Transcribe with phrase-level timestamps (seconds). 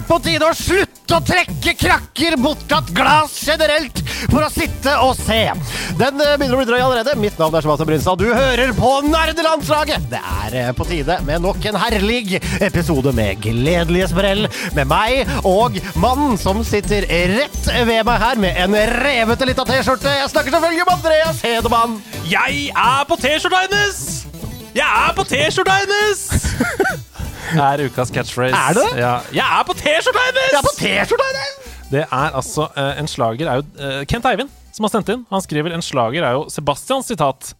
[0.00, 4.00] Snart på tide å slutte å trekke krakker bortatt glass generelt
[4.30, 5.50] for å sitte og se.
[5.98, 7.16] Den eh, begynner å bli drøy allerede.
[7.18, 8.20] Mitt navn er Sebastian Brynstad.
[8.20, 10.06] Du hører på Nerdelandslaget.
[10.12, 14.46] Det er eh, på tide med nok en herlig episode med gledelige sprell
[14.76, 20.16] med meg og mannen som sitter rett ved meg her med en revete lita T-skjorte.
[20.22, 22.00] Jeg snakker selvfølgelig om Andreas Hedemann.
[22.30, 24.02] Jeg er på T-skjorta hennes!
[24.70, 26.28] Jeg er på T-skjorta hennes!
[27.58, 28.54] er ukas catchphrase.
[28.56, 28.86] Er det?
[29.00, 29.14] Ja.
[29.34, 31.76] Jeg er på T-skjorta hennes!
[31.90, 35.24] Det er altså uh, En slager er jo uh, Kent Eivind som har sendt inn.
[35.32, 37.54] Han skriver en slager er jo Sebastians sitat.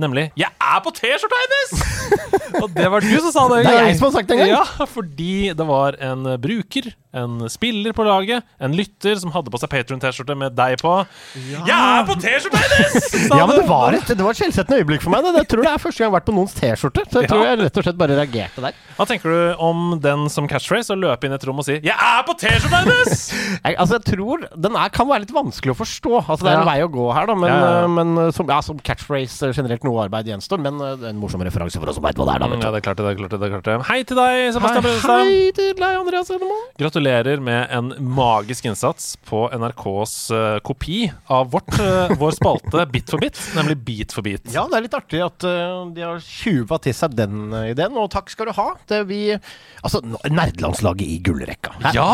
[0.00, 1.82] Nemlig 'Jeg er på T-skjorta hennes!'
[2.62, 3.58] Og det var du som sa det.
[3.62, 4.52] en Det er jeg som har sagt det en gang.
[4.54, 9.58] Ja, fordi det var en bruker, en spiller på laget, en lytter som hadde på
[9.60, 10.92] seg Patron-T-skjorte med deg på.
[11.36, 15.02] 'Jeg er på T-skjorta hennes!' Ja, men det var et, det var et skjellsettende øyeblikk
[15.04, 15.22] for meg.
[15.26, 15.34] Det.
[15.42, 17.04] Jeg tror det er første gang jeg har vært på noens T-skjorte.
[17.12, 17.32] Så jeg Ja.
[17.34, 18.72] tror jeg rett og slett bare reagerte der.
[18.96, 20.92] Hva tenker du om den som catchphrase?
[20.92, 23.22] Å løpe inn i et rom og si 'Jeg er på T-skjorta hennes!'
[23.64, 26.12] Jeg, altså, jeg tror den er, kan være litt vanskelig å forstå.
[26.28, 27.34] Altså, det er en vei å gå her, da.
[27.34, 27.84] Men, Ja, ja, ja.
[27.84, 30.58] øh, men øh, som, ja, som catchphrase øh, generelt noe arbeid gjenstår.
[30.60, 32.46] Men det er en morsom referanse for oss som veit hva det er, da.
[32.48, 33.04] Mm, Ja, det er klart det.
[33.04, 33.86] det er klart det, det er klart det.
[33.86, 35.24] Hei til deg, Sebastian Brunstad.
[35.28, 36.64] Hei til deg, Andreas Edemann.
[36.78, 37.01] Gratulerer
[37.42, 43.22] med en magisk innsats på NRKs uh, kopi av vårt, uh, vår spalte Bit for
[43.22, 44.46] bit, nemlig Beat for beat.
[44.54, 48.10] Ja, det er litt artig at uh, de har tjuva til seg den ideen, og
[48.12, 48.68] takk skal du ha.
[48.88, 49.22] Det vi
[49.82, 49.98] Altså,
[50.30, 51.72] nerdelandslaget i gullrekka.
[51.82, 51.96] Her.
[51.96, 52.12] Ja!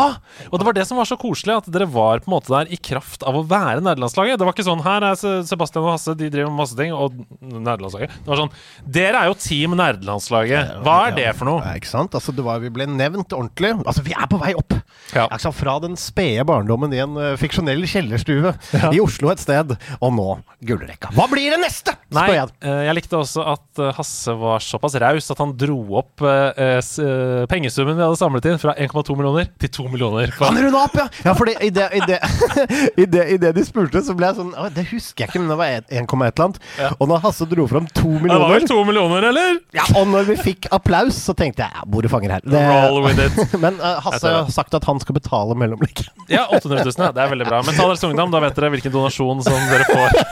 [0.49, 2.71] Og det var det som var så koselig, at dere var på en måte der
[2.73, 4.39] i kraft av å være nerdelandslaget.
[4.41, 7.19] Det var ikke sånn her er Sebastian og Hasse, de driver med masse ting, og
[7.45, 8.15] nerdelandslaget.
[8.25, 8.55] Det var sånn
[8.99, 10.79] Dere er jo team nerdelandslaget.
[10.85, 11.61] Hva er det for noe?
[11.61, 12.17] Ja, ikke sant?
[12.17, 13.75] Altså, det var, vi ble nevnt ordentlig.
[13.85, 14.78] Altså, vi er på vei opp.
[15.15, 15.27] Ja.
[15.27, 15.51] Altså?
[15.55, 18.53] Fra den spede barndommen i en uh, fiksjonell kjellerstue
[18.93, 20.27] i Oslo et sted, og nå
[20.65, 21.11] gullrekka.
[21.15, 21.93] Hva blir det neste?
[22.13, 22.49] Nei, jeg.
[22.65, 26.57] eh, jeg likte også at eh, Hasse var såpass raus at han dro opp eh,
[26.57, 30.33] eh, eh, pengesummen vi hadde samlet inn, fra 1,2 millioner til 2 millioner.
[30.39, 31.05] Han runda opp, ja!
[31.27, 32.17] Ja, for i det, i, det,
[33.03, 35.53] i, det, I det de spurte, så ble jeg sånn Det husker jeg ikke, men
[35.53, 36.59] det var 1,1 eller annet.
[36.97, 39.59] Og når Hasse dro fram to Det var vel 2 millioner, eller?
[39.77, 42.45] ja, Og når vi fikk applaus, så tenkte jeg ja, bordet fanger her.
[42.45, 43.39] Det, Roll with it.
[43.63, 46.09] men uh, Hasse Jeg har sagt at han skal betale mellomlegget.
[46.29, 46.93] Ja, 800 000.
[47.01, 47.11] Ja.
[47.15, 47.59] Det er veldig bra.
[47.65, 50.09] Men ta deres Ungdom, da vet dere hvilken donasjon som dere får.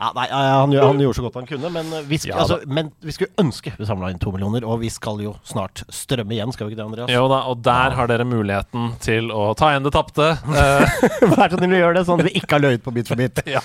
[0.00, 2.88] Ja, nei, han, han gjorde så godt han kunne, men eh, vi, Ja, altså, men
[3.04, 6.54] vi skulle ønske vi samla inn to millioner, og vi skal jo snart strømme igjen,
[6.54, 7.12] skal vi ikke det, Andreas?
[7.12, 10.30] Jo da, og der har dere muligheten til å ta igjen det tapte.
[10.32, 10.98] Eh,
[11.34, 13.20] Vær så snill å gjøre det, sånn at vi ikke har løyet på Bit for
[13.20, 13.42] bit.
[13.50, 13.62] ja.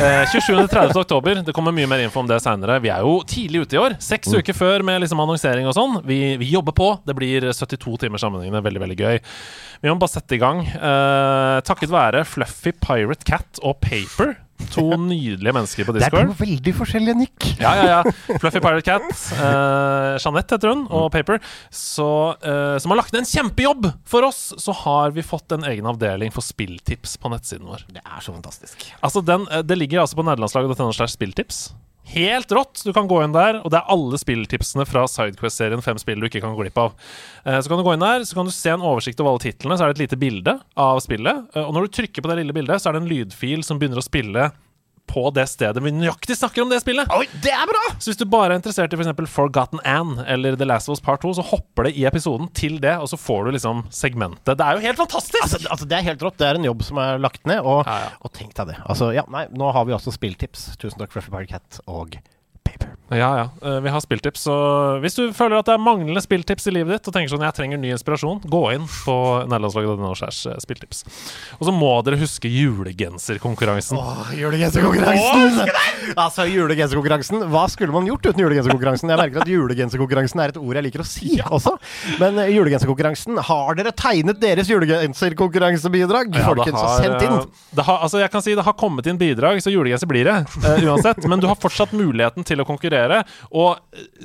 [0.00, 0.96] Eh, 27.30.
[0.96, 1.42] oktober.
[1.46, 2.78] Det kommer mye mer info om det seinere.
[2.82, 3.96] Vi er jo tidlig ute i år.
[4.02, 5.98] Seks uker før med liksom annonsering og sånn.
[6.08, 6.88] Vi, vi jobber på.
[7.06, 8.62] Det blir 72 timer sammenhengende.
[8.64, 9.20] Veldig, veldig gøy.
[9.82, 10.64] Vi må bare sette i gang.
[10.66, 14.36] Eh, takket være Fluffy Pirate Cat og Paper.
[14.72, 16.14] To nydelige mennesker på Discord.
[16.14, 17.48] Det er to veldig forskjellige nikk.
[17.60, 18.36] Ja, ja, ja.
[18.40, 22.08] Fluffy Pirate Cat, eh, Jeanette heter hun, og Paper, så,
[22.40, 24.40] eh, som har lagt ned en kjempejobb for oss.
[24.62, 27.84] Så har vi fått en egen avdeling for spilltips på nettsiden vår.
[27.92, 28.88] Det er så fantastisk.
[29.02, 31.72] Altså den, eh, Det ligger altså på nederlandslaget.no slash spilltips.
[32.04, 32.82] Helt rått!
[32.84, 35.80] Du kan gå inn der, og det er alle spilltipsene fra Sidequest-serien.
[35.84, 36.96] Fem spill du ikke kan gå glipp av.
[37.46, 39.44] Eh, Så kan du gå inn der, så kan du se en oversikt over alle
[39.46, 39.78] titlene.
[39.78, 41.46] Så er det et lite bilde av spillet.
[41.54, 43.78] Eh, Og når du trykker på det lille bildet, så er det en lydfil som
[43.78, 44.50] begynner å spille
[45.12, 47.10] på det stedet vi nøyaktig snakker om det spillet.
[47.12, 47.82] Oi, det er bra!
[48.00, 49.12] Så hvis du bare er interessert i f.eks.
[49.32, 52.78] Forgotten Anne eller The Last of Us Part 2, så hopper det i episoden til
[52.82, 54.56] det, og så får du liksom segmentet.
[54.56, 55.42] Det er jo helt fantastisk!
[55.42, 56.38] Altså, altså, det er helt rått.
[56.40, 58.10] Det er en jobb som er lagt ned, og, Ja, ja.
[58.24, 58.78] og tenk deg det.
[58.86, 60.70] Altså, ja, nei, nå har vi også spilltips.
[60.80, 62.16] Tusen takk, Fluffy Cat og
[62.64, 62.94] Paper.
[63.12, 63.46] Ja, ja.
[63.68, 64.42] Eh, Vi har spilltips.
[64.48, 64.54] Så
[65.02, 67.54] hvis du føler at det er manglende spilltips i livet ditt, og tenker sånn jeg
[67.56, 69.16] trenger ny inspirasjon, gå inn på
[69.50, 71.04] nederlandslaget.no slash eh, spilltips.
[71.58, 73.98] Og så må dere huske julegenserkonkurransen.
[74.00, 75.68] Åh, julegenserkonkurransen!
[76.16, 77.44] Altså, julegenserkonkurransen.
[77.52, 79.12] Hva skulle man gjort uten julegenserkonkurransen?
[79.12, 81.76] Jeg merker at julegenserkonkurransen er et ord jeg liker å si også.
[82.22, 86.32] Men uh, julegenserkonkurransen, har dere tegnet deres julegenserkonkurransebidrag?
[86.36, 87.36] Ja, Folkens, har, så sendt inn.
[87.38, 90.24] eh, Det har, altså jeg kan si det har kommet inn bidrag, så julegenser blir
[90.28, 90.38] det.
[90.62, 91.22] Uh, uansett.
[91.28, 93.78] Men du har fortsatt muligheten til å konkurrere konkurrere, og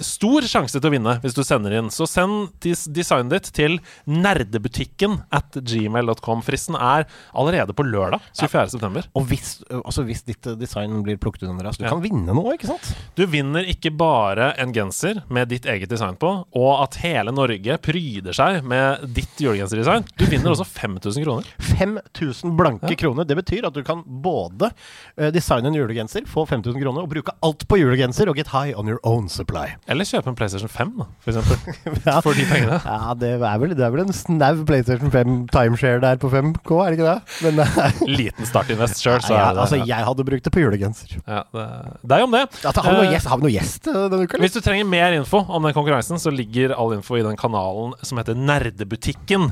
[0.04, 1.90] stor sjanse til å vinne hvis du sender inn.
[1.94, 3.78] Så send des designet ditt til
[4.08, 6.42] nerdebutikken at gmail.com.
[6.46, 7.06] Fristen er
[7.38, 8.70] allerede på lørdag 24.
[8.76, 9.08] september.
[9.18, 11.90] Og hvis, altså hvis ditt eh, design blir plukket ut, Andreas, du Ja.
[11.94, 12.92] kan vinne noe, ikke sant?
[13.16, 17.78] Du vinner ikke bare en genser med ditt eget design på, og at hele Norge
[17.84, 20.06] pryder seg med ditt julegenserdesign.
[20.18, 21.48] Du vinner også 5000 kroner.
[21.78, 23.26] 5000 blanke kroner.
[23.28, 24.72] Det betyr at du kan både
[25.18, 28.67] eh, designe en julegenser, få 5000 kroner, og bruke alt på julegenser og get high
[28.76, 29.76] on your own supply.
[29.88, 31.58] Eller kjøpe en PlayStation 5, da, for eksempel.
[32.08, 32.20] Ja.
[32.24, 32.78] For de pengene.
[32.84, 36.78] Ja, det er vel, det er vel en snau PlayStation 5 timeshare der på 5K,
[36.84, 37.38] er det ikke det?
[37.46, 41.18] Men eh, Liten startinvest sjøl, så ja, det altså, jeg hadde brukt det på julegenser.
[41.20, 41.66] ja, det,
[42.04, 42.44] det er jo om det.
[42.64, 44.42] Ja, har, vi noe Eh, gjest, har vi noe gjest eh, denne uka?
[44.44, 47.96] Hvis du trenger mer info om den konkurransen, så ligger all info i den kanalen
[48.06, 49.52] som heter Nerdebutikken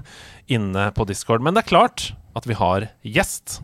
[0.52, 1.44] inne på Discord.
[1.46, 3.60] Men det er klart at vi har gjest.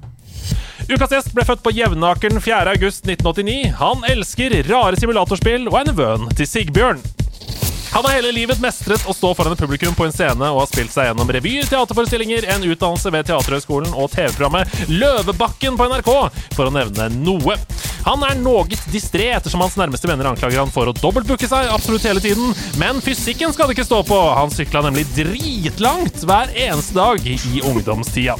[0.91, 3.73] Ukas gjest ble født på Jevnakeren 4.8.1989.
[3.79, 7.01] Han elsker rare simulatorspill og er nevøen til Sigbjørn.
[7.91, 10.69] Han har hele livet mestret å stå foran et publikum på en scene og har
[10.71, 16.11] spilt seg gjennom revyer, teaterforestillinger, en utdannelse ved Teaterhøgskolen og TV-programmet Løvebakken på NRK,
[16.55, 17.59] for å nevne noe.
[18.07, 22.06] Han er noe distré ettersom hans nærmeste venner anklager han for å dobbeltbooke seg absolutt
[22.07, 24.19] hele tiden, men fysikken skal det ikke stå på.
[24.38, 28.38] Han sykla nemlig dritlangt hver eneste dag i ungdomstida.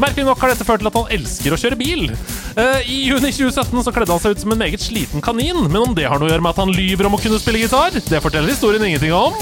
[0.00, 2.06] Merkelig nok har dette ført til at han elsker å kjøre bil.
[2.56, 5.82] Eh, I juni 2017 så kledde han seg ut som en meget sliten kanin, men
[5.82, 7.92] om det har noe å gjøre med at han lyver om å kunne spille gitar,
[7.92, 9.36] det forteller historien ingenting om.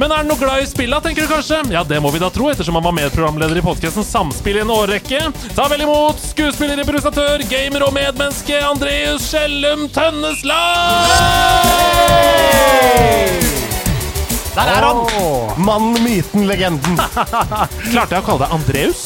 [0.00, 1.60] Men er han noe glad i spilla, tenker du kanskje?
[1.74, 4.74] Ja, det må vi da tro, ettersom han var medprogramleder i podkasten Samspill i en
[4.74, 5.22] årrekke.
[5.54, 8.58] Ta vel imot skuespiller, improvisatør, gamer og medmenneske
[9.04, 10.54] Andreas Skjellum Tønnesland!
[14.54, 15.04] Der er han!
[15.60, 16.96] Mannen, myten, legenden.
[17.90, 19.02] Klarte jeg å kalle deg Andreus?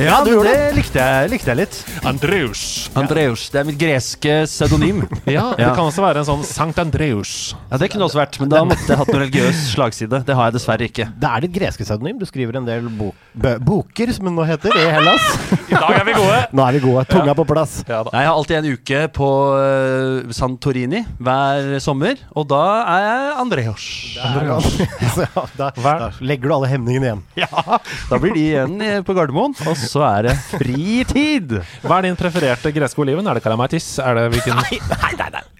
[0.00, 1.78] Ja, du gjorde det likte jeg, likte jeg litt.
[2.08, 2.62] Andreus.
[2.96, 3.42] Andreus.
[3.52, 5.02] Det er mitt greske pseudonym.
[5.30, 7.52] Ja, det kan også være en sånn Sankt Andreus.
[7.70, 10.22] Ja, Det kunne også vært, men da måtte jeg hatt noe religiøs slagside.
[10.26, 11.06] Det har jeg dessverre ikke.
[11.20, 12.18] Det er ditt greske pseudonym.
[12.18, 15.26] Du skriver en del bo bø boker, som det nå heter, i Hellas.
[15.70, 16.40] I dag er vi gode.
[16.56, 17.04] Nå er vi gode.
[17.12, 17.76] Tunga på plass.
[17.86, 18.14] Ja da.
[18.16, 22.62] Jeg har alltid en uke på uh, Santorini hver sommer, og da
[22.96, 23.86] er jeg Andreus.
[24.30, 24.70] Andreus.
[25.20, 25.94] ja, da, da
[26.24, 27.22] legger du alle hemningene igjen.
[27.44, 27.78] Ja,
[28.10, 31.56] Da blir de igjen eh, på Gardermoen, og så er det fritid.
[31.82, 33.26] Hva er din prefererte greske oliven?
[33.30, 33.90] Er det kalamatis?
[34.02, 34.62] Er det hvilken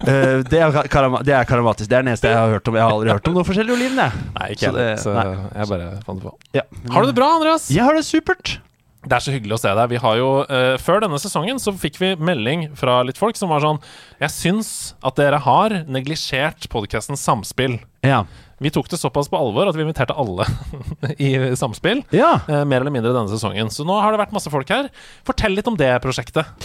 [0.01, 1.89] Eh, det, er karama, det er karamatis.
[1.91, 2.79] Det er den eneste jeg har hørt om.
[2.79, 4.25] Jeg har aldri hørt om noen forskjellige oliven, jeg.
[4.39, 5.27] Nei, ikke så, det- Så nei.
[5.59, 6.33] jeg bare fant det på.
[6.57, 6.63] Ja.
[6.95, 7.69] Har du det bra, Andreas?
[7.71, 8.59] Jeg har det supert.
[9.01, 9.89] Det er så hyggelig å se deg.
[9.95, 13.49] Vi har jo, uh, Før denne sesongen så fikk vi melding fra litt folk som
[13.49, 13.79] var sånn
[14.21, 14.73] Jeg syns
[15.03, 17.79] at dere har neglisjert podkasten Samspill.
[18.05, 18.25] Ja.
[18.61, 20.45] Vi tok det såpass på alvor at vi inviterte alle
[21.17, 22.03] i Samspill.
[22.13, 22.35] Ja.
[22.45, 23.73] eh, mer eller mindre denne sesongen.
[23.73, 24.91] Så nå har det vært masse folk her.
[25.25, 26.61] Fortell litt om det prosjektet.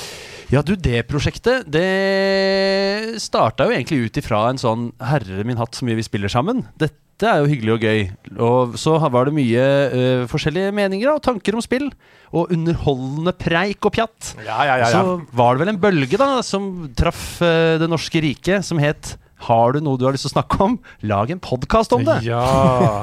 [0.53, 5.73] Ja, du, det prosjektet Det starta jo egentlig ut ifra en sånn Herre min hatt,
[5.73, 6.61] så mye vi spiller sammen.
[6.77, 8.01] Dette er jo hyggelig og gøy.
[8.43, 9.65] Og så var det mye
[9.95, 11.87] uh, forskjellige meninger og tanker om spill.
[12.35, 14.35] Og underholdende preik og pjatt.
[14.43, 18.19] Ja, ja, ja, Så var det vel en bølge da som traff uh, det norske
[18.25, 19.15] riket, som het
[19.45, 22.19] har du noe du har lyst til å snakke om, lag en podkast om det!
[22.27, 22.41] Ja.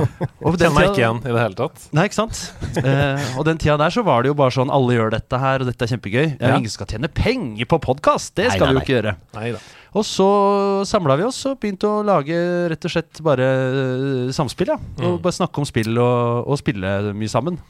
[0.47, 1.85] Og den meg ikke igjen i det hele tatt.
[1.94, 2.41] Nei, ikke sant?
[2.83, 5.62] Eh, og den tida der så var det jo bare sånn alle gjør dette her,
[5.62, 6.25] og dette er kjempegøy.
[6.25, 6.53] Ja.
[6.53, 6.56] Ja.
[6.59, 8.35] Ingen skal tjene penger på podkast!
[8.39, 9.15] Det skal nei, vi jo ikke gjøre.
[9.37, 9.62] Neida.
[9.93, 10.27] Og så
[10.89, 12.37] samla vi oss og begynte å lage
[12.73, 14.79] rett og slett bare eh, samspill, ja.
[15.05, 17.61] Og bare snakke om spill og, og spille mye sammen.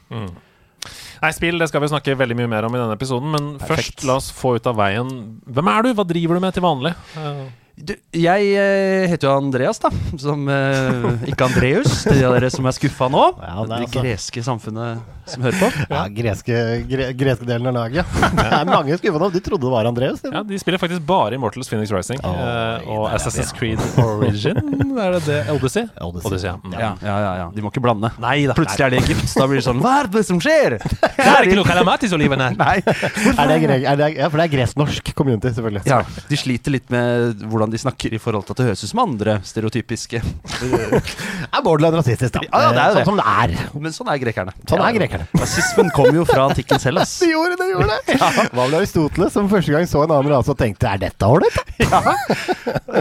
[1.23, 3.99] Nei, spill det skal vi snakke veldig mye mer om i denne episoden, men Perfekt.
[3.99, 5.11] først la oss få ut av veien
[5.47, 5.93] Hvem er du?
[5.95, 6.91] Hva driver du med til vanlig?
[7.19, 7.43] Eh,
[7.73, 9.89] Du, jeg eh, heter jo Andreas, da.
[10.21, 13.23] Som, eh, ikke Andreus, til de av dere som er skuffa nå.
[13.41, 15.71] Ja, det er det altså- greske samfunnet som hører på.
[15.93, 18.29] Ja, greske, gre greske delen av laget, ja.
[18.43, 19.31] Det er mange skuffa nå.
[19.33, 20.23] De trodde det var Andreas.
[20.25, 24.57] Ja, De spiller faktisk bare Immortals Phoenix Rising oh, uh, og Assassin's Assassin's Creed Origin.
[24.99, 25.39] Er det det?
[25.51, 25.87] Odyssey?
[26.01, 26.47] Odyssey.
[26.47, 26.59] ja.
[26.63, 26.73] Mm.
[26.73, 27.51] Ja, ja, ja, ja.
[27.55, 28.11] De må ikke blande.
[28.21, 28.55] Nei da.
[28.57, 29.25] Plutselig er det Egypt.
[29.37, 30.77] Da blir det sånn Hva er det som skjer?
[31.23, 32.55] Det er ikke noe kalamatis-oliven her.
[32.59, 32.75] Nei.
[32.83, 35.83] Er det gre er det, ja, for det er gresk-norsk community, selvfølgelig.
[35.89, 38.91] Ja, de sliter litt med hvordan de snakker i forhold til at det høres ut
[38.91, 40.21] som andre stereotypiske.
[41.53, 42.41] Er borderline rasistisk, da.
[42.47, 43.03] Ja, ja, det er jo det.
[43.05, 43.81] Sånn som det er.
[43.85, 44.53] Men sånn er grekerne.
[44.69, 45.12] Sånn er grekerne.
[45.41, 47.15] Rasismen kom jo fra antikken selv, ass.
[47.23, 48.17] Det gjorde det, gjorde det!
[48.55, 51.57] Hva med Aristoteles, som første gang så en annen rase og tenkte er dette ålreit?
[51.83, 52.01] ja,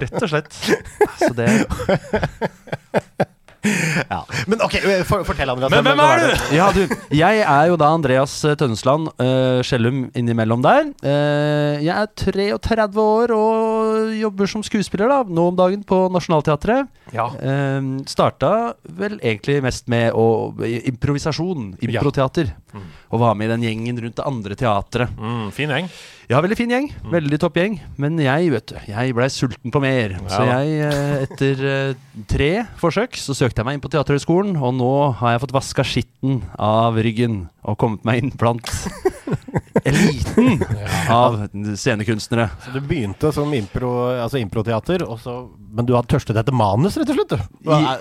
[0.03, 0.53] Rett og slett.
[1.21, 1.49] Så det
[4.11, 4.23] Ja.
[4.51, 4.75] Men ok,
[5.07, 5.71] for, fortell, Andreas.
[5.71, 6.55] Men hvem er du?
[6.57, 6.83] Ja, du.
[7.15, 10.91] Jeg er jo da Andreas eh, Tønnesland uh, Skjellum innimellom der.
[11.05, 12.11] Uh, jeg er
[12.59, 16.91] 33 år og jobber som skuespiller da, nå om dagen på Nationaltheatret.
[17.15, 17.29] Ja.
[17.39, 18.53] Uh, starta
[18.99, 20.27] vel egentlig mest med å,
[20.93, 22.55] improvisasjon, improteater.
[23.13, 25.13] Og var med i den gjengen rundt det andre teatret.
[25.19, 25.89] Mm, fin gjeng.
[26.31, 26.89] Ja, veldig fin gjeng.
[27.13, 27.77] Veldig topp gjeng.
[28.01, 30.17] Men jeg, vet du, jeg blei sulten på mer.
[30.33, 32.51] Så jeg, eh, etter eh, tre
[32.81, 34.57] forsøk, så søkte jeg meg inn på Teaterhøgskolen.
[34.57, 38.71] Og nå har jeg fått vaska skitten av ryggen og kommet meg inn blant
[39.85, 40.63] eliten
[41.11, 41.39] av
[41.77, 42.49] scenekunstnere.
[42.65, 43.91] Så du begynte som impro,
[44.23, 47.29] altså improteater, og så- men du har tørstet etter manus, rett og slett?
[47.29, 47.69] du?
[47.69, 48.01] Hva Er,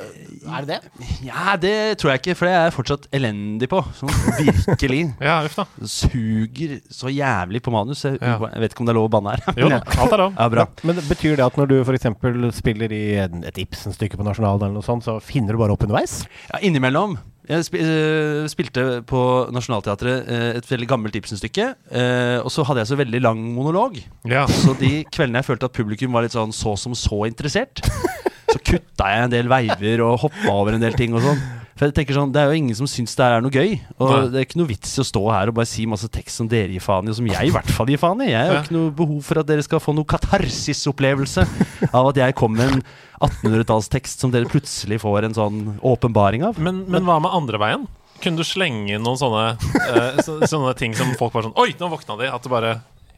[0.58, 1.08] er det det?
[1.24, 3.82] Ja, det tror jeg ikke, for det er jeg fortsatt elendig på.
[3.96, 4.10] Sånn
[4.42, 5.02] virkelig.
[5.22, 5.66] Ja, uff da.
[5.86, 8.04] Suger så jævlig på manus.
[8.04, 8.38] Jeg, Ja.
[8.40, 9.54] jeg vet ikke om det er lov å banne her.
[9.58, 10.34] Jo da, alt er lov.
[10.38, 10.66] Ja, bra.
[10.84, 12.58] Men Betyr det at når du f.eks.
[12.58, 16.26] spiller i et Ibsen-stykke på Nasjonalen, eller noe sånt, så finner du bare opp underveis?
[16.52, 17.18] Ja, innimellom.
[17.52, 21.66] Jeg eh, spilte på Nationaltheatret eh, et veldig gammelt Ibsen-stykke.
[21.92, 23.98] eh, og så hadde jeg så veldig lang monolog.
[24.30, 24.46] Ja.
[24.48, 27.84] Så de kveldene jeg følte at publikum var litt sånn så som så interessert,
[28.52, 31.44] så kutta jeg en del veiver og hoppa over en del ting og sånn.
[31.82, 33.72] For jeg tenker sånn, Det er jo ingen som syns det er noe gøy.
[33.98, 34.18] Og Nei.
[34.30, 36.46] det er ikke noe vits i å stå her og bare si masse tekst som
[36.52, 38.28] dere gir faen i, og som jeg i hvert fall gir faen i.
[38.30, 41.48] Jeg har jo ikke noe behov for at dere skal få noe katarsis-opplevelse
[41.98, 42.84] av at jeg kom med en
[43.18, 46.62] 1800-tallstekst som dere plutselig får en sånn åpenbaring av.
[46.62, 47.90] Men, men hva med andre veien?
[48.22, 51.72] Kunne du slenge inn noen sånne, uh, så, sånne ting som folk bare sånn Oi,
[51.82, 52.30] nå våkna de!
[52.30, 52.76] At det bare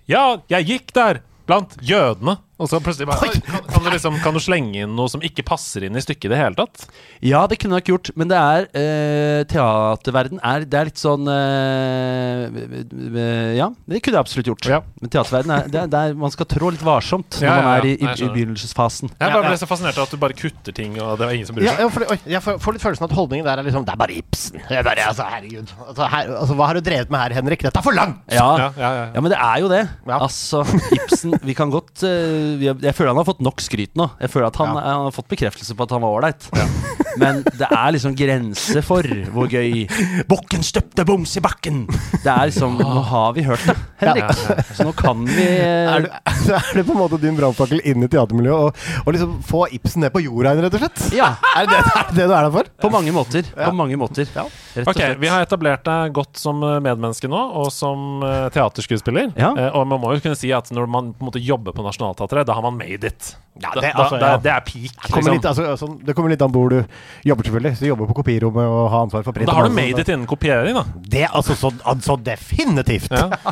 [0.07, 1.19] Ja, jeg gikk der!
[1.43, 2.37] Blant jødene.
[2.61, 5.41] Og så plutselig bare kan, kan, du liksom, kan du slenge inn noe som ikke
[5.47, 6.83] passer inn i stykket i det hele tatt?
[7.25, 11.01] Ja, det kunne jeg nok gjort, men det er eh, Teaterverden er, det er litt
[11.01, 14.69] sånn eh, eh, Ja, det kunne jeg absolutt gjort.
[14.69, 14.79] Ja.
[15.01, 17.73] Men teaterverden er, det er der man skal trå litt varsomt når Ja, ja, man
[17.79, 19.15] er i, i, i begynnelsesfasen.
[19.17, 21.49] Jeg bare ble så fascinert av at du bare kutter ting, og det var ingen
[21.49, 21.81] som bryr seg.
[21.81, 24.61] ja, for, jeg får, litt følelsen at holdningen der er liksom Det er bare Ibsen.
[24.69, 25.73] Jeg er bare, altså, herregud.
[25.87, 27.65] Altså, her, altså, hva har du drevet med her, Henrik?
[27.65, 28.21] Dette er for langt!
[28.29, 29.03] Ja, Ja, ja, ja.
[29.17, 29.83] ja, men det er jo det.
[30.05, 30.21] Ja.
[30.21, 30.61] Altså,
[30.93, 34.09] Ibsen Vi kan godt eh, Jeg føler han har fått nok skryt nå.
[34.21, 34.83] Jeg føler at han, Ja.
[34.97, 36.49] han har fått bekreftelse på at han var ålreit.
[37.21, 39.83] Men det er liksom grense for hvor gøy
[40.25, 41.83] Bukken støpte boms i bakken!
[42.23, 44.31] Det er liksom Nå har vi hørt det, Henrik.
[44.73, 45.45] Så nå kan vi
[45.93, 46.23] Er, det,
[46.57, 50.01] er det på en måte din brannfakkel inn i teatermiljøet og, og liksom få Ibsen
[50.07, 51.03] ned på jorda igjen, rett og slett?
[51.19, 51.29] Ja.
[51.53, 52.71] Er det er det, det du er der for?
[52.81, 53.45] På mange måter.
[53.53, 54.25] På mange måter.
[54.33, 55.01] Rett og Ok.
[55.21, 59.29] Vi har etablert deg godt som eh, medmenneske nå, og som eh, teaterskuespiller.
[59.37, 59.51] Ja.
[59.53, 61.85] Eh, og man må jo kunne si at når man på en måte jobber på
[61.85, 63.37] Nationaltheatret, da har man made it.
[63.61, 64.37] Ja, det- altså, da, ja.
[64.41, 64.93] det er peak.
[64.97, 65.65] Det kommer, litt, Liksom.
[65.65, 66.83] altså, sånn, det kommer litt an på hvor du
[67.23, 67.75] jobber, selvfølgelig.
[67.77, 69.47] Så du jobber på kopirommet og har ansvar for print.
[69.47, 70.83] Da har du sånn, made it innen kopiering, da.
[71.13, 73.11] Det altså så, altså definitivt!
[73.13, 73.29] Ja.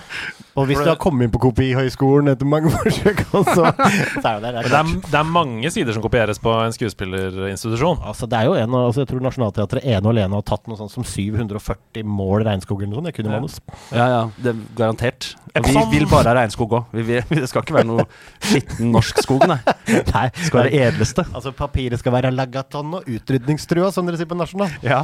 [0.52, 3.70] Og hvis For du har kommet inn på Kopihøgskolen etter mange forsøk, og så,
[4.20, 6.52] så er jo det, det er det er, det er mange sider som kopieres på
[6.66, 8.02] en skuespillerinstitusjon.
[8.04, 10.76] Altså, det er jo en altså, Jeg tror Nationaltheatret ene og alene har tatt noe
[10.76, 13.08] sånt som 740 mål regnskog eller noe sånt.
[13.08, 13.40] Det kunne Ja.
[13.40, 13.60] manus.
[13.96, 15.30] Ja, ja, det er garantert.
[15.56, 16.92] Og vi vil bare ha regnskog òg.
[16.92, 18.06] Det skal ikke være noe
[18.44, 19.62] skitten norsk skog, nei.
[20.16, 21.26] Nei, Det skal være det edleste.
[21.34, 24.74] Altså, papiret skal være lagaton og utrydningstrua, som dere sier på Nasjonal.
[24.86, 25.02] Ja.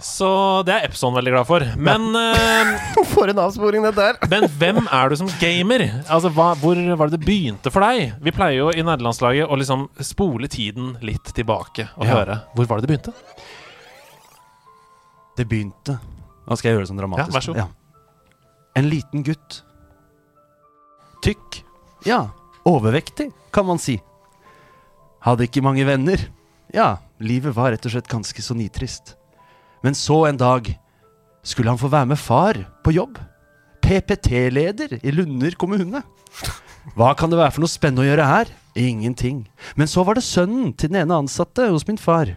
[0.00, 0.28] Så
[0.64, 1.64] det er Epson veldig glad for.
[1.76, 4.16] Men, uh, For en avsporing, dette her!
[4.32, 5.84] men hvem er du som gamer?
[6.08, 8.14] Altså, hva, Hvor var det det begynte for deg?
[8.24, 12.14] Vi pleier jo i nederlandslaget å liksom spole tiden litt tilbake og Ja.
[12.16, 12.38] høre.
[12.56, 13.12] Hvor var det det begynte?
[15.36, 15.98] Det begynte
[16.48, 17.28] Nå skal jeg gjøre det sånn dramatisk.
[17.30, 17.76] Ja, vær så god.
[18.80, 19.60] En liten gutt.
[21.22, 21.60] Tykk.
[22.08, 22.22] Ja,
[22.66, 23.98] overvektig, kan man si.
[25.24, 26.22] Hadde ikke mange venner.
[26.74, 29.16] Ja, livet var rett og slett ganske så nitrist.
[29.84, 30.68] Men så en dag
[31.42, 33.18] skulle han få være med far på jobb.
[33.80, 36.02] PPT-leder i Lunder kommune.
[36.96, 38.52] Hva kan det være for noe spennende å gjøre her?
[38.78, 39.44] Ingenting.
[39.76, 42.36] Men så var det sønnen til den ene ansatte hos min far,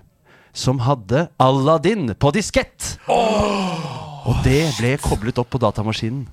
[0.54, 2.96] som hadde Aladdin på diskett.
[3.08, 6.26] Og det ble koblet opp på datamaskinen.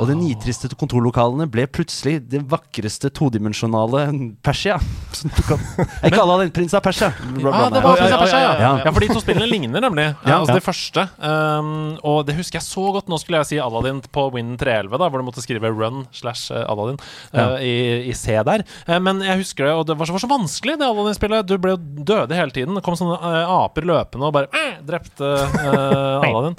[0.00, 4.06] Og de nitriste kontorlokalene ble plutselig det vakreste todimensjonale
[4.44, 4.78] Persia.
[5.12, 5.60] Som du kan-
[6.04, 7.12] Ikke Aladdin, prins av Persia.
[7.38, 8.52] Ja, det var Prins av Persia, ja.
[8.60, 8.72] Ja.
[8.84, 10.08] Ja, for de to spillene ligner nemlig.
[10.28, 10.40] Ja.
[10.40, 10.54] altså.
[10.58, 11.04] Det første.
[11.18, 13.08] Um, og det husker jeg så godt.
[13.08, 16.50] Nå skulle jeg si Aladdin på Win 311, da, hvor du måtte skrive run slash
[16.52, 16.98] eh, Aladdin
[17.32, 17.74] eh, i,
[18.10, 18.64] i C der.
[18.88, 21.46] Uh, men jeg husker det, og det var så, var så vanskelig, det Aladdin-spillet.
[21.48, 22.74] Du ble jo døde hele tiden.
[22.78, 25.32] Det kom sånne uh, aper løpende og bare drepte
[26.28, 26.56] Aladdin.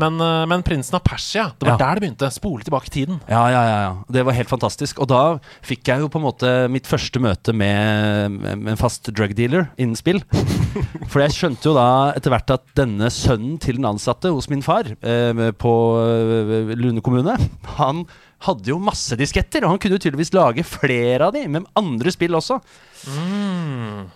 [0.00, 0.18] Men,
[0.50, 2.23] men prinsen av Persia, det var der det begynte.
[2.32, 3.20] Spole tilbake tiden.
[3.28, 3.92] Ja, ja, ja, ja.
[4.16, 5.00] Det var helt fantastisk.
[5.02, 5.22] Og da
[5.66, 9.68] fikk jeg jo på en måte mitt første møte med, med en fast drug dealer
[9.76, 10.22] innen spill.
[11.10, 14.64] For jeg skjønte jo da etter hvert at denne sønnen til den ansatte hos min
[14.64, 17.36] far eh, på eh, Lune kommune,
[17.78, 18.06] han
[18.44, 22.12] hadde jo masse disketter, og han kunne jo tydeligvis lage flere av de, med andre
[22.12, 22.58] spill også.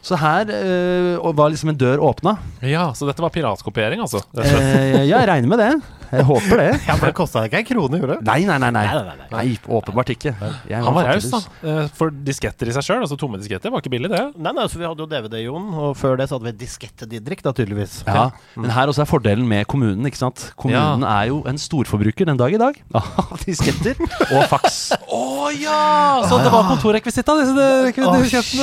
[0.04, 2.36] Så her eh, var liksom en dør åpna.
[2.64, 4.22] Ja, så dette var piratkopiering, altså.
[4.36, 5.72] Eh, ja, jeg regner med det.
[6.12, 6.68] Jeg håper det.
[6.88, 8.24] Ja, for det kosta ikke en krone, gjorde det?
[8.28, 8.70] Nei, nei, nei.
[8.72, 10.32] Nei, Nei, nei, nei, nei åpenbart ikke.
[10.70, 11.40] Jeg Han var raus, da.
[11.68, 14.22] Eh, For disketter i seg sjøl, altså tomme disketter, var ikke billig, det.
[14.38, 17.42] Nei, nei, så Vi hadde jo DVD, Jon, og før det så hadde vi Diskette-Didrik,
[17.44, 17.98] da tydeligvis.
[18.08, 20.06] Ja, Men her også er fordelen med kommunen.
[20.08, 20.48] ikke sant?
[20.58, 23.98] Kommunen er jo en storforbruker den dag i dag av disketter
[24.30, 24.78] og faks.
[25.08, 25.78] Å ja!
[26.28, 28.54] Så det var kontorrekvisitta, disse Å, Oh, shit.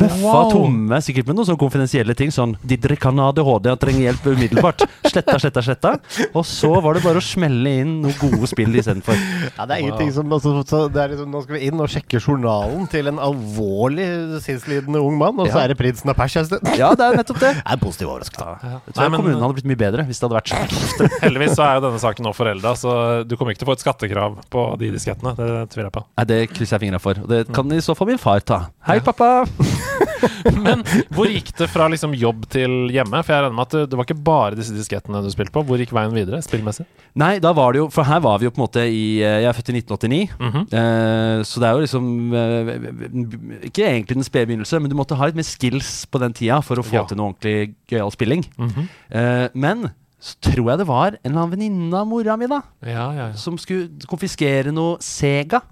[0.00, 2.30] Bøffa tomme, sikkert med noen sånne konfidensielle ting.
[2.34, 4.84] Sånn 'Didrik kan ha ADHD og trenger hjelp umiddelbart'.
[5.06, 5.92] Sletta, sletta, sletta.
[6.34, 9.14] Og så var det bare å smelle inn noen gode spill istedenfor.
[9.54, 11.88] Ja, det er ingenting som altså, så det er liksom, Nå skal vi inn og
[11.92, 14.06] sjekke journalen til en alvorlig
[14.42, 15.64] sinnslidende ung mann, og så Ja.
[15.64, 16.42] er det prinsen av Persia
[16.76, 17.52] Ja, det er nettopp det.
[17.62, 18.46] er en positiv overraskelse.
[18.62, 21.10] Jeg tror Nei, men- kommunen hadde blitt mye bedre hvis det hadde vært sånn.
[21.24, 23.78] Heldigvis så er jo denne saken nå forelda, så du kommer ikke til å få
[23.78, 25.36] et skattekrav på de diskettene.
[25.36, 26.04] Det tviler jeg på.
[26.18, 27.14] Nei, Det krysser jeg fingra for.
[27.22, 28.64] Og det kan i så fall min far ta.
[28.86, 29.44] Hei, pappa!
[30.66, 30.82] Men
[31.14, 33.20] hvor gikk det fra liksom jobb til hjemme?
[33.24, 35.62] For jeg regner med at det, var ikke bare disse diskettene du spilte på.
[35.68, 36.86] Hvor gikk veien videre, spillmessig?
[37.20, 39.40] Nei, da var det jo For her var vi jo på en måte i eh,
[39.42, 40.20] Jeg er født i 1989.
[40.38, 40.66] Mhm.
[40.80, 45.16] eh, så det er jo liksom eh, Ikke egentlig den spede begynnelse, men du måtte
[45.18, 47.04] ha litt mer skills på den tida for å få Ja.
[47.10, 48.44] til noe ordentlig gøyal spilling.
[48.58, 48.86] Mhm.
[49.10, 52.58] Eh, men så tror jeg det var en eller annen venninne av mora mi da
[52.84, 53.32] Ja, ja, ja.
[53.40, 55.62] som skulle konfiskere noe Sega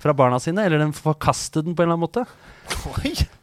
[0.00, 0.64] fra barna sine.
[0.64, 2.24] Eller den forkastet den på en eller annen måte.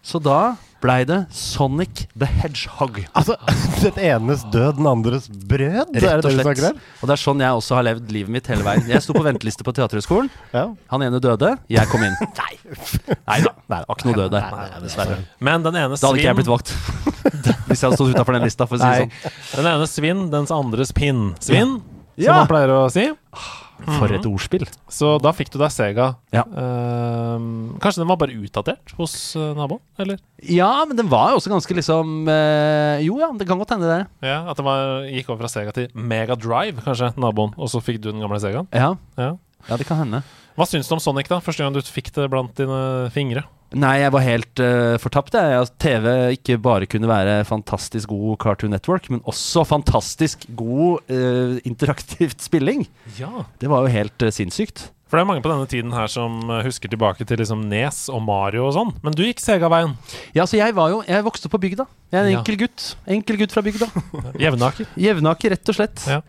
[0.05, 3.00] Så da blei det Sonic the Hedgehog.
[3.17, 3.36] Altså,
[3.82, 5.96] den enes død, den andres brød?
[6.03, 6.84] Rett og slett.
[7.01, 8.86] Og det er sånn jeg også har levd livet mitt hele veien.
[8.91, 10.29] Jeg sto på venteliste på Teaterhøgskolen.
[10.53, 10.67] Ja.
[10.94, 12.13] Han ene døde, jeg kom inn.
[12.22, 13.55] Nei da.
[13.55, 14.48] Det Var ikke noe død der.
[14.53, 15.17] Nei, nei, Dessverre.
[15.50, 17.65] Men den ene Da hadde ikke jeg blitt svinn, valgt.
[17.72, 19.62] Hvis jeg hadde stått utafor den lista, for å si det sånn.
[19.63, 21.32] den ene svinn, dens andres pinn.
[21.41, 21.79] Svinn,
[22.15, 22.29] Ja.
[22.29, 23.10] som man pleier å si.
[23.84, 24.63] For et ordspill.
[24.91, 26.08] Så da fikk du deg Sega.
[26.34, 26.46] Ja.
[26.48, 29.82] Uh, kanskje den var bare utdatert hos uh, naboen?
[30.01, 30.22] Eller?
[30.48, 33.89] Ja, men den var jo også ganske liksom uh, Jo ja, det kan godt hende,
[33.91, 34.27] det.
[34.27, 37.55] Ja, At den var, gikk over fra Sega til Mega Drive, kanskje, naboen.
[37.60, 38.72] Og så fikk du den gamle Segaen?
[38.75, 39.36] Ja, Ja.
[39.69, 40.24] Ja det kan hende.
[40.55, 41.41] Hva syns du om Sonic, da?
[41.43, 43.43] Første gang du fikk det blant dine fingre?
[43.75, 45.36] Nei, jeg var helt uh, fortapt.
[45.36, 45.55] Jeg.
[45.65, 46.05] At TV
[46.38, 52.86] ikke bare kunne være fantastisk god Cartoon Network, men også fantastisk god uh, interaktivt spilling.
[53.19, 53.43] Ja.
[53.60, 54.91] Det var jo helt uh, sinnssykt.
[55.05, 58.24] For det er mange på denne tiden her som husker tilbake til liksom Nes og
[58.25, 58.95] Mario og sånn.
[59.05, 59.93] Men du gikk Sega-veien.
[60.34, 61.86] Ja, så jeg var jo Jeg vokste opp på bygda.
[62.10, 62.39] Jeg er en Ja.
[62.41, 62.88] enkel gutt.
[63.05, 63.91] Enkel gutt fra bygda.
[64.45, 64.88] Jevnaker.
[64.98, 66.07] Jevnaker, rett og slett.
[66.10, 66.24] Ja.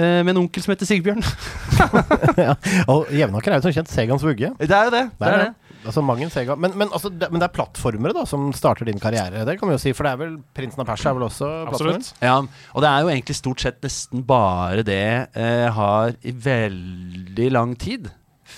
[0.00, 1.24] Eh, med en onkel som heter Sigbjørn.
[2.46, 2.54] ja.
[2.90, 4.54] Og Jevnaker er jo som kjent Segans vugge.
[4.60, 5.06] Det er jo det.
[5.20, 5.50] Det er det.
[5.80, 6.56] Altså Sega.
[6.56, 9.44] Men, men, altså, det, men det er plattformere da som starter din karriere.
[9.48, 11.48] Det kan vi jo si, for det er vel Prinsen av Persia er vel også
[11.70, 12.04] plattformen?
[12.20, 12.36] Ja,
[12.74, 17.74] og det er jo egentlig stort sett nesten bare det jeg har i veldig lang
[17.80, 18.10] tid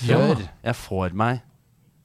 [0.03, 0.49] før Ja.
[0.71, 1.43] jeg får meg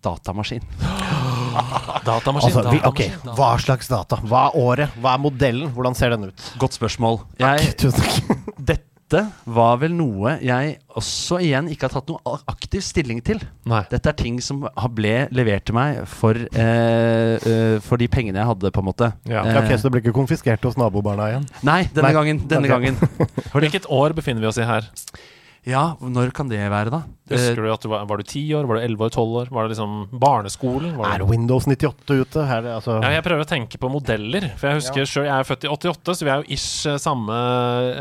[0.06, 0.62] datamaskin.
[2.08, 2.54] Datamaskin.
[2.54, 3.10] Altså, vi, okay.
[3.10, 4.20] datamaskin, Hva slags data?
[4.22, 5.00] Hva er året?
[5.02, 5.72] Hva er modellen?
[5.74, 6.52] Hvordan ser den ut?
[6.62, 7.24] Godt spørsmål.
[7.42, 8.86] Jeg, Tusen takk.
[9.08, 13.39] Dette var vel noe jeg også igjen ikke har tatt noe aktiv stilling til.
[13.70, 13.86] Nei.
[13.88, 14.65] Dette er ting som
[14.98, 19.12] ble levert til meg for, eh, eh, for de pengene jeg hadde, på en måte.
[19.24, 19.46] Ja.
[19.46, 21.48] Eh, ok, Så det blir ikke konfiskert hos nabobarna igjen?
[21.63, 22.13] Nei, denne Nei.
[22.20, 22.43] gangen.
[22.48, 22.91] Denne okay.
[22.91, 22.96] gangen.
[23.56, 24.91] Hvilket år befinner vi oss i her?
[25.68, 27.02] Ja, når kan det være, da?
[27.28, 28.68] Husker du at du var, var du 10 år?
[28.70, 29.10] Var du 11 år?
[29.12, 29.50] 12 år?
[29.52, 30.94] Var det liksom barneskolen?
[30.96, 32.46] Var Er det Windows 98 ute?
[32.48, 34.48] Her, altså, ja, jeg prøver å tenke på modeller.
[34.56, 36.96] For jeg husker selv, Jeg er født i 88, så vi er jo ish eh,
[37.04, 37.36] samme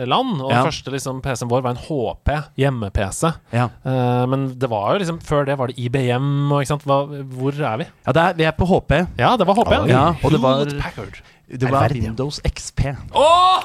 [0.07, 0.37] land.
[0.45, 0.61] Og Ja.
[0.63, 2.31] den første liksom, PC-en vår var en HP,
[2.63, 3.33] hjemme-PC.
[3.53, 3.67] Ja.
[3.83, 6.87] Uh, men det var jo liksom før det var det IBM og ikke sant.
[6.87, 7.01] Hva,
[7.35, 7.89] hvor er vi?
[8.07, 8.95] ja, det er, vi er på HP.
[9.19, 9.75] Ja, det var HP.
[9.81, 11.19] Oh, Ja, og det var- Packard.
[11.49, 12.03] Det var Ærverdig.
[12.03, 12.81] Windows XP.
[13.15, 13.21] Oi,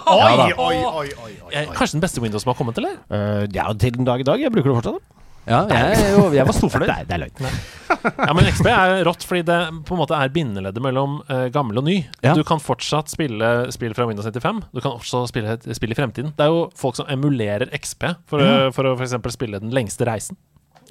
[0.08, 3.00] oi, oi, oi, oi, Eh, Kanskje den beste Windows som har kommet, eller?
[3.10, 4.40] Eh, ja, til den dag i dag.
[4.40, 5.18] Jeg bruker det fortsatt.
[5.50, 6.88] Ja, jeg, er jo- jeg var storfornøyd.
[6.88, 7.56] Det er, det er løgn.
[8.28, 9.58] Ja, men XP er rått fordi det
[9.90, 11.98] på en måte er bindeleddet mellom eh, gammel og ny.
[12.24, 12.36] Ja.
[12.38, 14.62] Du kan fortsatt spille spill fra Windows 95.
[14.72, 16.32] Du kan også spille et spill i fremtiden.
[16.38, 19.18] Det er jo folk som emulerer XP for, å- for å f.eks.
[19.34, 20.38] spille Den lengste reisen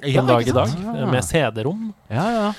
[0.01, 1.93] den dag i dag, eh, med CD-rom.
[2.11, 2.53] Ja, ja.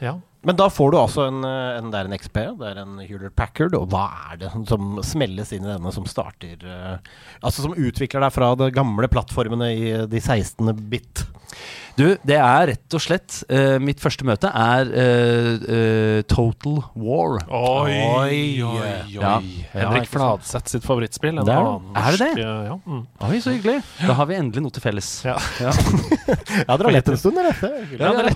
[0.00, 0.14] Ja.
[0.46, 2.98] Men da får du altså en, eh, en, det er en XP, det er en
[3.02, 7.64] Hewlett Packard, og hva er det som smelles inn i denne som starter eh, Altså
[7.64, 10.70] som utvikler deg fra de gamle plattformene i de 16.
[10.92, 11.24] bit?
[11.98, 17.40] Du, det er rett og slett uh, Mitt første møte er uh, uh, Total War.
[17.50, 18.92] Oi, Oi, oi.
[19.16, 19.32] Ja.
[19.72, 20.10] Henrik ja.
[20.12, 21.40] Fladseth sitt favorittspill.
[21.40, 21.72] En Det er det.
[21.98, 22.44] Er det det?
[22.68, 22.76] Ja.
[22.86, 23.00] Mm.
[23.26, 23.80] Oi, så hyggelig.
[23.98, 25.08] Da har vi endelig noe til felles.
[25.26, 25.34] Ja.
[25.58, 25.72] Ja,
[26.78, 27.50] dere har lett en stund, dere.
[27.66, 27.90] Er.
[27.98, 28.30] Ja, er.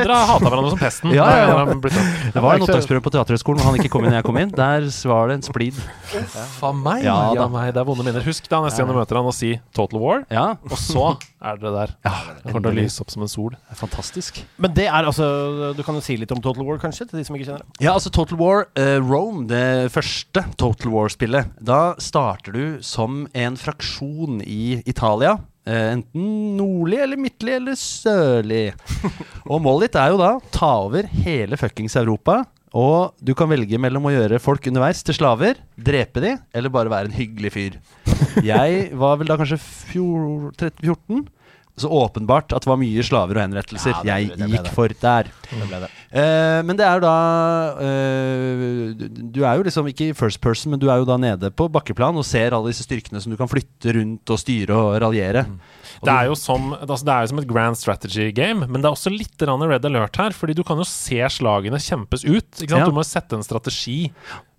[0.00, 1.14] Dere har hata hverandre som pesten.
[1.14, 1.84] Ja, ja, sånn.
[1.86, 4.50] Det var en opptaksprøve på Teaterhøgskolen hvor han ikke kom inn jeg kom inn.
[4.56, 5.78] Der var det en splid.
[6.58, 7.06] Faen meg.
[7.06, 7.70] Ja, Ja, meg.
[7.76, 8.26] Det er vonde minner.
[8.26, 11.62] Husk da neste gang du møter han og si Total War, Ja, og så er
[11.62, 11.96] dere der.
[12.02, 12.16] ja
[12.46, 13.56] Det kommer til å lyse opp som en sol.
[13.56, 14.38] Det er fantastisk.
[14.62, 15.26] Men det er altså
[15.76, 17.82] Du kan jo si litt om Total War, kanskje, til de som ikke kjenner det?
[17.82, 21.52] Ja, altså Total War uh, Rome, det første Total War-spillet.
[21.58, 25.36] Da starter du som en fraksjon i Italia.
[25.66, 28.66] Uh, enten nordlig eller midtlig eller sørlig.
[29.50, 32.44] Og målet ditt er jo da ta over hele fuckings Europa.
[32.76, 36.92] Og du kan velge mellom å gjøre folk underveis til slaver, drepe de, eller bare
[36.92, 37.78] være en hyggelig fyr.
[38.50, 39.58] Jeg var vel da kanskje
[39.94, 41.24] 13-14.
[41.76, 44.72] Så åpenbart at det var mye slaver og henrettelser Ja, jeg det det gikk det.
[44.72, 45.28] for der.
[46.08, 47.16] Eh, men det er jo da
[47.76, 51.68] uh, du, er jo liksom ikke first person, men du er jo da nede på
[51.72, 55.44] bakkeplan og ser alle disse styrkene som du kan flytte rundt og styre og raljere.
[55.44, 55.58] Mm.
[56.06, 58.88] Det er, jo som, altså det er jo som et grand strategy game, men det
[58.88, 60.36] er også litt red alert her.
[60.36, 62.64] Fordi du kan jo se slagene kjempes ut.
[62.64, 62.84] Ja.
[62.84, 64.10] Du må jo sette en strategi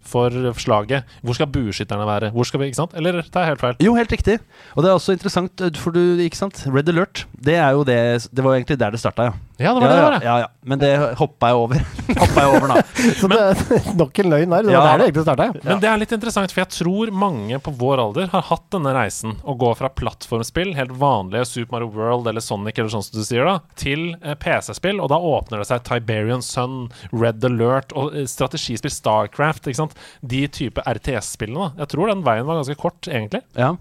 [0.07, 1.17] for slaget.
[1.21, 2.31] Hvor skal bueskytterne være?
[2.35, 2.95] Hvor skal vi, ikke sant?
[2.97, 3.81] Eller tar jeg helt feil?
[3.83, 4.39] Jo, helt riktig.
[4.75, 7.83] Og det er også interessant, eh, for du, ikke sant Red Alert, det er jo
[7.87, 7.99] det
[8.31, 9.37] Det var jo egentlig der det starta, ja.
[9.59, 10.47] Ja, det var det ja, det var, ja, ja.
[10.69, 11.79] Men det hoppa jeg over.
[12.21, 12.81] hoppa jeg over da.
[13.21, 14.67] Så det er nok en løgn der.
[14.67, 14.81] Det Ja.
[14.83, 15.47] var der det egentlig starta.
[15.47, 15.61] Ja.
[15.71, 18.93] Men det er litt interessant, for jeg tror mange på vår alder har hatt denne
[18.93, 19.33] reisen.
[19.41, 23.25] Å gå fra plattformspill, helt vanlige Super Mario World eller Sonic, eller sånn som du
[23.25, 25.01] sier da, til eh, PC-spill.
[25.01, 29.67] Og da åpner det seg Tiberian Sun, Red Alert og eh, strategispill Starcraft.
[29.71, 29.97] ikke sant?
[30.21, 31.71] De type RTS-spillene.
[31.73, 31.83] da.
[31.85, 33.41] Jeg tror den veien var ganske kort, egentlig.
[33.57, 33.73] Ja.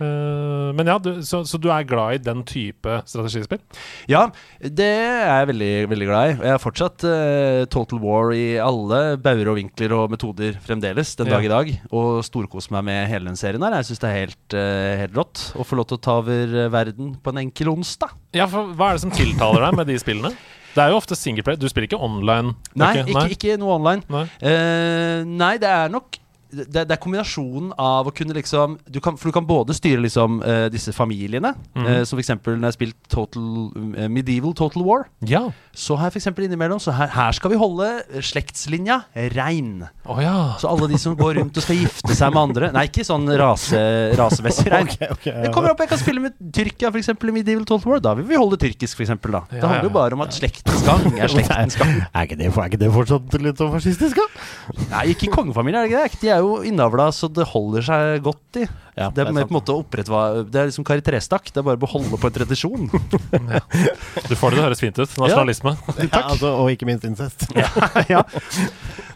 [0.00, 3.60] Eh, men ja, du, så, så du er glad i den type strategispill?
[4.10, 4.26] Ja,
[4.60, 6.36] det er jeg veldig, veldig glad i.
[6.46, 11.30] Jeg har fortsatt uh, Total War i alle bauger og vinkler og metoder fremdeles den
[11.30, 11.36] Ja.
[11.36, 11.72] dag i dag.
[11.92, 13.76] Og storkoser meg med hele den serien her.
[13.80, 16.56] Jeg syns det er helt, uh, helt rått å få lov til å ta over
[16.72, 18.16] verden på en enkel onsdag.
[18.36, 20.32] Ja, for Hva er det som tiltaler deg med de spillene?
[20.70, 21.56] Det er jo ofte singleplay.
[21.58, 22.52] Du spiller ikke online?
[22.78, 24.04] Nei, Ok, ikke, ikke noe online.
[24.12, 24.24] Nei.
[24.38, 29.16] Uh, nei, det er nok det, det er kombinasjonen av å kunne liksom du kan,
[29.20, 31.54] For du kan både styre liksom uh, disse familiene.
[31.74, 31.86] Mm.
[31.86, 33.46] Uh, som for eksempel når jeg har spilt Total,
[33.96, 35.06] uh, Medieval Total War.
[35.26, 35.46] Ja.
[35.76, 37.86] Så har jeg for eksempel innimellom Så her, her skal vi holde
[38.26, 39.02] slektslinja
[39.36, 39.84] rein.
[40.04, 40.56] Oh, ja.
[40.60, 43.28] Så alle de som går rundt og skal gifte seg med andre Nei, ikke sånn
[43.38, 43.80] rase,
[44.18, 44.88] rasemessig rein.
[44.90, 45.44] okay, okay, ja.
[45.46, 47.12] Det kommer opp, Jeg kan spille med Tyrkia, f.eks.
[47.14, 48.02] i Medieval Total War.
[48.04, 49.14] Da vil vi holde tyrkisk, f.eks.
[49.20, 49.44] Da.
[49.52, 51.94] Det handler jo bare om at slektens gang er slektens gang.
[52.10, 54.44] Er ikke, det, er ikke det fortsatt litt sånn fascistisk, da?
[54.90, 56.24] Nei, ikke i kongefamilien, er det ikke det?
[56.24, 58.64] De er jo innavla så det holder seg godt i.
[58.98, 61.48] Ja, det er med på en måte opprettva- Det er liksom Kari Trestakk.
[61.52, 62.88] Det er bare å beholde på en tradisjon.
[64.28, 65.14] Du får det til å høres fint ut.
[65.22, 65.74] Nasjonalisme.
[66.10, 67.46] Ja, altså, og ikke minst incest.
[68.12, 68.22] ja.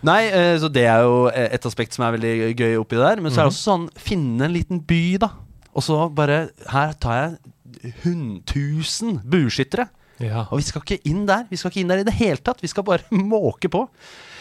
[0.04, 3.22] Nei, eh, så det er jo et aspekt som er veldig gøy oppi det der.
[3.24, 5.32] Men så er det også sånn finne en liten by, da.
[5.74, 9.88] Og så bare Her tar jeg hund, 1000 bueskyttere.
[10.22, 10.44] Ja.
[10.50, 11.44] Og vi skal ikke inn der.
[11.50, 12.62] Vi skal ikke inn der i det hele tatt.
[12.62, 13.82] Vi skal bare måke på.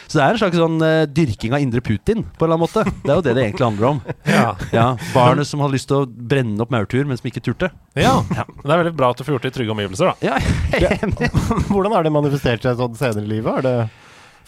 [0.07, 2.63] Så det er en slags sånn uh, dyrking av indre Putin, på en eller annen
[2.65, 2.83] måte.
[3.03, 4.01] Det er jo det det egentlig handler om.
[4.33, 4.45] Ja.
[4.73, 7.69] Ja, Barnet som hadde lyst til å brenne opp maurtuer, men som ikke turte.
[7.99, 8.15] ja.
[8.33, 10.15] Det er veldig bra at du får gjort det i trygge omgivelser, da.
[10.25, 10.37] Ja,
[10.73, 11.29] jeg er enig.
[11.71, 13.51] Hvordan har det manifestert seg sånn senere i livet?
[13.51, 13.75] Har det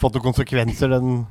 [0.00, 1.26] fått noen konsekvenser, den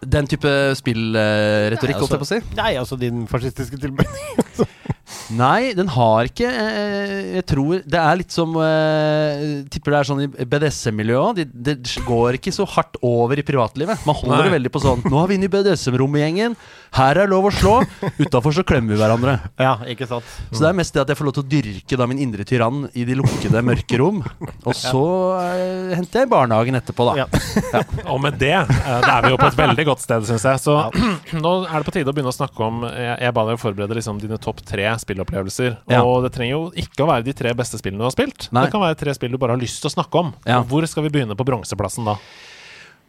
[0.00, 0.48] Den type
[0.80, 2.40] spillretorikk, Nei, holdt jeg på å si?
[2.56, 4.64] Nei, altså din fascistiske tilbøyning.
[5.36, 10.08] Nei, den har ikke eh, Jeg tror det er litt som jeg Tipper det er
[10.08, 11.40] sånn i BDSM-miljøet òg.
[11.54, 14.00] Det, de går ikke så hardt over i privatlivet.
[14.08, 14.46] Man holder Nei.
[14.48, 16.56] det veldig på sånn Nå har vi inne i BDSM-rommet, gjengen.
[16.94, 17.74] Her er lov å slå.
[18.22, 19.36] Utafor så klemmer vi hverandre.
[19.60, 20.28] Ja, ikke sant.
[20.50, 22.46] Så det er mest det at jeg får lov til å dyrke da min indre
[22.46, 24.20] tyrann i de lukkede, mørke rom.
[24.62, 25.04] Og så
[25.40, 27.24] eh, henter jeg barnehagen etterpå, da.
[27.24, 27.82] Ja.
[28.12, 30.62] Og med det, eh, da er vi jo på et veldig godt sted, syns jeg.
[30.62, 30.76] Så
[31.44, 33.98] nå er det på tide å begynne å snakke om Jeg, jeg ba deg forberede
[33.98, 35.76] liksom dine topp tre spillopplevelser.
[35.90, 36.02] Ja.
[36.06, 38.48] Og det trenger jo ikke å være de tre beste spillene du har spilt.
[38.54, 38.66] Nei.
[38.66, 40.34] Det kan være tre spill du bare har lyst til å snakke om.
[40.48, 40.62] Ja.
[40.62, 42.18] Hvor skal vi begynne på bronseplassen da?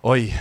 [0.05, 0.33] Oi.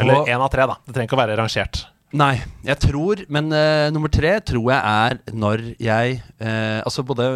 [0.00, 0.76] Eller Og- én av tre, da.
[0.86, 1.86] Det trenger ikke å være rangert.
[2.10, 7.28] Nei, jeg tror Men uh, nummer tre tror jeg er når jeg uh, Altså både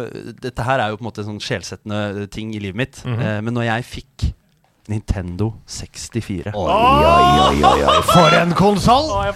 [0.43, 2.99] Dette her er jo på en måte sånn sjelsettende ting i livet mitt.
[3.05, 3.37] Mm -hmm.
[3.37, 4.33] uh, men når jeg fikk
[4.87, 8.01] Nintendo 64 Oi, oi, oi, oi, oi.
[8.11, 9.09] For en konsoll!
[9.25, 9.35] Jeg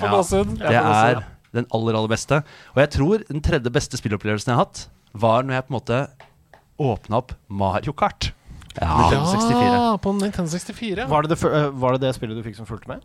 [0.59, 1.23] Det er
[1.55, 2.41] den aller, aller beste.
[2.75, 5.79] Og jeg tror den tredje beste spillopplevelsen jeg har hatt, var når jeg på en
[5.79, 6.01] måte
[6.79, 8.31] åpna opp Mario Kart.
[8.79, 9.61] Nintendo 64.
[9.65, 11.07] Ja, på Nintendo 64.
[11.09, 13.03] Var det det, øh, var det det spillet du fikk som fulgte med?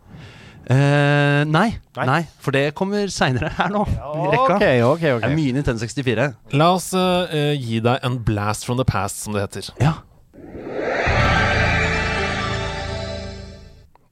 [0.65, 2.05] Eh, nei, Nei.
[2.09, 3.83] nei, for det kommer seinere her nå.
[3.85, 4.55] I rekka.
[4.55, 6.29] Ok, ok, Det er mye Nintendo 64.
[6.57, 9.69] La oss uh, gi deg en blast from the past, som det heter.
[9.81, 9.97] Ja.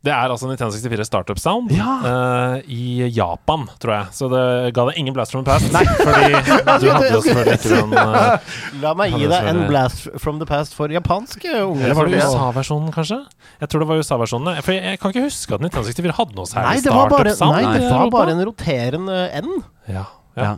[0.03, 1.93] Det er altså Nintendo 64 Startup Sound Ja.
[2.03, 4.07] uh, i Japan, tror jeg.
[4.17, 4.41] Så det
[4.75, 5.69] ga deg ingen blast from the past.
[5.71, 6.41] Nei, fordi
[6.83, 10.47] du hadde jo selvfølgelig ikke den uh, La meg gi deg en blast from the
[10.49, 11.85] past for japanske unge.
[11.85, 12.19] Eller var det.
[12.19, 13.21] USA-versjonen, kanskje?
[13.63, 14.59] Jeg tror det var USA-versjonen.
[14.65, 17.07] For jeg, jeg kan ikke huske at Nintendo 64 hadde noe særlig Nei, det bare,
[17.07, 17.55] Startup Sound.
[17.55, 19.49] nei, det var bare en roterende N.
[19.87, 20.03] Ja,
[20.35, 20.43] ja.
[20.43, 20.51] Ja.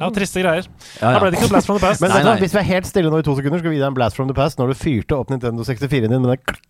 [0.00, 0.64] Ja, triste greier.
[1.00, 2.00] Ja, Da ble det ikke noe Blast from the Past.
[2.04, 2.36] Men Nei, nei.
[2.40, 4.16] hvis vi er helt stille nå i to sekunder, skal vi gi deg en blast
[4.16, 6.60] from the past når du fyrte opp Nintendo 64-en din med den klikk.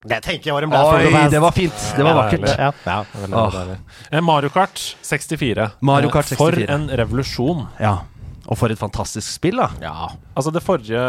[0.00, 1.80] Det tenker jeg var en blast Oi, det var fint.
[1.96, 2.46] Det var vakkert.
[2.56, 3.00] ja, ja.
[3.20, 3.74] Veldig.
[4.10, 5.66] Eh, Mario Kart 64.
[5.84, 6.38] Mario Kart 64.
[6.40, 7.66] For en revolusjon.
[7.76, 7.98] Ja.
[8.50, 9.66] Og for et fantastisk spill, da.
[9.84, 10.06] ja.
[10.34, 11.02] Altså Det forrige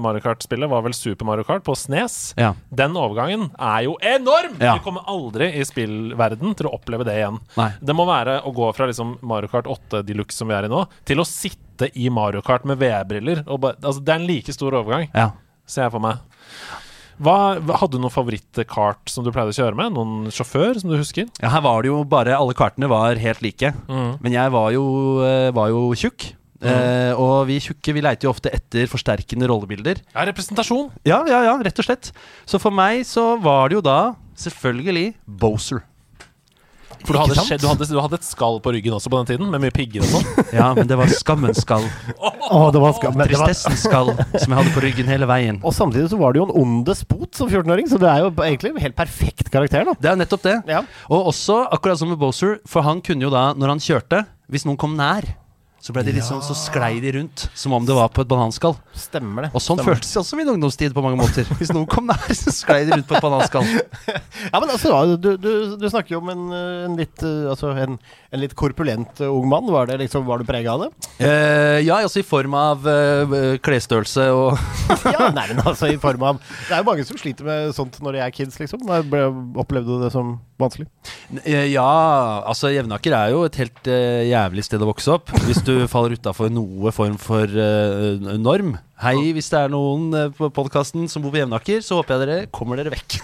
[0.00, 2.30] Mario Kart-spillet var vel Super Mario Kart på Snes.
[2.38, 2.52] Ja.
[2.70, 4.54] Den overgangen er jo enorm!
[4.62, 4.76] Ja.
[4.78, 7.42] Vi kommer aldri i spillverden til å oppleve det igjen.
[7.58, 7.72] Nei.
[7.82, 10.72] Det må være å gå fra liksom Mario Kart 8 Deluxe som vi er i
[10.72, 13.42] nå, til å sitte i Mario Kart med VR-briller.
[13.50, 15.32] Altså, det er en like stor overgang, Ja.
[15.66, 16.22] ser jeg for meg.
[17.22, 19.94] Hva, hadde du noen favorittkart som du pleide å kjøre med?
[19.96, 21.30] Noen sjåfør som du husker?
[21.40, 23.72] ja, her var det jo bare Alle kartene var helt like.
[23.88, 24.18] Mm.
[24.20, 24.84] Men jeg var jo,
[25.24, 26.32] eh, var jo tjukk.
[26.66, 30.00] Eh, og vi tjukke vi leiter jo ofte etter forsterkende rollebilder.
[30.14, 30.88] Ja, representasjon.
[31.08, 32.12] Ja, ja, ja, rett og slett.
[32.48, 33.98] Så for meg så var det jo da
[34.40, 35.84] selvfølgelig Boser.
[37.06, 39.28] For du hadde, skjedd, du, hadde, du hadde et skall på ryggen også på den
[39.30, 40.26] tiden, med mye pigger og sånn.
[40.58, 41.84] Ja, men det var skammens skall.
[42.50, 43.14] Oh, det var skam.
[43.16, 45.60] men det var- Tristessens skall som jeg hadde på ryggen hele veien.
[45.62, 48.32] Og samtidig så var det jo en ond despot som 14-åring, så det er jo
[48.42, 49.94] egentlig en helt perfekt karakter, da.
[50.02, 50.56] Det er nettopp det.
[50.74, 50.82] Ja.
[51.10, 54.62] Og også, akkurat som med Boser, for han kunne jo da, når han kjørte Hvis
[54.66, 55.24] noen kom nær,
[55.86, 58.74] så ble de liksom Så sklei de rundt som om det var på et bananskall.
[58.98, 59.50] Stemmer det.
[59.54, 59.94] Og sånn Stemmer.
[59.94, 61.46] føltes det også min ungdomstid på mange måter.
[61.60, 63.66] Hvis noen kom nær, så sklei de rundt på et bananskall.
[64.46, 66.42] Ja, men altså, du, du, du snakker jo om en,
[66.86, 67.96] en litt eh, Altså en,
[68.30, 69.66] en litt korpulent eh, ung mann.
[69.72, 70.90] Var, det liksom, var du prega av det?
[71.24, 74.60] Eh, ja, altså i form av uh, klesstørrelse og
[75.14, 77.98] ja, nei, men altså i form av Det er jo mange som sliter med sånt
[78.04, 78.84] når de er kids, liksom.
[79.10, 79.24] Ble-
[79.62, 80.86] Opplevde du det som vanskelig?
[81.44, 81.86] Eh, Ja,
[82.46, 83.90] altså Jevnaker er jo et helt
[84.30, 85.32] jævlig sted å vokse opp.
[85.48, 88.74] Hvis du faller utafor noe form for uh, norm.
[88.96, 92.22] Hei, hvis det er noen eh, på podkasten som bor på Jevnaker, så håper jeg
[92.22, 93.18] dere kommer dere vekk.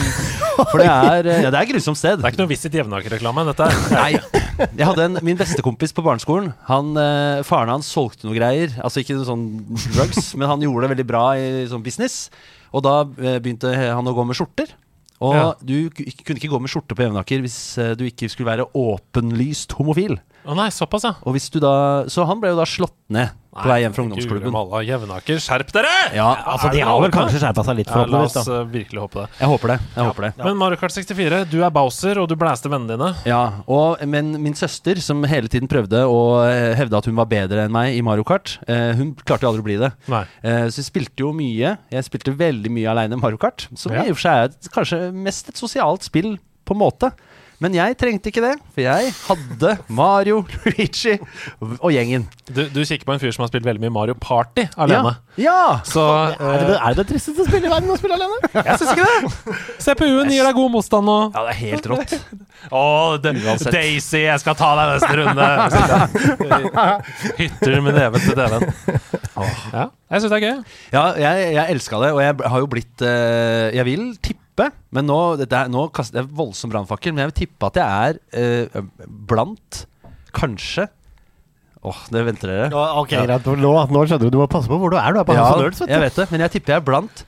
[0.74, 2.18] For det er, eh, ja, det er et grusomt sted.
[2.20, 3.80] Det er ikke noe Visit Jevnaker-reklame, dette her.
[3.96, 4.66] Nei.
[4.76, 6.52] Jeg hadde en, min bestekompis på barneskolen.
[6.68, 8.76] Han, uh, faren hans solgte noe greier.
[8.84, 9.46] Altså ikke noe sånn
[9.96, 12.26] drugs, men han gjorde det veldig bra i sånn business.
[12.76, 14.76] Og da begynte han å gå med skjorter.
[15.24, 15.54] Og Ja.
[15.64, 19.72] du kunne ikke gå med skjorte på Jevnaker hvis eh, du ikke skulle være åpenlyst
[19.78, 20.18] homofil.
[20.46, 21.14] Å nei, såpass, ja.
[21.24, 23.30] Og hvis du da Så han ble jo da slått ned
[23.62, 24.52] på vei hjem fra ungdomsklubben.
[24.54, 25.92] Malla, Jevnaker, skjerp dere!
[26.16, 28.46] Ja, Altså, de har vel kanskje skjerpa seg litt, Ja, la oss forhåpentligvis.
[28.46, 29.26] da eh, virkelig håpe det.
[29.40, 29.78] Jeg håper det.
[29.96, 30.30] Jeg håper det.
[30.44, 33.10] Men Mario Kart 64, du er Bowser, og du blæste vennene dine.
[33.26, 37.26] Ja, og, Men min søster, som hele tiden prøvde å eh, hevde at hun var
[37.30, 39.92] bedre enn meg i Mario Kart, eh, hun klarte jo aldri å bli det.
[40.12, 40.24] Nei.
[40.42, 41.76] Eh, så jeg spilte jo mye.
[41.90, 43.68] Jeg spilte veldig mye aleine Mario Kart.
[43.74, 44.02] Som Ja.
[44.04, 47.12] i og for seg er kanskje mest et sosialt spill, på en måte.
[47.62, 51.14] Men jeg trengte ikke det, for jeg hadde Mario, Luigi
[51.78, 52.26] og gjengen.
[52.50, 55.14] Du, du kikker på en fyr som har spilt veldig mye Mario Party alene.
[55.40, 55.46] Ja!
[55.46, 55.78] ja.
[55.88, 58.50] Så Er det, det, er det det tristeste spillet i verden å spille alene?
[58.68, 59.56] Jeg syns ikke det!
[59.86, 61.16] CPU-en gir deg god motstand nå.
[61.32, 62.16] Ja, det er helt rått.
[62.66, 65.44] Å, oh, Daisy, jeg skal ta deg neste runde!
[67.36, 68.64] Hytter med neven til TV-en.
[69.36, 70.56] Ja, jeg syns det er gøy.
[70.94, 75.08] Ja, jeg, jeg elska det, og jeg har jo blitt eh, Jeg vil tippe, men
[75.08, 78.20] nå, dette er, nå kaster jeg voldsom brannfakkel, men jeg vil tippe at jeg er
[78.40, 78.86] eh,
[79.28, 79.82] blant
[80.36, 80.88] Kanskje
[81.86, 82.64] Åh, det venter dere.
[82.72, 83.44] Ja, ok, greit.
[83.62, 84.32] Nå, nå skjønner du.
[84.34, 85.14] Du må passe på hvor du er.
[85.14, 87.22] Du er på Ja, Nerds, vet jeg vet det, men jeg tipper jeg er blant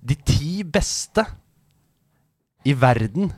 [0.00, 1.24] de ti beste
[2.62, 3.32] i verden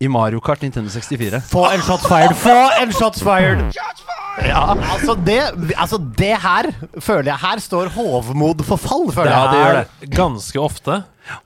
[0.00, 1.42] i Mario Kart Nintendo 64.
[1.50, 2.34] Få en shots fired!
[2.40, 3.66] Få en shots fired!
[3.74, 4.17] shots fired!
[4.46, 5.38] Ja, altså det,
[5.76, 6.68] altså det her
[7.02, 9.50] føler jeg Her står hovmod for fall, føler Ja, jeg.
[9.52, 10.10] det gjør det.
[10.16, 10.98] ganske ofte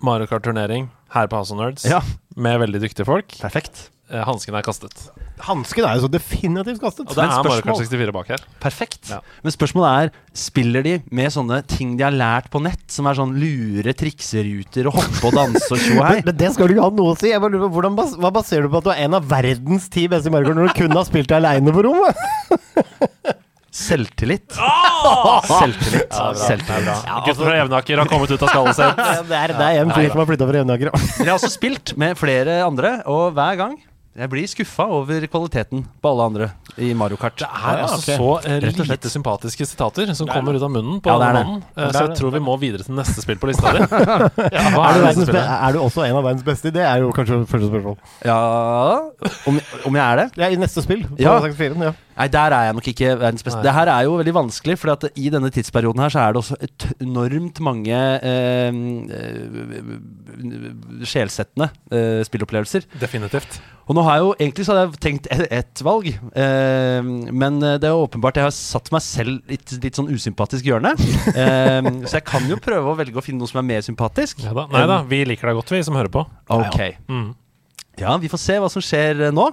[0.04, 2.00] Mario Kart-turnering her på House of Nerds Ja.
[2.36, 3.34] med veldig dyktige folk.
[3.40, 3.88] Perfekt.
[4.12, 5.08] Eh, Hansken er kastet.
[5.42, 7.08] Hansken er jo så definitivt kastet.
[7.08, 8.44] Og det er Mario Kart 64 bak her.
[8.62, 9.10] Perfekt.
[9.10, 9.18] Ja.
[9.42, 13.18] Men spørsmålet er Spiller de med sånne ting de har lært på nett, som er
[13.18, 16.22] sånn lure trikseruter og hoppe og danse og tjo hei?
[16.26, 17.28] Men, det skal du ikke ha noe å si.
[17.28, 19.28] Jeg bare lurer på, hvordan bas hva baserer du på at du er en av
[19.28, 22.16] verdens ti beste i Mario Kart når du kun har spilt deg aleine på rommet?
[23.72, 24.56] Selvtillit.
[24.60, 25.40] Oh!
[25.60, 26.12] Selvtillit.
[26.36, 27.06] Selvtillit.
[27.26, 29.00] Gutten fra Jevnaker har kommet ut av skallet sitt.
[29.30, 30.92] Det er, det er en fyr som har flytta fra Jevnaker.
[30.92, 33.78] Jeg har også spilt med flere andre, og hver gang
[34.12, 36.46] jeg blir skuffa over kvaliteten på alle andre
[36.76, 37.36] i Mario Kart.
[37.40, 38.16] Det er Ja, altså okay.
[38.18, 38.90] så eh, Rett og slett.
[39.00, 41.62] lite sympatiske sitater som kommer ut av munnen på Ja, denne mannen.
[41.76, 43.78] Eh, Så jeg tror vi må videre til neste spill på lista di.
[44.52, 46.70] Ja, Er er er du også en av verdens beste?
[46.74, 47.96] Det er jo kanskje første spørsmål.
[48.24, 49.00] Ja
[49.48, 50.28] Om, om jeg er det?
[50.36, 51.04] Ja, I neste spill.
[51.08, 51.40] På Ja.
[51.40, 51.92] 64, ja.
[52.12, 53.62] Nei, der er jeg nok ikke verdens beste.
[53.64, 56.38] Det her er jo veldig vanskelig, for at i denne tidsperioden her så er det
[56.42, 58.72] også et enormt mange eh, eh,
[61.08, 62.84] sjelsettende eh, spillopplevelser.
[63.00, 63.62] Definitivt.
[63.92, 67.58] Og nå har jeg jo egentlig så hadde jeg tenkt ett et valg, eh, men
[67.60, 70.94] det er åpenbart jeg har satt meg selv i et litt sånn usympatisk hjørne.
[70.96, 74.40] Eh, så jeg kan jo prøve å velge å finne noe som er mer sympatisk.
[74.46, 74.64] Ja da.
[74.72, 76.24] Nei da, vi liker deg godt, vi som hører på.
[76.56, 76.80] Ok.
[77.12, 77.30] Mm.
[78.00, 79.50] Ja, vi får se hva som skjer eh, nå.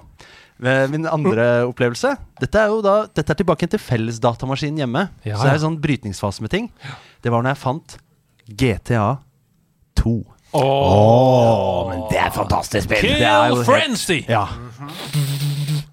[0.63, 2.09] Eh, Min andre opplevelse
[2.41, 5.05] Dette er jo da Dette er tilbake til til fellesdatamaskinen hjemme.
[5.23, 6.67] Ja, så det er en sånn brytningsfase med ting.
[7.23, 7.97] Det var når jeg fant
[8.59, 9.07] GTA
[9.99, 10.15] 2.
[10.53, 13.03] men det er et fantastisk spill!
[13.03, 14.19] Kill det er jo helt- Frenzy!
[14.29, 14.45] Ja.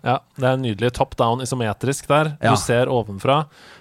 [0.06, 0.92] Ja, det er nydelig.
[0.94, 2.36] Top down isometrisk der.
[2.40, 2.52] Ja.
[2.54, 3.40] Du ser ovenfra,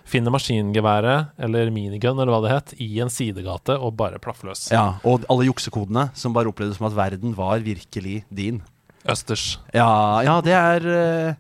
[0.10, 4.72] finner maskingeværet, eller minigun, eller hva det het, i en sidegate og bare plaffer løs.
[4.74, 8.64] Ja, Og alle juksekodene som bare opplevdes som at verden var virkelig din.
[9.08, 9.60] Østers.
[9.74, 10.88] Ja, ja det er
[11.30, 11.36] eh,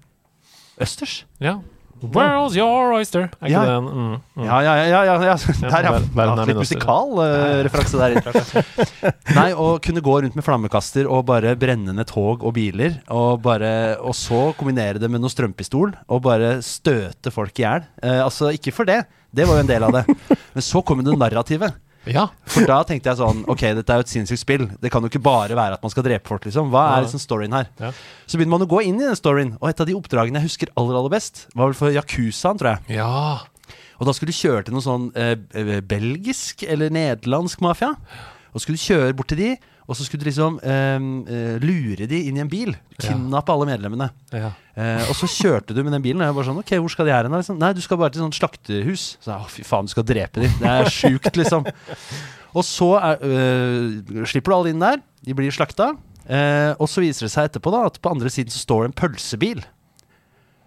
[0.85, 1.23] Østers.
[1.41, 1.57] Ja.
[2.13, 3.29] Where's your oyster?
[3.41, 3.63] Er ikke Ja.
[3.65, 4.45] det en mm, mm.
[4.45, 5.03] Ja, ja, ja.
[5.05, 5.35] ja, ja.
[5.35, 5.81] Der, ja.
[5.81, 6.59] ja litt min øster.
[6.59, 9.15] musikal eh, referanse der.
[9.39, 13.97] Nei, å kunne gå rundt med flammekaster og bare brennende tog og biler, og, bare,
[14.01, 17.87] og så kombinere det med noe strømpistol og bare støte folk i hjel.
[18.03, 19.03] Uh, altså, ikke for det.
[19.35, 20.05] Det var jo en del av det.
[20.55, 21.75] Men så kom det narrativet.
[22.11, 22.27] Ja.
[22.51, 24.67] For da tenkte jeg sånn Ok, dette er jo et sinnssykt spill.
[24.81, 26.69] Det kan jo ikke bare være at man skal drepe folk, liksom.
[26.73, 27.71] Hva er liksom storyen her?
[27.81, 27.89] Ja.
[28.29, 30.49] Så begynner man å gå inn i den storyen, og et av de oppdragene jeg
[30.51, 32.97] husker aller, aller best, var vel for Yakuzaen, tror jeg.
[33.01, 33.41] ja.
[33.95, 37.93] Og da skulle du kjøre til noe sånn eh, eh, belgisk eller nederlandsk mafia.
[38.51, 39.51] Og skulle du kjøre bort til de,
[39.87, 40.95] og så skulle du liksom eh,
[41.29, 42.71] eh, lure de inn i en bil.
[42.97, 44.09] Kidnappe alle medlemmene.
[44.33, 44.51] ja.
[44.75, 47.05] Eh, og så kjørte du med den bilen, og jeg bare sånn Ok, hvor skal
[47.07, 47.31] de her hen?
[47.31, 49.03] da?» Liksom, Nei, du skal bare til sånn slaktehus.
[49.23, 50.49] Så jeg, å, fy faen, du skal drepe de.
[50.59, 51.63] Det er sjukt, liksom.
[52.55, 54.99] Og så er, øh, slipper du alle inn der.
[55.23, 55.93] De blir slakta.
[56.27, 58.89] Eh, og så viser det seg etterpå da at på andre siden så står det
[58.91, 59.63] en pølsebil.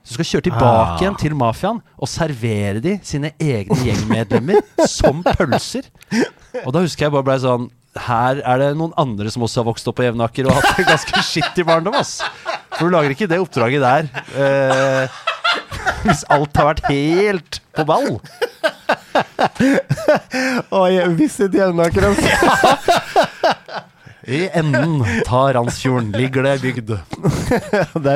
[0.07, 0.98] Så du skal kjøre tilbake Ah.
[1.02, 5.85] igjen til mafiaen og servere de sine egne gjengmedlemmer som pølser.
[6.64, 9.66] Og da husker jeg bare blei sånn Her er det noen andre som også har
[9.70, 12.12] vokst opp på Jevnaker og hatt en ganske skittig barndom, ass.
[12.77, 14.03] For du lager ikke det oppdraget der
[14.38, 15.05] eh,
[16.05, 18.11] hvis alt har vært helt på ball.
[20.79, 22.29] Oi, Visit Jevnaker, altså.
[24.29, 26.90] I enden tar Randsfjorden ligger det bygd.
[26.92, 26.98] Der,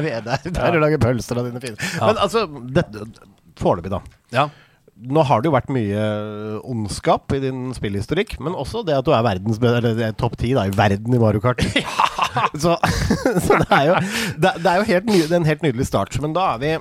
[0.05, 1.77] vi er, der, der du lager pølser av dine fine.
[2.03, 2.41] Men altså,
[2.77, 2.85] det-
[3.63, 4.01] foreløpig, da.
[4.35, 4.45] Ja.
[5.03, 6.03] Nå har det jo vært mye
[6.69, 10.53] ondskap i din spillhistorikk, men også det at du er verdens Eller er topp ti
[10.55, 11.63] i verden i Mario Kart.
[12.63, 12.77] så,
[13.47, 13.97] så det er jo,
[14.39, 16.19] det, det er jo helt det er en helt nydelig start.
[16.23, 16.77] Men da er vi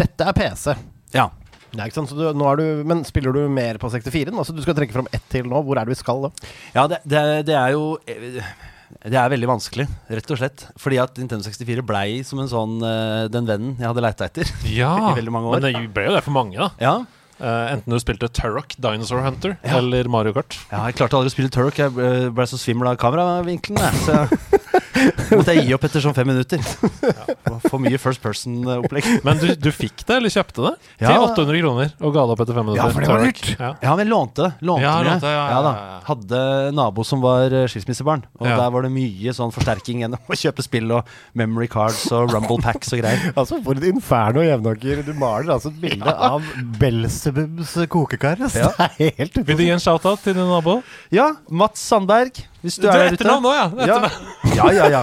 [0.00, 0.74] Dette er PC.
[1.16, 1.30] ja.
[1.70, 4.34] Det er ikke sant, så du, nå er du, Men spiller du mer på 64-en?
[4.42, 5.60] Altså, du skal trekke fram ett til nå.
[5.62, 6.30] Hvor er det vi skal da?
[6.74, 8.40] Ja, det, det, det er jo eh,
[9.06, 10.66] Det er veldig vanskelig, rett og slett.
[10.82, 14.50] Fordi at Nintendo 64 blei som en sånn eh, den vennen jeg hadde leita etter.
[14.66, 14.90] ja.
[15.12, 15.60] I veldig mange år.
[15.62, 16.72] Men det ble jo det for mange, da.
[16.82, 16.96] Ja,
[17.40, 20.58] Eh, enten du spilte Turok, Dinosaur Hunter, eller Mario Kart.
[20.70, 21.78] ja jeg klarte aldri å spille Turok.
[21.80, 23.80] Jeg ble, ble så svimmel av kameravinkelen.
[24.04, 24.26] Så
[25.36, 26.62] måtte jeg gi opp etter sånn fem minutter.
[27.66, 29.06] For mye First Person-opplegg.
[29.26, 30.72] Men du, du fikk det, eller kjøpte det?
[31.02, 31.10] Ja.
[31.12, 32.82] Til 800 kroner, og ga det opp etter fem minutter.
[32.82, 33.40] Ja, for det var lurt.
[33.42, 33.60] dyrt.
[33.60, 33.70] Ja.
[33.84, 34.50] Ja, men jeg lånte det.
[34.70, 35.98] Lånte Ja, lånte, ja, ja, ja, ja.
[36.10, 36.42] Hadde
[36.76, 38.56] nabo som var eh, skilsmissebarn, og Ja.
[38.60, 42.60] der var det mye sånn forsterking gjennom å kjøpe spill og memory cards og rumble
[42.64, 43.30] packs og greier.
[43.40, 45.02] Altså, For et inferno, Jevnaker.
[45.06, 46.44] Du maler altså et bilde av
[46.80, 48.40] Belsebubs kokekar.
[48.54, 48.70] Ja.
[48.76, 50.80] Det er helt Vil du gi en shout-out til din nabo?
[51.14, 53.66] Ja, Mats Sandberg, hvis du, Du er er etternavn nå, ja.
[53.72, 54.10] Etternavn.
[54.56, 55.02] Ja, ja, ja.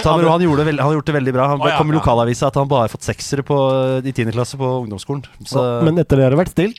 [0.00, 1.48] Ta med han, gjorde det veld, han har gjort det veldig bra.
[1.52, 2.00] Han ja, kom i ja.
[2.00, 3.58] lokalavisa at han bare har fått seksere på,
[4.02, 4.32] i 10.
[4.34, 5.22] klasse på ungdomsskolen.
[5.46, 6.78] Så Men etter det har det vært stilt.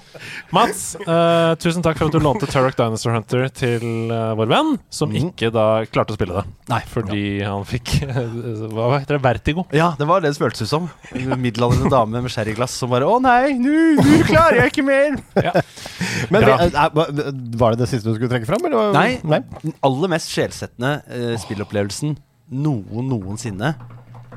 [0.54, 4.72] Mats, uh, tusen takk for at du lånte Turok Dinosaur Hunter til uh, vår venn,
[4.92, 6.44] som ikke da klarte å spille det.
[6.70, 7.96] Nei, Fordi han fikk
[8.74, 9.22] Hva heter det?
[9.24, 9.66] Vertigo.
[9.76, 10.88] Ja, det var det det føltes ut som.
[11.14, 15.20] En Middelaldrende dame med sherryglass som bare 'Å nei, nå klarer jeg ikke mer'.
[16.32, 16.56] Men Ja.
[16.66, 18.64] er- var- det det siste du skulle trekke fram?
[18.66, 18.92] Eller?
[18.92, 22.16] Nei, den aller mest sjelsettende uh, spillopplevelsen
[22.50, 23.74] noen noensinne,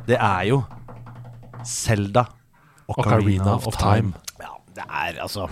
[0.07, 0.61] det er jo
[1.65, 2.27] Selda
[2.91, 4.13] Ocarina of Time.
[4.73, 5.47] Det er altså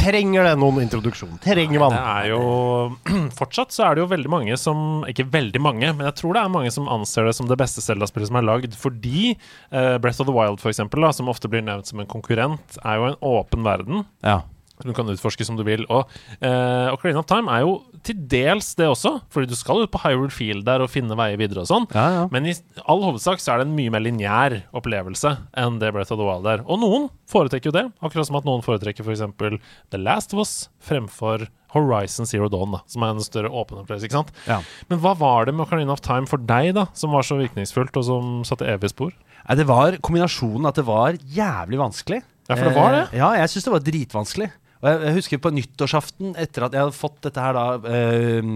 [0.00, 1.34] Trenger det noen introduksjon?
[1.44, 1.92] Trenger man?
[1.92, 2.44] Det er jo
[3.38, 6.44] Fortsatt så er det jo veldig mange som Ikke veldig mange, men jeg tror det
[6.44, 10.22] er mange som anser det som det beste Zelda-spillet som er lagd, fordi uh, Breath
[10.22, 13.10] of the Wild, for eksempel, da, som ofte blir nevnt som en konkurrent, er jo
[13.10, 14.04] en åpen verden.
[14.24, 14.40] Ja.
[14.84, 15.84] Du kan utforske som du vil.
[15.92, 16.08] Og
[16.40, 20.00] eh, Ocarina of Time er jo til dels det også, fordi du skal ut på
[20.04, 21.88] Hyrule Field der og finne veier videre og sånn.
[21.94, 22.26] Ja, ja.
[22.32, 26.14] Men i all hovedsak så er det en mye mer lineær opplevelse enn det Breath
[26.14, 26.64] of the Wild er.
[26.66, 29.24] Og noen foretrekker jo det, akkurat som at noen foretrekker f.eks.
[29.92, 34.08] The Last of Us fremfor Horizon Zero Dawn, da, som er en større åpen opplevelse.
[34.08, 34.32] ikke sant?
[34.48, 34.58] Ja.
[34.90, 37.94] Men hva var det med Ocarina of Time for deg, da, som var så virkningsfullt,
[38.00, 39.12] og som satte evige spor?
[39.44, 42.20] Nei, det var kombinasjonen at det var jævlig vanskelig.
[42.50, 43.04] Ja, for det var det.
[43.12, 44.50] Eh, ja, jeg syns det var dritvanskelig.
[44.80, 48.52] Og jeg, husker på nyttårsaften, etter at jeg hadde fått dette her da eh,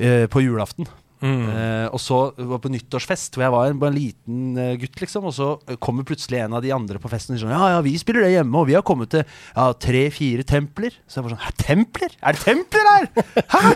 [0.00, 0.88] eh, på julaften.
[1.18, 1.48] Mm.
[1.50, 5.26] Eh, og så var på nyttårsfest, hvor jeg var en, en liten uh, gutt, liksom.
[5.28, 7.72] Og så eh, kommer plutselig en av de andre på festen og sier sånn Ja,
[7.74, 10.94] ja, vi spiller det hjemme, og vi har kommet til ja, tre-fire templer.
[11.10, 12.14] Så jeg bare sånn Hæ, templer?
[12.22, 13.08] Er det templer her?
[13.54, 13.74] Hæ?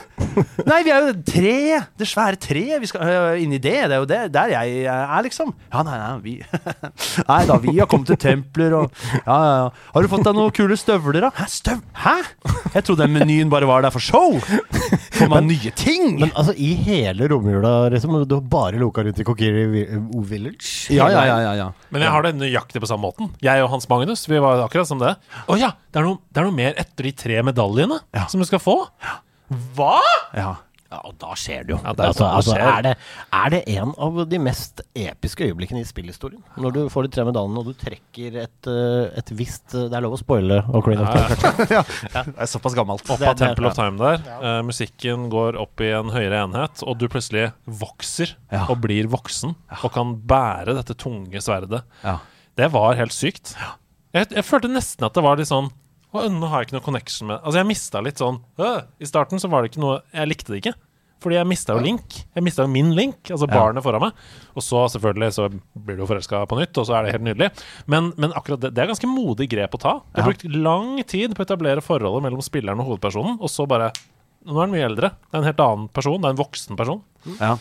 [0.69, 1.57] Nei, vi er jo tre.
[1.99, 2.79] Det svære treet.
[2.83, 3.77] Vi skal uh, inn i det.
[3.91, 5.53] Det er jo det, der jeg er, liksom.
[5.73, 6.37] Ja, nei, nei, vi
[7.33, 9.69] Nei da, vi har kommet til templer og Ja, ja, ja.
[9.93, 11.33] Har du fått deg noen kule støvler, da?
[11.37, 11.83] Hæ, støv...
[12.03, 12.17] Hæ?
[12.73, 14.39] Jeg trodde den menyen bare var der for show.
[15.19, 16.17] Får man nye ting?
[16.21, 19.65] Men altså, i hele romjula, liksom, du har bare loka rundt i Kokiri
[20.29, 20.93] Village?
[20.95, 21.69] ja, ja, ja, ja, ja.
[21.91, 23.33] Men jeg har det nøyaktig på samme måten.
[23.43, 25.17] Jeg og Hans Magnus vi var akkurat som det.
[25.49, 28.29] Å ja, det er, noe, det er noe mer etter de tre medaljene Ja.
[28.31, 28.77] som du skal få.
[29.77, 29.97] Hva?!
[30.37, 30.53] ja.
[30.93, 31.79] Ja, og da skjer det jo.
[31.81, 32.91] Ja, det er altså, sånn det altså, er, det,
[33.39, 36.43] er det en av de mest episke øyeblikkene i spillhistorien?
[36.61, 40.05] Når du får de tre medaljene, og du trekker et, eh, et visst Det er
[40.05, 41.69] lov å spoile Ocarina of Time.
[41.79, 41.83] ja.
[42.13, 43.09] Det er såpass gammelt.
[43.09, 44.21] Opp av Temple of Time der.
[44.43, 48.67] Uh, musikken går opp i en høyere enhet, og du plutselig vokser Ja.
[48.69, 51.81] og blir voksen og kan bære dette tunge sverdet.
[52.05, 52.19] Ja.
[52.61, 53.55] Det var helt sykt.
[54.13, 55.73] Jeg, jeg følte nesten at det var litt sånn
[56.13, 58.83] «Å, Ønne har jeg ikke noe connection med Altså, jeg mista litt sånn «Øh».
[59.01, 60.75] I starten så var det ikke noe Jeg likte det ikke.
[61.23, 62.17] Fordi jeg mista jo Link.
[62.35, 63.55] Jeg mista jo min Link, altså Ja.
[63.55, 64.13] barnet foran meg.
[64.57, 65.45] Og så selvfølgelig så
[65.79, 67.51] blir du jo forelska på nytt, og så er det helt nydelig.
[67.87, 69.93] Men, men akkurat det, det er ganske modig grep å ta.
[70.03, 70.33] Du har Ja.
[70.33, 73.93] brukt lang tid på å etablere forholdet mellom spilleren og hovedpersonen, og så bare
[74.45, 75.09] Nå er den mye eldre.
[75.31, 76.21] Det er en helt annen person.
[76.21, 77.03] Det er en voksen person.
[77.39, 77.57] Ja.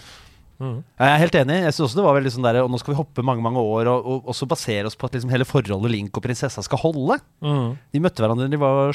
[0.62, 1.58] Jeg er helt enig.
[1.66, 3.60] Jeg synes også det var veldig sånn der Og nå skal vi hoppe mange mange
[3.62, 6.80] år og, og også basere oss på at liksom hele forholdet Link og prinsessa skal
[6.84, 7.18] holde.
[7.42, 8.94] De møtte hverandre da de var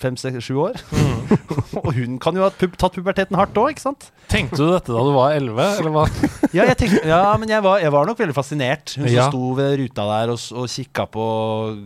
[0.00, 0.76] fem, seks, sju år.
[1.80, 4.10] og hun kan jo ha pub tatt puberteten hardt òg, ikke sant?
[4.30, 6.04] Tenkte du dette da du var elleve, eller hva?
[6.50, 8.96] Ja, jeg tenkte, ja men jeg var, jeg var nok veldig fascinert.
[8.98, 9.28] Hun Ja.
[9.28, 11.24] som sto ved ruta der og, og kikka på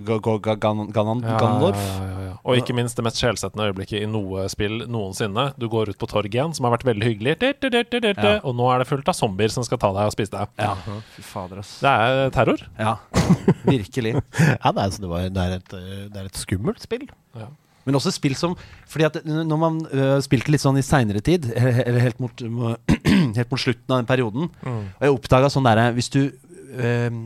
[0.09, 1.77] Ga- Ga- Ga- Gan- Ganon- Ganondorf.
[1.81, 2.35] Ja, ja, ja, ja.
[2.45, 5.51] Og ikke minst det mest sjelsettende øyeblikket i noe spill noensinne.
[5.61, 7.37] Du går ut på torget igjen, som har vært veldig hyggelig,
[8.25, 8.39] Ja.
[8.45, 10.49] og nå er det fullt av zombier som skal ta deg og spise deg.
[10.61, 10.75] Ja.
[11.17, 11.75] Fy fader, ass.
[11.83, 12.65] Det er terror.
[12.79, 12.97] Ja,
[13.67, 14.15] virkelig.
[14.65, 17.07] Ja, det er, det, var, det, er et, eh, det er et skummelt spill.
[17.85, 18.55] Men også spill som
[18.89, 22.45] Fordi at når man uh, spilte litt sånn i seinere tid, eller helt mot,
[23.39, 27.21] helt mot slutten av den perioden, og jeg oppdaga sånn derre Hvis du uh,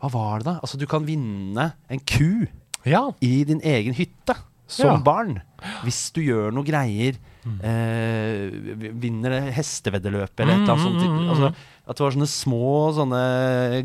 [0.00, 0.56] Hva var det, da?
[0.64, 2.46] Altså, du kan vinne en ku
[2.88, 3.06] Ja.
[3.24, 4.36] i din egen hytte
[4.66, 4.96] som Ja.
[5.04, 5.38] barn.
[5.84, 7.16] Hvis du gjør noe greier.
[7.44, 11.00] Eh, vinner det hesteveddeløpet eller et eller annet sånt.
[11.02, 11.54] Mm, mm, mm, Altså,
[11.86, 13.22] at det var sånne små sånne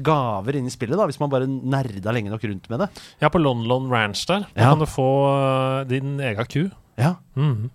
[0.05, 2.89] gaver inni spillet, da hvis man bare nerda lenge nok rundt med det.
[3.21, 4.45] ja, på Lon Lon Ranch der.
[4.55, 4.69] Da Ja.
[4.71, 6.69] kan du få øh, din egen ku.
[6.97, 7.15] Ja.
[7.35, 7.69] Mhm.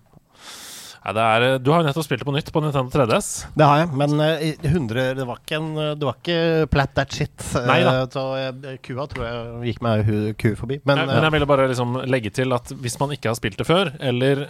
[1.05, 3.27] Ja, det er, øh, du har jo nettopp spilt det på nytt på Nintendo 3DS.
[3.53, 6.37] Det har jeg, men uh, 100 Det var ikke, en, eh, det var ikke
[6.73, 7.35] plat that shit.
[7.67, 7.93] Nei, da.
[8.01, 10.79] Uh, Så jeg, kua tror jeg gikk meg hu, ku forbi.
[10.87, 13.59] Men, eh, men jeg ville bare liksom legge til at hvis man ikke har spilt
[13.61, 14.41] det før, eller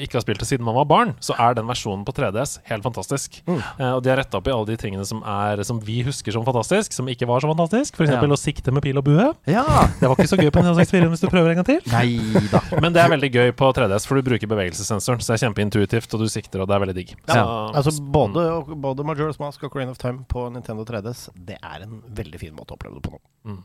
[0.00, 2.84] ikke har spilt det siden man var barn, så er den versjonen på 3DS helt
[2.86, 3.42] fantastisk.
[3.46, 3.60] Mm.
[3.60, 6.32] Eh, og de har retta opp i alle de tingene som, er, som vi husker
[6.34, 7.98] som fantastisk, som ikke var så fantastisk.
[8.00, 8.14] F.eks.
[8.14, 8.22] Ja.
[8.24, 9.28] å sikte med pil og bue.
[9.50, 9.64] ja.
[10.00, 11.84] Det var ikke så gøy på Nintendo 64 hvis du prøver en gang til.
[11.92, 12.08] Nei.
[12.80, 15.20] Men det er veldig gøy på 3DS, for du bruker bevegelsessensoren.
[15.22, 17.14] Så det er kjempeintuitivt, og du sikter, og det er veldig digg.
[17.28, 21.58] ja, Så- altså både, både Majora's Mask og Crane of Time på Nintendo 3DS, det
[21.62, 23.58] er en veldig fin måte å oppleve det på nå.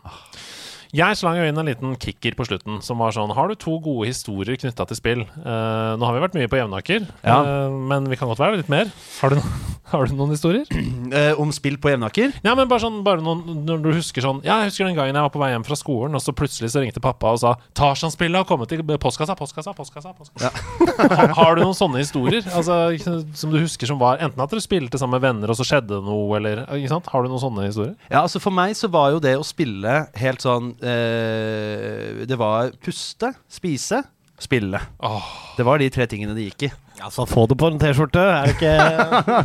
[0.92, 3.80] Jeg slang jo inn en liten kicker på slutten, som var sånn Har du to
[3.80, 5.22] gode historier knytta til spill?
[5.46, 7.68] Uh, nå har vi vært mye på Jevnaker, Ja.
[7.68, 8.90] uh, men vi kan godt være litt mer.
[9.22, 9.44] Har du, no
[9.92, 10.68] har du noen historier?
[11.10, 12.36] Eh, om spill på Jevnaker?
[12.46, 15.18] Ja, men bare sånn bare noen, Når du husker sånn Ja, jeg husker den gangen
[15.18, 17.56] jeg var på vei hjem fra skolen, og så plutselig så ringte pappa og sa
[17.78, 20.12] Tarzan-spillet har kommet til postkassa, postkassa, postkassa.
[20.14, 20.52] postkassa.
[21.18, 22.78] har, har du noen sånne historier Altså
[23.34, 25.96] som du husker som var Enten at dere spilte sammen med venner, og så skjedde
[25.96, 27.10] det noe, eller ikke sant?
[27.10, 27.96] Har du noen sånne historier?
[28.12, 32.76] Ja, altså For meg så var jo det å spille helt sånn eh, Det var
[32.86, 34.04] puste, spise,
[34.40, 34.80] spille.
[35.02, 35.26] Oh.
[35.58, 36.72] Det var de tre tingene det gikk i.
[37.00, 38.74] Altså, få det på en T-skjorte, er det ikke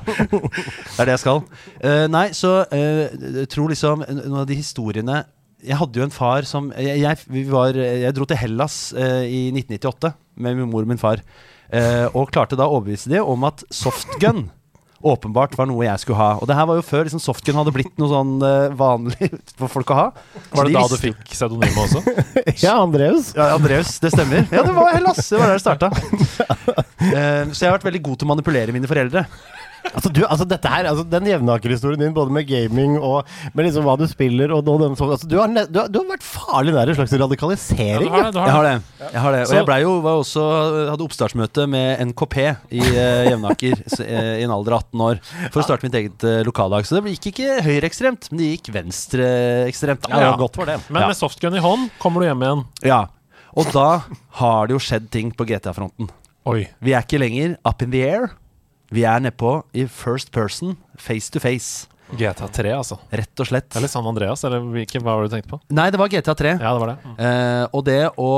[0.95, 1.41] Det er det jeg skal.
[1.79, 5.23] Uh, nei, så uh, tror liksom noen av de historiene
[5.65, 9.47] Jeg hadde jo en far som Jeg, jeg, var, jeg dro til Hellas uh, i
[9.55, 11.23] 1998 med min mor og min far.
[12.15, 14.49] og klarte da å overbevise dem om at softgun
[15.05, 16.31] åpenbart var noe jeg skulle ha.
[16.41, 19.73] Og det her var jo før liksom, softgun hadde blitt noe sånn uh, vanlig for
[19.73, 20.07] folk å ha.
[20.37, 22.05] Så var det de da du fikk pseudonymet også?
[22.65, 23.33] Ja, Andreas.
[23.37, 24.47] Ja, Andreus, det stemmer.
[24.49, 25.21] Ja, det var Hellas.
[25.29, 25.93] Det var der det starta.
[27.05, 29.27] Uh, så jeg har vært veldig god til å manipulere mine foreldre.
[29.93, 33.85] Altså, du, altså dette her, altså Den jevnakerhistorien din, både med gaming og med liksom
[33.85, 36.07] hva du spiller og, og den, så, altså, du, har, ne- du, har, du har
[36.09, 38.07] vært farlig nær en slags Ja, radikalisering.
[38.09, 38.73] du har det, du har Jeg har det.
[38.99, 39.11] det.
[39.13, 39.43] Jeg har det.
[39.51, 40.45] Og jeg ble jo, var også,
[40.91, 43.77] hadde oppstartsmøte med NKP i uh, Jevnaker
[44.07, 45.21] eh, i en alder av 18 år
[45.53, 46.89] for å starte mitt eget uh, lokallag.
[46.89, 50.09] Så det gikk ikke høyreekstremt, men det gikk venstreekstremt.
[50.11, 50.37] ja, Ja.
[50.41, 50.79] Godt for det.
[50.89, 51.09] Men Ja.
[51.13, 52.65] med softgun i hånd kommer du hjem igjen.
[52.89, 53.03] Ja.
[53.55, 54.03] Og da
[54.41, 56.09] har det jo skjedd ting på GTA-fronten.
[56.51, 56.65] Oi.
[56.83, 58.31] Vi er ikke lenger up in the air.
[58.95, 61.89] Vi er nedpå i first person face to face.
[62.15, 62.99] GTA 3, altså.
[63.11, 63.71] Rett og slett.
[63.75, 65.59] Eller San Andreas, eller hvilken, hva var det du tenkte på?
[65.75, 66.53] Nei, det var GTA 3.
[66.61, 66.97] Ja, det var det.
[67.03, 67.17] Mm.
[67.27, 68.35] Eh, og det å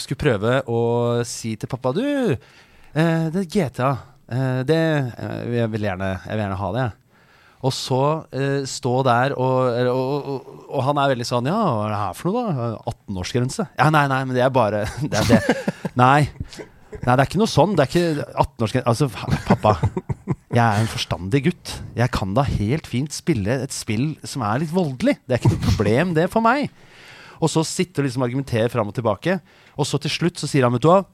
[0.00, 0.80] skulle prøve å
[1.28, 3.90] si til pappa Du, eh, det er GTA.
[4.30, 6.96] Eh, det eh, Jeg vil gjerne, jeg vil gjerne ha det, jeg.
[7.60, 8.00] Og så
[8.32, 11.98] eh, stå der, og, og, og, og han er veldig sånn Ja, hva er det
[12.06, 12.68] her for noe, da?
[12.94, 13.66] 18-årsgrense?
[13.76, 15.58] Ja, nei, nei, men det er bare Det er det.
[15.98, 16.22] Nei.
[16.90, 17.76] Nei, det er ikke noe sånn.
[17.78, 19.08] Det er ikke 18-årsgrense Altså,
[19.46, 19.76] pappa.
[20.50, 21.76] Jeg er en forstandig gutt.
[21.94, 25.16] Jeg kan da helt fint spille et spill som er litt voldelig.
[25.22, 26.72] Det er ikke noe problem, det, for meg.
[27.40, 29.38] Og så sitte og liksom argumentere fram og tilbake.
[29.78, 31.04] Og så til slutt så sier han, vet du hva,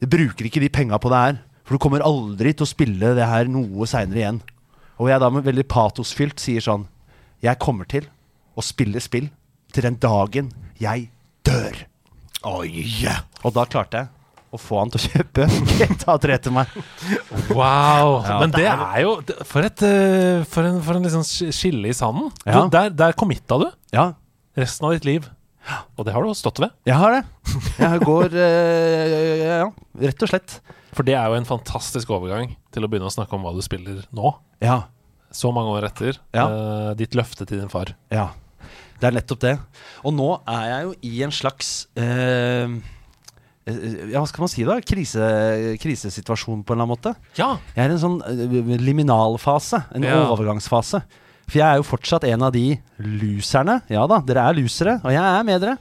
[0.00, 1.42] du bruker ikke de penga på det her.
[1.64, 4.42] For du kommer aldri til å spille det her noe seinere igjen.
[5.02, 6.84] Og jeg da med veldig patosfylt sier sånn
[7.42, 8.06] Jeg kommer til
[8.54, 9.26] å spille spill
[9.74, 11.08] til den dagen jeg
[11.42, 11.80] dør.
[12.46, 12.86] Oi!
[13.42, 14.23] Og da klarte jeg
[14.54, 15.46] å få han til å kjøpe
[15.78, 16.74] GTA 3 til meg.
[17.50, 18.20] Wow!
[18.22, 18.38] Ja.
[18.40, 22.30] Men det er jo For, et, eh, for en, for en liksom skille i sanden.
[22.44, 22.62] Ja.
[22.62, 24.12] Du, der, der committa du Ja,
[24.58, 25.26] resten av ditt liv.
[25.96, 26.72] Og det har du stått ved.
[26.84, 27.22] jeg har det.
[27.80, 29.68] Jeg går eh, Ja,
[30.04, 30.58] rett og slett.
[30.94, 33.62] For det er jo en fantastisk overgang til å begynne å snakke om hva du
[33.64, 34.34] spiller nå.
[34.62, 34.84] Ja.
[35.34, 36.20] Så mange år etter.
[36.36, 36.46] Ja.
[36.46, 37.90] Uh, ditt løfte til din far.
[38.14, 38.28] Ja,
[39.00, 39.54] det er nettopp det.
[40.06, 42.76] Og nå er jeg jo i en slags uh,
[43.66, 44.74] Ja, hva skal man si da?
[44.84, 45.24] Krise,
[45.80, 47.14] krisesituasjon på en eller annen måte.
[47.38, 47.54] Ja!
[47.74, 49.84] Jeg er i en sånn eh, liminalfase.
[49.96, 50.18] En Ja.
[50.34, 51.00] overgangsfase.
[51.48, 55.12] For jeg er jo fortsatt en av de loserne, ja da, dere er losere, og
[55.12, 55.74] jeg er med dere,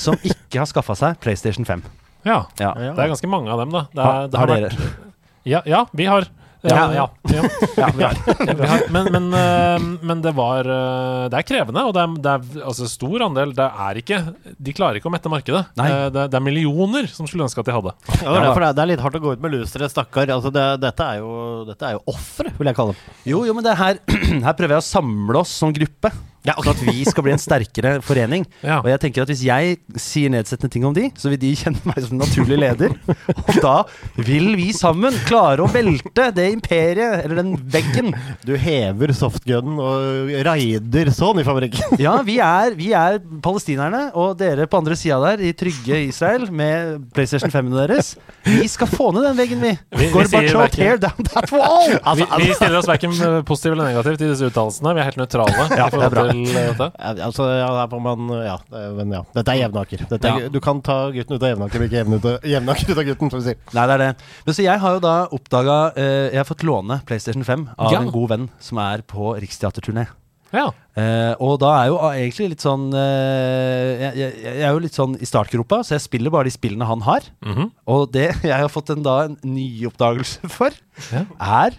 [0.00, 1.82] som ikke har skaffa seg PlayStation 5.
[2.24, 2.38] ja.
[2.60, 2.72] Ja.
[2.76, 3.82] Det er ganske mange av dem, da.
[3.92, 4.70] Det Ha, er, det har har dere?
[4.70, 5.10] vært,
[5.44, 6.28] ja, ja, vi har.
[6.62, 7.42] Ja, ja, ja.
[7.76, 8.18] Ja, vi har.
[8.38, 12.12] Vi har, men, men, eh, men det var eh, Det er krevende, og det er,
[12.22, 14.18] det er altså stor andel Det er ikke
[14.62, 15.64] De klarer ikke å mette markedet.
[15.80, 15.88] Nei.
[15.90, 17.94] Eh, Det, det er millioner som skulle ønske at de hadde.
[18.20, 20.30] Ja, det, er, for det er- litt hardt å gå ut med lusere, stakkar.
[20.36, 21.32] Altså, det, dette er jo,
[21.72, 23.16] dette er jo ofre, vil jeg kalle dem.
[23.32, 24.02] Jo, jo, men det er her,
[24.46, 26.12] her prøver jeg å samle oss som gruppe.
[26.42, 28.46] Sånn at vi skal bli en sterkere forening.
[28.62, 28.78] Ja.
[28.80, 31.80] Og jeg tenker at hvis jeg sier nedsettende ting om de, så vil de kjenne
[31.88, 32.92] meg som naturlig leder.
[33.50, 33.72] Og da
[34.16, 38.12] vil vi sammen klare å velte det imperiet, eller den veggen.
[38.46, 41.98] Du hever softgunen og raider sånn i fabrikken.
[42.02, 46.48] Ja, vi er, vi er palestinerne, og dere på andre sida der, i trygge Israel,
[46.50, 48.14] med PlayStation 5-ene deres.
[48.46, 49.74] Vi skal få ned den veggen, vi.
[49.98, 51.92] Vi- vi sier Gorbatsjov, tear down that wall!
[52.18, 53.14] Vi, vi stiller oss verken
[53.48, 54.94] positivt eller negativt i disse uttalelsene.
[54.96, 55.68] Vi er helt nøytrale.
[55.76, 56.26] Ja, det er bra.
[56.32, 56.88] Til dette.
[56.98, 59.22] Ja, altså, ja, her får man Ja, er- men ja.
[59.34, 60.06] Dette er jevnaker.
[60.08, 60.48] Dette er, Ja.
[60.48, 63.04] Du kan ta gutten ut av jevnaker, men ikke jevn ut av- jevnaker ut av
[63.04, 63.60] gutten, som vi sier.
[63.74, 64.10] Nei, det er det.
[64.46, 68.00] Men så jeg har jo da oppdaga Jeg har fått låne PlayStation 5 av Ja.
[68.00, 70.06] en god venn som er på riksteaterturné.
[70.52, 70.66] Ja.
[70.94, 74.92] Eh, og da er jo egentlig litt sånn eh, jeg, jeg, jeg er jo litt
[74.92, 77.20] sånn i startgropa, så jeg spiller bare de spillene han har.
[77.42, 77.70] Mhm.
[77.88, 80.70] Og det jeg har fått en, da en nyoppdagelse for,
[81.10, 81.24] Ja.
[81.40, 81.70] er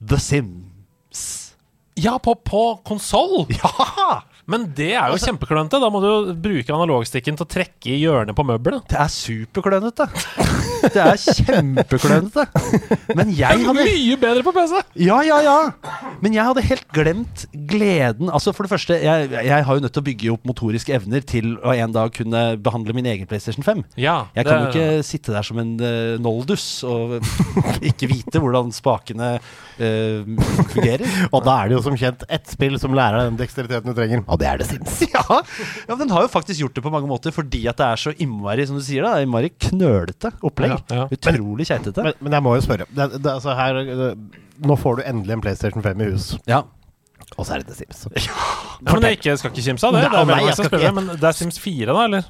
[0.00, 1.45] The Sims.
[1.96, 3.46] Ja, på, på konsoll!
[3.62, 4.22] Ja!
[4.46, 5.80] Men det er jo kjempeklønete.
[5.82, 8.86] Da må du jo bruke analogstikken til å trekke i hjørnet på møbelet.
[8.90, 10.08] Det er superklønete.
[10.86, 12.46] Det er kjempeklønete.
[13.18, 14.78] Men jeg hadde Mye bedre på PC!
[15.02, 15.56] Ja, ja, ja.
[16.22, 18.30] Men jeg hadde helt glemt gleden.
[18.30, 21.26] Altså For det første, jeg, jeg har jo nødt til å bygge opp motoriske evner
[21.26, 23.82] til å en dag kunne behandle min egen PlayStation 5.
[24.00, 27.16] Ja, Jeg det kan jo ikke ikke sitte der som en uh, noldus og
[27.90, 31.04] ikke vite hvordan spakene uh, fungerer.
[31.30, 33.98] Og da er det jo som kjent ett spill som lærer deg den deksteriteten du
[33.98, 34.98] trenger, og det er det Sims.
[35.16, 37.86] Ja, ja, men den har jo faktisk gjort det på mange måter fordi at det
[37.88, 40.76] er så innmari, som du sier, da, innmari knølete opplegg.
[40.92, 41.08] Ja, ja.
[41.16, 42.04] Utrolig keitete.
[42.04, 42.86] Men, men jeg må jo spørre.
[42.92, 44.10] Det, det, altså her, det,
[44.66, 46.62] nå får du endelig en PlayStation 5 i hus, Ja.
[47.36, 48.06] og så er det The Sims.
[48.26, 50.02] Ja, men det er ikke, jeg skal ikke kimse av det.
[50.04, 52.28] Nei, det er nei, jeg skal spørre ikke- men det er Sims 4, da, eller?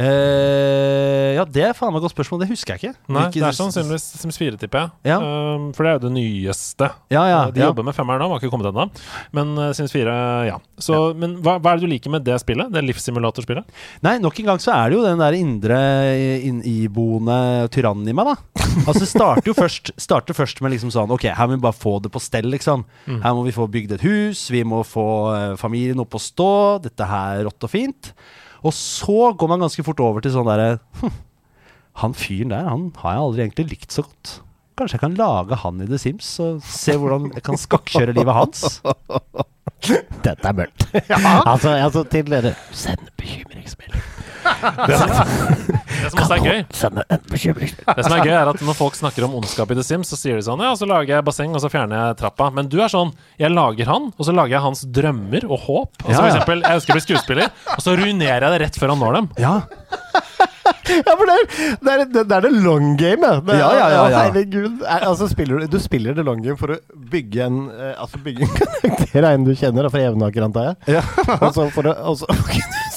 [0.00, 2.40] Eh, ja, det er faen meg et godt spørsmål.
[2.42, 2.92] Det husker jeg ikke.
[3.12, 4.90] Nei, Hvilke- det er sannsynligvis Sims 4, tipper jeg.
[5.12, 5.18] Ja.
[5.20, 6.88] Um, for det er jo det nyeste.
[7.12, 7.66] Ja, ja, De ja.
[7.68, 8.86] jobber med femmeren nå, har ikke kommet ennå.
[9.32, 10.14] Men uh, Sims 4,
[10.48, 10.58] ja.
[10.78, 12.72] Så, Men hva, hva er det du liker med det spillet?
[12.72, 13.64] Det livssimulatorspillet?
[14.02, 15.80] Nei, nok en gang så er det jo den der indre
[16.42, 18.36] in iboende tyrannen i meg, da.
[18.88, 21.98] Altså starter jo først, starter først med liksom sånn Ok, her må vi bare få
[22.02, 22.86] det på stell, liksom.
[23.06, 25.04] Her må vi få bygd et hus, vi må få
[25.36, 26.48] eh, familien opp å stå,
[26.86, 28.12] dette her er rått og fint.
[28.62, 31.14] Og så går man ganske fort over til sånn derre hm,
[32.02, 34.36] Han fyren der, han har jeg aldri egentlig likt så godt.
[34.78, 38.32] Kanskje jeg kan lage han i The Sims og se hvordan jeg kan skakkjøre livet
[38.38, 38.80] hans.
[40.24, 40.86] Dette er mørkt.
[41.10, 44.21] altså, altså, til dere Send bekymringsmelding.
[44.42, 46.60] Det som også er gøy.
[46.66, 50.18] Det som er gøy er at når folk snakker om ondskap i The Sims, så
[50.18, 52.50] sier de sånn Ja, så lager jeg basseng, og så fjerner jeg trappa.
[52.54, 56.02] Men du er sånn Jeg lager han, og så lager jeg hans drømmer og håp.
[56.02, 58.80] Altså Ja, For eksempel, jeg ønsker å bli skuespiller, og så ruinerer jeg det rett
[58.82, 59.32] før han når dem.
[59.42, 59.56] Ja.
[60.92, 61.46] Ja, for det er
[61.82, 63.38] det, er, det, det long game, ja.
[63.44, 64.22] Det Ja, ja, ja, ja.
[64.26, 64.82] Herregud.
[64.82, 66.78] Er, altså, spiller du, du spiller det long game for å
[67.12, 71.02] bygge en eh, Altså bygge en karakter av en du kjenner, fra Evenaker, antar jeg.
[71.38, 72.28] Og så for å og så,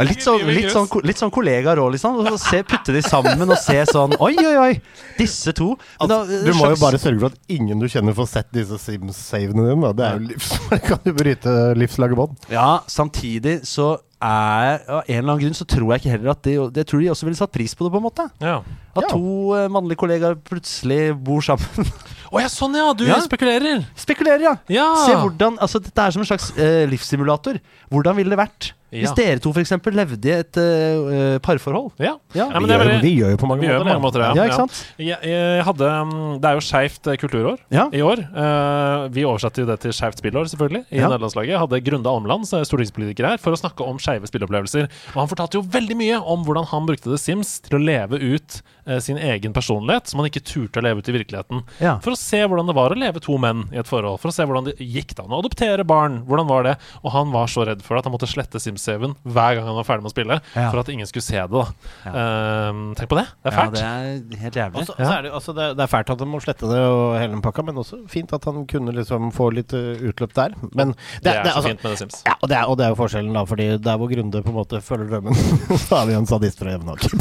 [0.00, 2.16] Ja, litt, sånn, litt, sånn, litt sånn kollegaer òg, liksom.
[2.24, 4.70] Og se, putte de sammen og se sånn Oi, oi, oi!
[5.18, 5.74] Disse to.
[6.00, 8.48] Men da- altså, Du må jo bare sørge for at ingen du kjenner, får sett
[8.56, 9.90] disse Sims-savene dine.
[9.90, 9.92] Da.
[9.92, 10.52] Det er jo livs,
[10.88, 12.38] kan jo bryte livslaget bånd.
[12.48, 16.42] Ja, samtidig så er Av en eller annen grunn så tror jeg ikke heller at
[16.44, 18.28] de Jeg tror de også ville satt pris på det, på en måte.
[18.40, 18.58] Ja.
[18.96, 19.08] At Ja.
[19.14, 21.86] to eh, mannlige kollegaer plutselig bor sammen.
[22.30, 22.92] Å ja, sånn ja!
[22.94, 23.18] Du Ja.
[23.22, 23.84] spekulerer.
[23.98, 24.56] Spekulerer, ja.
[24.68, 24.88] Ja.
[25.06, 27.58] Se hvordan Altså, dette er som en slags eh, livssimulator.
[27.90, 31.92] Hvordan ville det vært hvis dere to for eksempel levde i et eh, parforhold?
[32.02, 32.16] Ja.
[32.34, 32.48] Ja.
[32.50, 33.86] Ja, men vi, det er gjør, veldig- vi gjør jo på mange Vi gjør måter
[33.86, 34.30] på mange måter, ja.
[34.34, 34.80] Ja, ikke sant?
[34.98, 37.84] Jeg, jeg hadde, um, det er jo skeivt eh, kulturår Ja.
[37.94, 38.18] i år.
[38.26, 41.06] Eh, vi oversatte jo det til skeivt spillår, selvfølgelig, i Ja.
[41.06, 41.54] nederlandslaget.
[41.54, 44.90] Jeg hadde Grunde Almland, som er stortingspolitiker her, for å snakke om skeive spilleopplevelser.
[45.14, 48.18] Og han fortalte jo veldig mye om hvordan han brukte The Sims til å leve
[48.20, 51.62] ut eh, sin egen personlighet, som han ikke turte å leve ut i virkeligheten.
[51.82, 51.96] Ja.
[52.04, 54.20] For å se hvordan det var å leve to menn i et forhold.
[54.22, 55.24] For å se hvordan det gikk da.
[55.28, 56.20] å adoptere barn.
[56.28, 56.76] Hvordan var det?
[57.04, 59.78] Og han var så redd for det at han måtte slette Sims-saven hver gang han
[59.78, 60.68] var ferdig med å spille, Ja.
[60.72, 61.48] for at ingen skulle se det.
[61.50, 61.66] da
[62.06, 62.12] Ja.
[62.12, 63.26] Eh, Tenk på det.
[63.44, 63.78] Det er fælt.
[63.80, 64.82] Ja, det er helt jævlig.
[64.84, 67.18] Også, så er det, altså det, det er fælt at han må slette det og
[67.18, 70.54] hele den pakka, men også fint at han kunne liksom få litt uh, utløp der.
[70.74, 72.22] Men det, Det er så altså, fint med The Sims.
[72.26, 74.50] Ja, og det, er, og det er jo forskjellen, da, fordi der hvor Grunde på
[74.50, 75.36] en måte følger drømmen,
[75.86, 77.12] så er vi en sadist fra Jevnaker.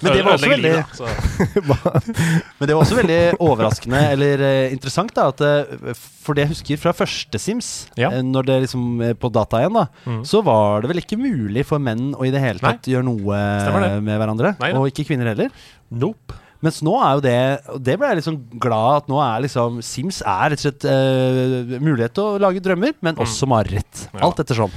[0.00, 0.74] Men det var også veldig-
[2.60, 5.28] Men det var også veldig overraskende eller eh, interessant, da.
[5.32, 8.10] At, eh, for det jeg husker fra første Sims, Ja.
[8.12, 8.86] eh, når det liksom
[9.20, 10.22] på data igjen, da, Mm.
[10.24, 14.00] så var det vel ikke mulig for menn å i det hele tatt gjøre noe
[14.00, 14.54] med hverandre.
[14.60, 15.50] Nei og ikke kvinner heller.
[15.90, 16.34] Nope.
[16.62, 17.36] Mens nå er jo det
[17.72, 20.84] Og det ble jeg liksom glad at nå er liksom Sims er rett og slett
[20.84, 24.02] uh, mulighet til å lage drømmer, men også mareritt.
[24.12, 24.26] Ja.
[24.28, 24.68] Alt ettersom.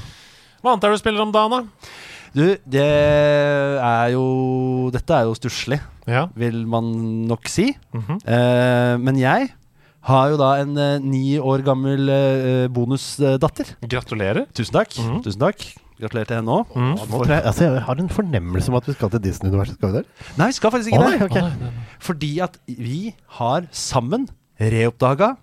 [0.64, 1.90] Hva annet er det du spiller om dagen, da?
[2.34, 2.84] Du, det
[3.84, 4.24] er jo
[4.94, 5.78] Dette er jo stusslig,
[6.10, 6.28] Ja.
[6.36, 6.88] vil man
[7.30, 7.76] nok si.
[7.94, 8.22] Mhm.
[8.26, 9.52] Eh, men jeg
[10.08, 13.76] har jo da en eh, ni år gammel eh, bonusdatter.
[13.86, 14.48] Gratulerer.
[14.56, 14.98] Tusen takk.
[14.98, 15.22] Mhm.
[15.24, 15.68] Tusen takk.
[16.00, 16.74] Gratulerer til henne òg.
[16.76, 16.96] Mm.
[17.12, 19.78] Nå altså, jeg har en fornemmelse om at vi skal til Disney-universet.
[19.78, 20.08] Skal vi der?
[20.40, 21.22] Nei, vi skal faktisk ikke oh, det.
[21.30, 21.42] Okay.
[21.44, 24.28] Oh, Fordi at vi har sammen
[24.60, 25.36] reoppdaga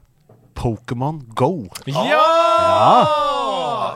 [0.58, 1.68] Pokémon Go.
[1.86, 2.04] Ja!
[2.10, 3.39] Ja!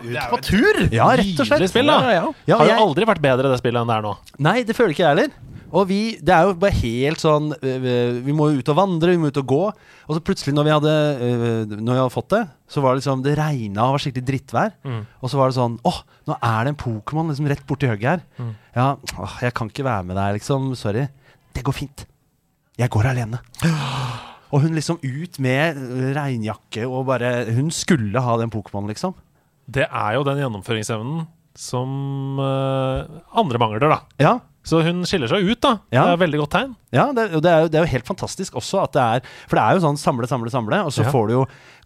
[0.02, 0.82] Ut på tur!
[0.92, 1.68] Ja, rett og slett.
[1.70, 2.00] Spill, da.
[2.02, 2.32] Ja, ja.
[2.46, 4.16] Ja, Har jo jeg- aldri vært bedre, det spillet, enn det er nå.
[4.38, 5.34] Nei, det føler ikke jeg heller.
[5.74, 9.18] Og vi, det er jo bare helt sånn Vi må jo ut og vandre, vi
[9.18, 9.62] må ut og gå.
[10.06, 10.92] Og så plutselig, når vi hadde,
[11.82, 14.70] når vi hadde fått det, så var det liksom Det regna og var skikkelig drittvær.
[14.86, 15.00] Mm.
[15.20, 15.98] Og så var det sånn Åh,
[16.30, 18.22] nå er det en Pokémon liksom rett borti hugget her.
[18.38, 18.54] Mm.
[18.76, 18.86] Ja,
[19.18, 20.76] åh, jeg kan ikke være med deg, liksom.
[20.78, 21.08] Sorry.
[21.54, 22.06] Det går fint.
[22.78, 23.42] Jeg går alene.
[24.54, 25.74] Og hun liksom ut med
[26.14, 29.14] regnjakke og bare Hun skulle ha den Pokémon, liksom.
[29.70, 33.04] Det er jo den gjennomføringsevnen som uh,
[33.38, 33.98] andre mangler, da.
[34.18, 34.32] Ja,
[34.66, 35.76] Så hun skiller seg ut, da.
[35.94, 36.02] Ja.
[36.02, 36.72] Det er et veldig godt tegn.
[36.96, 39.58] Ja, det, det, er jo, det er jo helt fantastisk også at det er For
[39.58, 41.12] det er jo sånn samle, samle, samle, og så Ja.
[41.14, 41.44] får du jo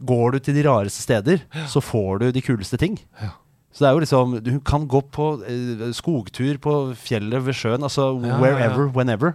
[0.09, 2.97] Går du til de rareste steder, så får du de kuleste ting.
[3.21, 3.33] Ja.
[3.75, 7.83] Så det er jo liksom Du kan gå på uh, skogtur på fjellet ved sjøen,
[7.85, 9.35] altså wherever, whenever.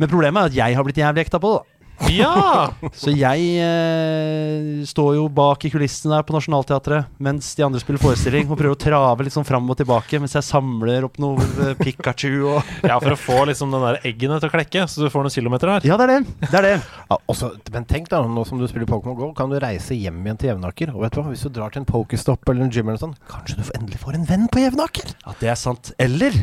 [0.00, 1.60] Men problemet er at jeg har blitt jævlig ekta på det.
[1.62, 1.71] da.
[2.10, 2.72] Ja!
[2.96, 8.02] Så jeg eh, står jo bak i kulissene der på Nationaltheatret mens de andre spiller
[8.02, 11.42] forestilling, og prøver å trave litt sånn fram og tilbake mens jeg samler opp noe
[11.68, 15.04] eh, Pikachu og ja, for å få liksom den der eggene til å klekke, så
[15.04, 15.88] du får noen kilometer her.
[15.88, 16.48] Ja, det er det.
[16.48, 16.74] Det er det.
[17.12, 20.22] Ja, også, men tenk da, nå som du spiller Pokémon GO, kan du reise hjem
[20.24, 20.94] igjen til Jevnaker.
[20.96, 23.06] Og vet du hva, hvis du drar til en Pokéstop eller en gym eller noe
[23.06, 25.14] sånt, kanskje du endelig får en venn på Jevnaker?
[25.24, 25.94] Ja, det er sant.
[26.02, 26.36] Eller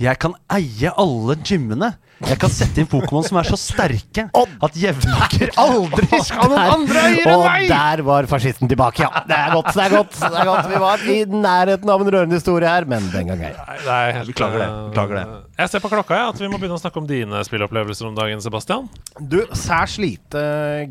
[0.00, 1.90] jeg kan eie alle gymmene.
[2.20, 7.04] Jeg kan sette inn Pokémon som er så sterke at Jevnaker aldri skal noen andre
[7.08, 9.22] eiere enn Og der var fascisten tilbake, ja.
[9.28, 10.18] Det er godt, det er godt.
[10.20, 13.44] det er godt Vi var i nærheten av en rørende historie her, men den gang
[13.48, 13.52] ei.
[13.52, 15.38] Er Beklager det, beklager det.
[15.62, 18.18] Jeg ser på klokka ja, at vi må begynne å snakke om dine spillopplevelser om
[18.18, 18.90] dagen, Sebastian.
[19.20, 20.42] Du, særs lite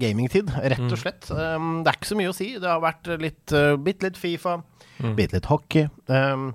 [0.02, 1.30] gamingtid, rett og slett.
[1.30, 2.52] Um, det er ikke så mye å si.
[2.58, 4.58] Det har vært litt, uh, bitte litt Fifa,
[5.18, 5.90] bitte litt hockey.
[6.10, 6.52] Um,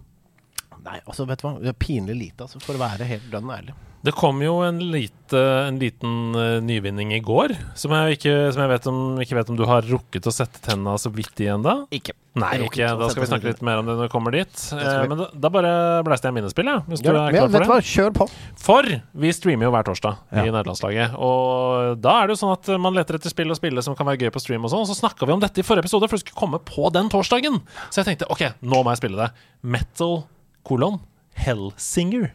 [0.85, 1.57] nei, altså, vet du hva.
[1.63, 3.75] Det er pinlig lite, altså, for å være helt dønn ærlig.
[4.05, 8.61] Det kom jo en, lite, en liten uh, nyvinning i går, som jeg, ikke, som
[8.61, 11.47] jeg vet om, ikke vet om du har rukket å sette tenna så vidt i
[11.49, 11.87] ennå.
[11.89, 12.13] Ikke.
[12.37, 12.91] Nei, ikke.
[13.01, 14.65] Da skal vi snakke litt mer om det når vi kommer dit.
[14.77, 15.73] Eh, men da, da bare
[16.05, 18.27] blæste jeg minnespill, ja, hvis du Ja, er ja, klar du for hva, kjør på.
[18.61, 18.91] For
[19.25, 20.43] vi streamer jo hver torsdag Ja.
[20.45, 21.17] i nederlandslaget.
[21.17, 24.11] Og da er det jo sånn at man leter etter spill og spille som kan
[24.11, 24.85] være gøy på stream og sånn.
[24.85, 27.09] Og så snakka vi om dette i forrige episode, for det skulle komme på den
[27.09, 27.63] torsdagen.
[27.89, 29.33] Så jeg tenkte OK, nå må jeg spille det.
[29.65, 30.27] Metal
[30.67, 31.01] kolon
[31.35, 32.33] Hellsinger.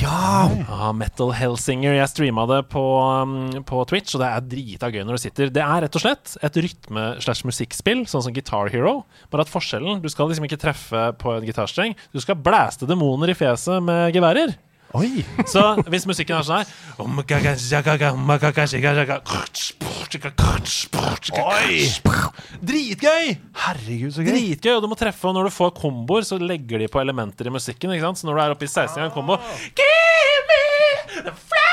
[0.00, 0.50] Ja!
[0.68, 1.94] Ja, Metal Hellsinger.
[1.94, 2.82] Jeg streama det på,
[3.22, 5.52] um, på Twitch, og det er drita gøy når du sitter.
[5.54, 9.02] Det er rett og slett et rytme-slash-musikkspill, sånn som Guitar Hero.
[9.32, 11.96] Bare at forskjellen Du skal liksom ikke treffe på en gitarstreng.
[12.14, 14.56] Du skal blæste demoner i fjeset med geværer.
[14.98, 15.22] Oi!
[15.48, 16.72] Så hvis musikken er sånn her
[22.60, 23.32] Dritgøy!
[23.64, 24.34] Herregud, så gøy.
[24.36, 27.48] Dritgøy, og du må treffe, og når du får komboer, så legger de på elementer
[27.48, 27.96] i musikken.
[28.12, 29.40] Så når du er oppe i 16 gang kombo
[29.72, 30.64] Give me
[31.24, 31.71] the flower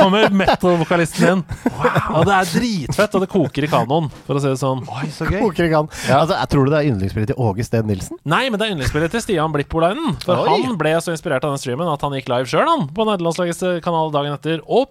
[0.00, 1.42] Kommer metal-vokalisten din.
[2.16, 4.80] Og det er dritfett, og det koker i kanoen, for å si det sånn.
[4.88, 5.42] Oi, så gøy.
[5.42, 5.90] Koker i kan.
[6.08, 8.20] Altså, jeg tror du det er yndlingsspillet til Åge Steen Nilsen?
[8.24, 10.16] Nei, men det er yndlingsspillet til Stian Blipp Olainen.
[10.24, 10.56] For Oi.
[10.64, 13.60] han ble så inspirert av den streamen at han gikk live sjøl, han, på nederlandslagets
[13.84, 14.64] kanal dagen etter.
[14.64, 14.88] Og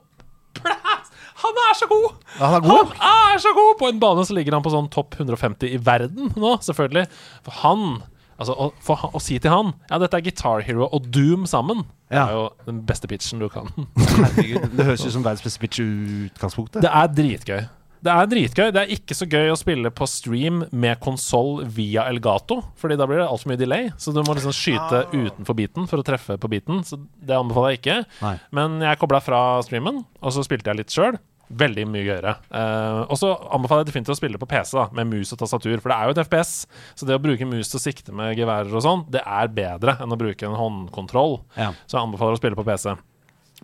[0.59, 1.09] plass!
[1.39, 2.15] Han er så god!
[2.37, 3.73] Han er god, Han er så god!
[3.79, 7.05] På en bane så ligger han på sånn topp 150 i verden nå, selvfølgelig.
[7.47, 8.01] For han
[8.39, 11.83] Altså, å, for å si til han Ja, dette er Guitar Hero og Doom sammen.
[12.09, 12.23] Ja.
[12.23, 13.67] Det er jo den beste pitchen du kan.
[13.99, 15.89] Herregud, det høres ut som verdens beste pitch i
[16.29, 16.81] utgangspunktet.
[16.85, 17.67] Det er dritgøy.
[17.99, 18.69] Det er dritgøy.
[18.71, 23.07] Det er ikke så gøy å spille på stream med konsoll via Elgato, Fordi da
[23.09, 23.89] blir det altfor mye delay.
[23.99, 26.79] Så du må liksom skyte utenfor beaten for å treffe på beaten.
[26.87, 27.97] Så det anbefaler jeg ikke.
[28.23, 28.37] Nei.
[28.55, 31.19] Men jeg kobla fra streamen, og så spilte jeg litt sjøl.
[31.49, 32.35] Veldig mye gøyere.
[32.53, 35.79] Uh, og så anbefaler jeg definitivt å spille på PC da med mus og tastatur,
[35.81, 36.51] for det er jo et FPS.
[36.99, 39.97] Så det å bruke mus til å sikte med geværer og sånn, det er bedre
[40.03, 41.39] enn å bruke en håndkontroll.
[41.57, 41.71] Ja.
[41.87, 42.93] Så jeg anbefaler å spille på PC.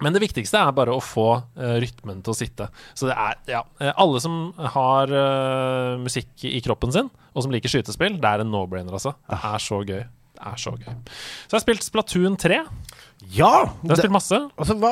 [0.04, 2.68] Men det viktigste er bare å få uh, rytmen til å sitte.
[2.98, 7.54] Så det er, ja eh, Alle som har uh, musikk i kroppen sin, og som
[7.54, 9.16] liker skytespill, det er en no-brainer, altså.
[9.30, 10.04] Det er så gøy.
[10.36, 10.90] Det er så gøy.
[10.90, 12.60] Så jeg har spilt Splatoon 3.
[13.36, 13.70] Ja!
[13.82, 14.38] Du har Det, spilt masse.
[14.58, 14.92] altså, hva,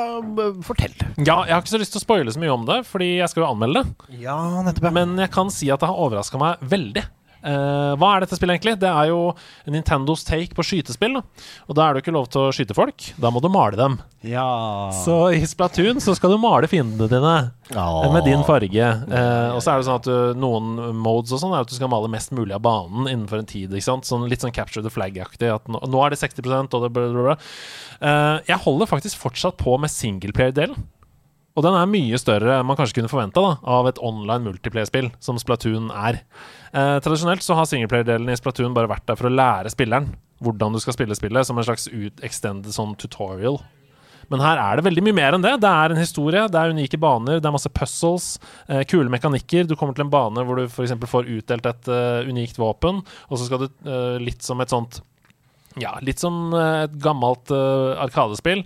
[0.65, 0.93] fortell.
[1.21, 3.29] Ja, jeg har ikke så lyst til å spoile så mye om det, fordi jeg
[3.29, 4.19] skal jo anmelde det.
[4.23, 4.91] Ja, nettopp.
[4.95, 7.03] Men jeg kan si at det har overraska meg veldig.
[7.43, 8.77] Eh, hva er dette spillet egentlig?
[8.79, 9.33] Det er jo
[9.67, 11.19] Nintendos take på skytespill.
[11.19, 11.23] Da.
[11.67, 13.09] Og da er det ikke lov til å skyte folk.
[13.19, 13.97] Da må du male dem.
[14.23, 14.45] Ja.
[15.03, 17.35] Så i Splatoon så skal du male fiendene dine
[17.75, 18.07] Åh.
[18.13, 18.87] med din farge.
[19.11, 21.75] Uh, og så er det sånn at du, noen modes og sånn er at du
[21.75, 23.75] skal male mest mulig av banen innenfor en tid.
[23.83, 25.51] Sånn, litt sånn capture the flag-aktig.
[25.67, 27.37] Nå, nå er det 60% og det bla, bla, bla.
[27.99, 30.79] Uh, jeg holder faktisk fortsatt på med singleplayer-delen.
[31.53, 35.37] Og den er mye større enn man kanskje kunne forventa av et online multiplayer-spill, som
[35.37, 36.23] Splatoon er.
[36.73, 40.09] Eh, tradisjonelt så har singleplayer-delen i Splatoon bare vært der for å lære spilleren
[40.43, 41.85] hvordan du skal spille spillet, som en slags
[42.25, 43.61] extended sånn tutorial.
[44.31, 45.53] Men her er det veldig mye mer enn det.
[45.61, 48.27] Det er en historie, det er unike baner, det er masse puzzles,
[48.67, 49.67] eh, kule mekanikker.
[49.67, 50.95] Du kommer til en bane hvor du f.eks.
[51.09, 55.01] får utdelt et uh, unikt våpen, og så skal du uh, litt som et sånt
[55.81, 58.63] Ja, litt som eh, et gammelt uh, arkadespill.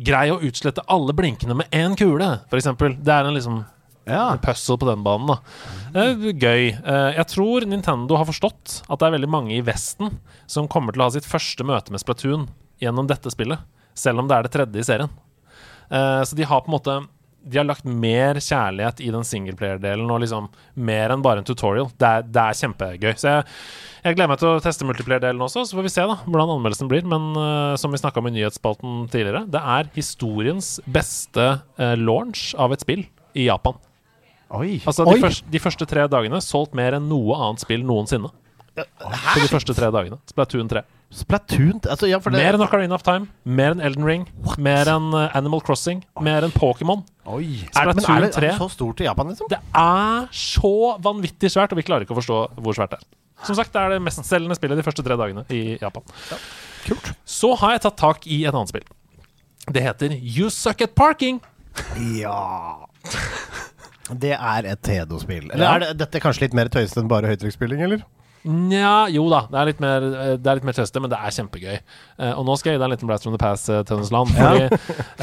[0.00, 2.70] Grei å utslette alle blinkene med én kule, f.eks.
[3.04, 3.58] Det er en liksom
[4.08, 4.36] ja.
[4.42, 5.26] puzzle på den banen.
[5.34, 5.38] da
[6.00, 6.70] Eh, Gøy.
[6.78, 10.16] Eh, Jeg tror Nintendo har forstått at det er veldig mange i Vesten
[10.50, 12.48] som kommer til å ha sitt første møte med Splatoon
[12.80, 13.58] gjennom dette spillet,
[13.94, 15.10] selv om det er det tredje i serien.
[15.90, 16.96] Eh, Så de har på en måte
[17.42, 21.88] De har lagt mer kjærlighet i den singleplayer-delen, og liksom mer enn bare en tutorial.
[22.00, 23.12] Det er, det er kjempegøy.
[23.20, 23.44] Så jeg,
[24.04, 26.90] jeg gleder meg til å teste multiplayer-delen også, så får vi se da hvordan anmeldelsen
[26.90, 27.06] blir.
[27.08, 31.48] Men uh, som vi snakka om i nyhetsspalten tidligere, det er historiens beste
[31.80, 33.78] uh, launch av et spill i Japan.
[34.50, 34.80] Oi.
[34.82, 35.20] Altså de, Oi.
[35.22, 38.32] første, de første tre dagene solgt mer enn noe annet spill noensinne.
[38.74, 40.18] På de første tre dagene.
[40.30, 40.82] Splatoon 3.
[41.10, 44.26] Splatoon altså, ja, det, Mer enn Ocarina of Time, mer enn Elden Ring,
[44.62, 47.02] mer enn eh, Animal Crossing, mer enn Pokémon.
[47.26, 49.50] Splatoon Er, er Splatoon er 3 det så stort i Japan, liksom?
[49.50, 53.08] Det er så vanvittig svært, og vi klarer ikke å forstå hvor svært det er.
[53.48, 56.06] Som sagt, det er det mestselgende spillet de første tre dagene i Japan.
[56.86, 57.10] Kult.
[57.26, 58.86] Så har jeg tatt tak i et annet spill.
[59.70, 61.40] Det heter You Suck at Parking.
[62.20, 62.80] Ja
[64.22, 65.50] Det er et Tedo-spill.
[65.52, 65.74] Eller Ja.
[65.74, 68.02] er det, dette kanskje litt mer tøysete enn bare høytrykksspilling, eller?
[68.48, 69.42] Nja, jo da.
[69.50, 71.80] Det er litt mer, eh, det er litt mer tøysete, men det er kjempegøy.
[72.16, 74.32] Uh, og nå skal jeg gi deg en liten blast from the past, uh, Tønnesland.
[74.36, 74.62] Fordi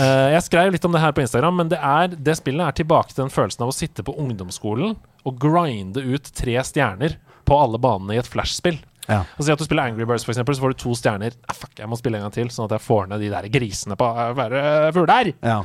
[0.04, 2.78] eh, jeg skrev litt om det her på Instagram, men det, er, det spillet er
[2.78, 4.94] tilbake til den følelsen av å sitte på ungdomsskolen
[5.28, 8.78] og grinde ut tre stjerner på alle banene i et flashspill.
[9.08, 9.24] Ja.
[9.38, 11.36] Og Si at du spiller Angry Birds, for eksempel, så får du to stjerner.
[11.48, 13.50] Ah, fuck, jeg må spille en gang til, sånn at jeg får ned de der
[13.52, 14.58] grisene på uh, hver
[14.94, 15.34] fugler.
[15.42, 15.62] Ja.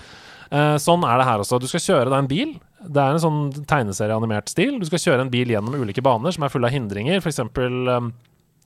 [0.52, 1.58] Eh, sånn er det her også.
[1.60, 2.52] Du skal kjøre deg en bil.
[2.82, 4.78] Det er en sånn tegneserieanimert stil.
[4.80, 7.42] Du skal kjøre en bil gjennom ulike baner som er fulle av hindringer, f.eks.
[7.42, 8.12] Um,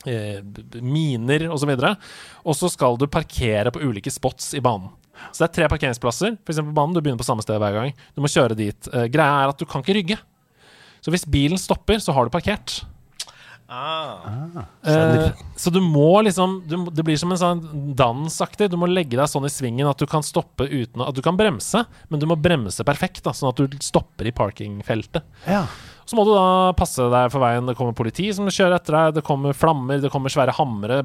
[0.08, 0.38] eh,
[0.80, 1.72] miner osv.
[2.44, 4.92] Og så skal du parkere på ulike spots i banen.
[5.32, 6.36] Så det er tre parkeringsplasser.
[6.44, 7.94] For på banen, Du begynner på samme sted hver gang.
[8.14, 8.88] Du må kjøre dit.
[8.92, 10.18] Eh, greia er at du kan ikke rygge.
[11.04, 12.82] Så hvis bilen stopper, så har du parkert.
[13.68, 17.62] Eh, så du må liksom du, Det blir som en sånn
[17.98, 18.70] dansaktig.
[18.70, 21.38] Du må legge deg sånn i svingen at du kan stoppe uten At du kan
[21.38, 25.26] bremse, men du må bremse perfekt, da, sånn at du stopper i parkingfeltet.
[25.50, 25.64] Ja.
[26.06, 27.66] Så må du da passe deg for veien.
[27.66, 31.00] Det kommer politi som kjører etter deg, det kommer flammer, det kommer svære hamre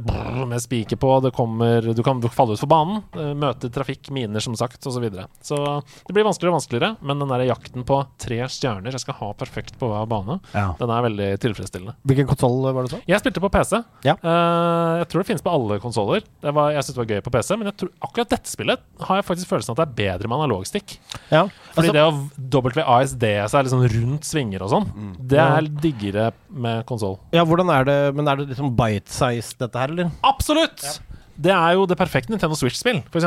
[0.47, 4.43] med spiker på, det kommer Du kan falle ut for banen, eh, møte trafikk, miner,
[4.43, 4.99] som sagt, osv.
[5.01, 5.23] Så, videre.
[5.41, 5.57] så
[6.05, 9.31] det blir vanskeligere og vanskeligere, men den der jakten på tre stjerner Jeg skal ha
[9.33, 10.37] perfekt på hver bane.
[10.53, 10.75] Ja.
[10.77, 11.95] Den er veldig tilfredsstillende.
[12.05, 13.01] Hvilken konsoll var det så?
[13.09, 13.79] Jeg spilte på PC.
[14.05, 14.13] Ja.
[14.21, 16.21] Eh, jeg tror det finnes på alle konsoller.
[16.45, 19.27] Jeg syns det var gøy på PC, men jeg tror, akkurat dette spillet har jeg
[19.31, 20.99] faktisk følelsen at det er bedre med analogstikk.
[21.31, 21.47] Ja.
[21.73, 24.90] Fordi Altså, det å WASD seg liksom rundt svinger og sånn,
[25.31, 27.17] det er diggere med konsoll.
[27.33, 30.11] ja, hvordan er det Men er det liksom bite-size, dette her, eller?
[30.23, 31.01] Absolutt!
[31.41, 33.23] Det er jo det perfekte Nintendo Switch-spill, f.eks.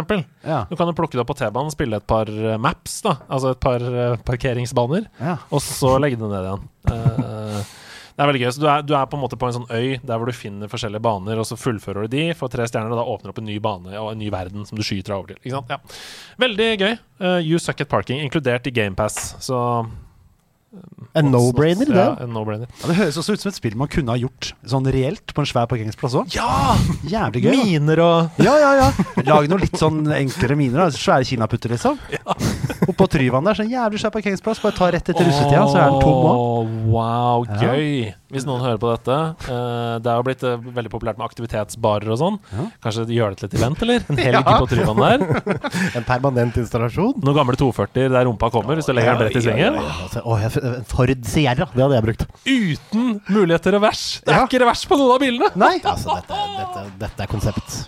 [0.47, 0.65] Ja.
[0.71, 3.55] Du kan jo plukke det opp på T-banen, spille et par eh, maps, da altså
[3.57, 5.39] et par eh, parkeringsbaner, Ja.
[5.51, 6.69] og så legge det ned igjen.
[6.93, 7.65] Eh,
[8.15, 8.51] det er veldig gøy.
[8.55, 10.37] Så du er, du er på en måte på en sånn øy der hvor du
[10.37, 13.35] finner forskjellige baner, og så fullfører du de, får tre stjerner, og da åpner du
[13.35, 15.41] opp en ny bane og en ny verden som du skyter deg over til.
[15.43, 15.75] Ikke sant?
[15.75, 15.81] Ja.
[16.45, 16.93] Veldig gøy.
[17.19, 19.59] Uh, you suck at parking, inkludert i GamePass, så
[21.15, 21.95] En no-brainer, det.
[21.95, 22.67] Ja, en no-brainer.
[22.81, 25.45] Ja, det høres også ut som et spill man kunne ha gjort sånn reelt på
[25.45, 26.35] en svær parkeringsplass òg.
[26.35, 26.75] Ja!
[27.15, 27.55] Jævlig gøy.
[27.61, 28.89] Miner og Ja, ja, ja.
[29.29, 30.85] Lag noen litt sånn enklere miner.
[30.85, 32.01] da Svære kinaputter, liksom.
[32.91, 33.55] Oppå Tryvann der.
[33.55, 34.61] så en jævlig svær parkeringsplass.
[34.65, 36.75] Bare ta rett etter russetida, så er den tom òg.
[36.91, 38.15] Wow, Ja.
[38.35, 39.17] Hvis noen hører på dette.
[39.47, 42.39] eh, det er jo blitt eh, veldig populært med aktivitetsbarer og sånn.
[42.51, 42.65] Ja.
[42.83, 44.07] Kanskje gjøre gjør det til et event, eller?
[44.11, 45.25] En helg på Tryvann der.
[46.01, 47.15] En permanent installasjon.
[47.23, 49.79] Noen gamle 240 der rumpa kommer, hvis du legger den bredt i svingen.
[49.79, 52.27] En Ford Sierra, det hadde jeg brukt.
[52.49, 54.05] Uten mulighet til revers!
[54.25, 54.45] Det er Ja.
[54.49, 55.51] ikke revers på noen av bilene!
[55.61, 57.79] Nei, altså, dette, dette, dette er konsept.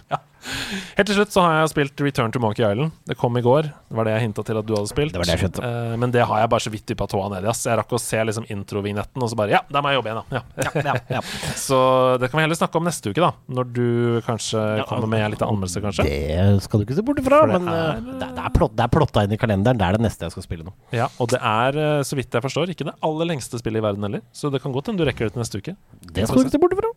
[0.96, 2.92] Helt til slutt så har jeg spilt Return to Monkey Island.
[3.08, 3.68] Det kom i går.
[3.70, 5.12] Det var det jeg hinta til at du hadde spilt.
[5.14, 5.62] Det var det jeg skjønte.
[5.66, 7.50] uh, men det har jeg bare så vidt dyppa tåa ned i.
[7.52, 7.64] ass.
[7.68, 10.22] Jeg rakk å se liksom introvignetten, og så bare Ja, da må jeg jobbe igjen,
[10.30, 10.42] da.
[10.86, 11.22] Ja.
[11.66, 11.78] så
[12.20, 13.32] det kan vi heller snakke om neste uke, da.
[13.58, 13.86] Når du
[14.26, 16.06] kanskje kommer med en liten anmeldelse, kanskje.
[16.08, 18.86] Det skal du ikke se bort ifra, det men er- det, det, er plott, det
[18.86, 19.78] er plotta inn i kalenderen.
[19.80, 20.74] Det er det neste jeg skal spille nå.
[20.96, 23.86] Ja, Og det er, eh, så vidt jeg forstår, ikke det aller lengste spillet i
[23.86, 24.22] verden heller.
[24.36, 25.76] Så det kan godt hende du rekker det til neste uke.
[26.06, 26.92] Det skal du ikke se bort ifra.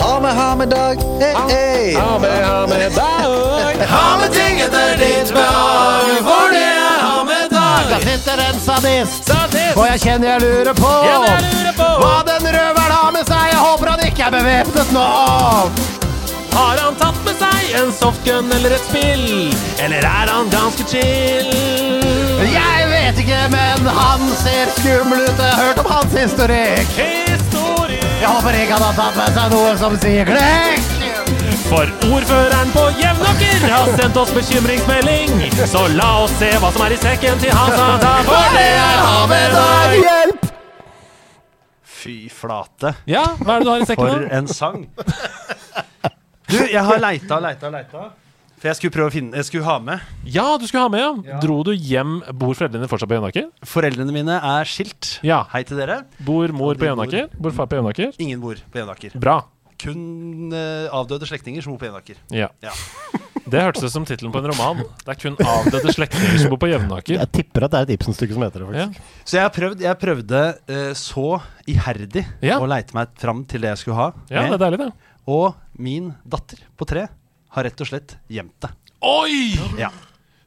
[0.00, 0.96] Ha med, ha med dag.
[1.20, 1.94] Hey, hey.
[1.94, 3.86] Ha med, ha med dag!
[3.88, 7.90] Ha med ting etter ditt behag, for det er ha med dag.
[7.90, 9.30] Der sitter en sadist,
[9.76, 11.88] og jeg kjenner jeg lurer på Ja, det lurer på.
[12.02, 13.44] hva den røveren har med seg.
[13.52, 15.06] Jeg håper han ikke er bevæpnet nå.
[16.56, 19.26] Har han tatt med seg en softgun eller et spill?
[19.84, 21.52] Eller er han ganske chill?
[22.46, 25.38] Jeg vet ikke, men han ser skummel ut.
[25.40, 27.25] Jeg har hørt om hans historikk.
[28.26, 30.86] Jeg håper ikke han har tatt med seg noe som sier klekk.
[31.68, 35.36] For ordføreren på Jevnaker har sendt oss bekymringsmelding.
[35.70, 38.26] Så la oss se hva som er i sekken til Hans Adam.
[38.26, 39.94] For det er havedag!
[40.00, 40.50] Hjelp!
[42.00, 42.96] Fy flate.
[43.06, 44.10] Ja, hva er det du har i sekken?
[44.10, 44.82] For en sang.
[46.50, 48.08] Du, jeg har leita og leita og leita.
[48.56, 50.04] For jeg skulle prøve å finne Jeg skulle ha med.
[50.32, 51.40] Ja, du skulle ha med, ja.
[51.42, 53.50] Dro du hjem Bor foreldrene dine fortsatt på Jevnaker?
[53.68, 55.18] Foreldrene mine er skilt.
[55.26, 55.42] Ja.
[55.52, 56.02] Hei til dere.
[56.24, 57.28] Bor mor på Jevnaker?
[57.36, 58.16] Bor far på Jevnaker?
[58.22, 59.18] Ingen bor på Jevnaker.
[59.20, 59.42] Bra.
[59.76, 62.20] Kun eh, avdøde slektninger som bor på Jevnaker.
[62.32, 62.48] Ja.
[62.64, 62.72] Ja.
[63.46, 64.80] Det hørtes ut som tittelen på en roman.
[65.04, 67.14] Det er kun avdøde slektninger som bor på Jevnaker.
[67.20, 68.86] Jeg tipper at det er et Ibsen-stykke som heter det, Ja.
[68.88, 69.12] faktisk.
[69.22, 71.26] Så jeg, har prøvd, jeg prøvde eh, så
[71.70, 72.56] iherdig Ja.
[72.58, 74.08] å leite meg fram til det jeg skulle ha.
[74.32, 74.90] ja, det er deilig, det.
[75.30, 77.04] Og min datter på tre
[77.56, 78.72] har rett og slett gjemt det.
[79.06, 79.56] Oi!
[79.80, 79.90] Ja.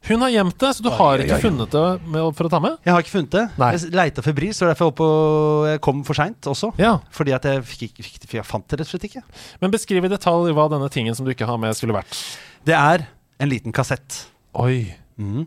[0.08, 2.78] Hun har gjemt det, så du har ikke funnet det med, for å ta med?
[2.86, 3.42] Jeg har ikke funnet det.
[3.60, 3.68] Nei.
[3.76, 6.70] Jeg leita febrilsk, og derfor jeg, jeg kom for seint også.
[6.80, 6.94] Ja.
[7.14, 9.22] Fordi at jeg, fikk, fikk, jeg fant det rett og slett ikke.
[9.60, 12.16] Men beskriv i detalj hva denne tingen som du ikke har med, skulle vært.
[12.66, 13.04] Det er
[13.40, 14.22] en liten kassett.
[14.58, 14.88] Oi.
[15.20, 15.44] Mm.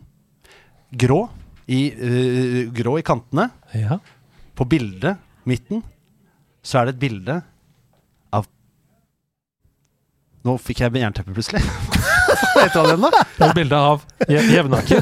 [1.02, 1.20] Grå
[1.66, 3.48] i, uh, grå i kantene.
[3.74, 3.98] Ja.
[4.54, 5.18] På bildet,
[5.50, 5.82] midten,
[6.64, 7.40] så er det et bilde
[10.44, 11.62] Nå fikk jeg jernteppe plutselig.
[12.54, 13.10] Hva heter han den da?
[13.34, 15.00] Det er et bilde av Je- Jevnaker.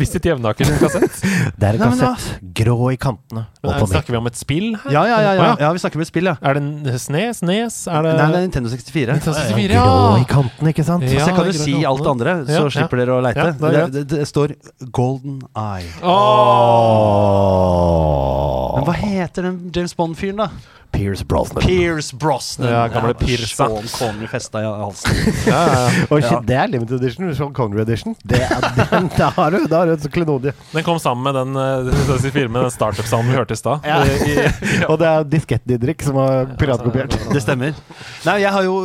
[0.00, 1.14] Visit Jevnaker sin kassett.
[1.56, 2.40] Det er en Nei, men kassett.
[2.58, 3.44] Grå i kantene.
[3.62, 4.90] Men Og er, snakker vi om et spill her?
[4.92, 6.34] Ja, ja, ja, ja, ja vi snakker om et spill, ja.
[6.42, 6.62] Er det
[7.00, 7.40] Snes?
[7.46, 7.78] Nes?
[7.88, 9.16] Er det Nei, det er Nintendo 64.
[9.16, 9.38] Nintendo
[9.72, 11.06] Ja, Grå i kantene, ikke sant?
[11.06, 11.10] Ja.
[11.14, 13.46] Så jeg kan jo si alt det andre, så Ja, slipper dere å leite.
[13.46, 14.48] Ja, det det, det, det står
[14.90, 15.88] Golden Eye.
[17.52, 18.71] Åh.
[18.82, 20.50] Men hva heter den James Bond-fyren, da?
[20.92, 21.62] Pierce Brosnan.
[21.62, 22.68] Pierce Brosnan.
[22.68, 23.46] Ja, gamle Pierce.
[23.56, 25.10] Sean Connery festa i halsen.
[25.46, 27.30] Ja, ja, Og shit, det er limited edition.
[27.34, 28.16] Sean Connery edition.
[28.28, 30.52] Det er, den, da har du, da har du et klenodie.
[30.74, 33.86] Den kom sammen med den, uh, den startup-sangen vi hørte i stad.
[34.90, 37.16] Og det er Diskett-Didrik som har piratkopiert.
[37.32, 37.72] Det stemmer.
[38.26, 38.76] Nei, jeg har jo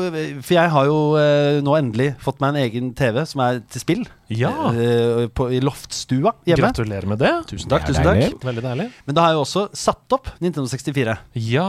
[0.46, 3.84] For jeg har jo eh, nå endelig fått meg en egen TV som er til
[3.84, 4.08] spill.
[4.32, 4.52] Ja.
[4.72, 6.64] Eh, på, I loftstua hjemme.
[6.64, 7.34] Gratulerer med det.
[7.52, 7.88] Tusen takk.
[7.88, 8.48] Det tusen takk.
[8.48, 8.90] Veldig deilig.
[9.08, 11.16] Men da har jeg også satt opp Nintendo 64.
[11.48, 11.66] Ja.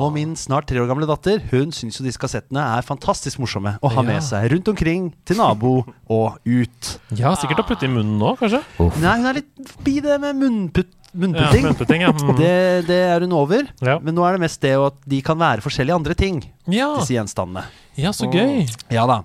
[0.00, 3.76] Og min snart tre år gamle datter Hun syns jo disse kassettene er fantastisk morsomme
[3.84, 4.06] å ha Ja.
[4.08, 6.90] med seg rundt omkring til nabo og ut.
[7.14, 8.62] Ja, sikkert å putte i munnen nå, kanskje.
[9.02, 11.64] Nei, hun er litt forbi det med munnputt Ja, munnputting.
[11.66, 12.10] munnputting, ja.
[12.20, 12.36] Mm.
[12.38, 13.66] Det, det er hun over.
[13.82, 13.98] Ja.
[13.98, 16.92] Men nå er det mest det at de kan være forskjellige andre ting, ja.
[17.00, 17.64] disse gjenstandene.
[17.98, 18.62] ja, så gøy.
[18.94, 19.16] Ja da.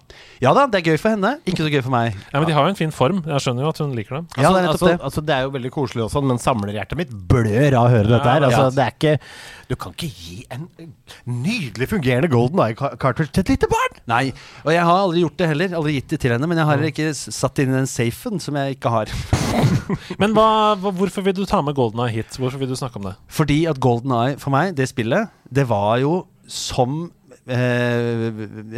[0.41, 2.15] ja da, det er gøy for henne, ikke så gøy for meg.
[2.33, 3.21] Ja, Men de har jo en fin form.
[3.27, 4.25] Jeg skjønner jo at hun liker dem.
[4.36, 4.97] Ja, det er altså, det.
[5.09, 8.09] altså, det er jo veldig koselig og sånn, men samlerhjertet mitt blør av å høre
[8.15, 8.47] dette her.
[8.49, 8.73] Altså, Ja.
[8.79, 9.19] det er ikke
[9.69, 10.67] Du kan ikke gi en
[11.25, 13.84] nydelig fungerende Golden Eye Carter cartridge til et lite barn!
[14.10, 14.30] Nei,
[14.62, 15.76] og jeg har aldri gjort det heller.
[15.80, 16.49] Aldri gitt det til henne.
[16.49, 19.14] Men jeg har ikke satt inn i den safen som jeg ikke har.
[20.22, 20.47] Men hva,
[20.78, 22.38] hva, hvorfor vil du ta med Golden Eye hit?
[22.38, 23.16] Hvorfor vil du snakke om det?
[23.34, 27.08] Fordi at Golden Eye for meg, det spillet, det var jo som
[27.49, 28.28] eh,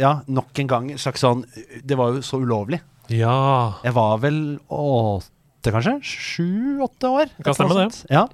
[0.00, 1.42] Ja, nok en gang en slags sånn
[1.84, 2.80] Det var jo så ulovlig.
[3.12, 3.80] Ja.
[3.84, 4.40] Jeg var vel
[4.72, 5.28] åtte,
[5.74, 5.94] kanskje?
[6.02, 7.30] Sju-åtte år.
[7.44, 8.04] Kan stemme det.
[8.10, 8.24] Ja.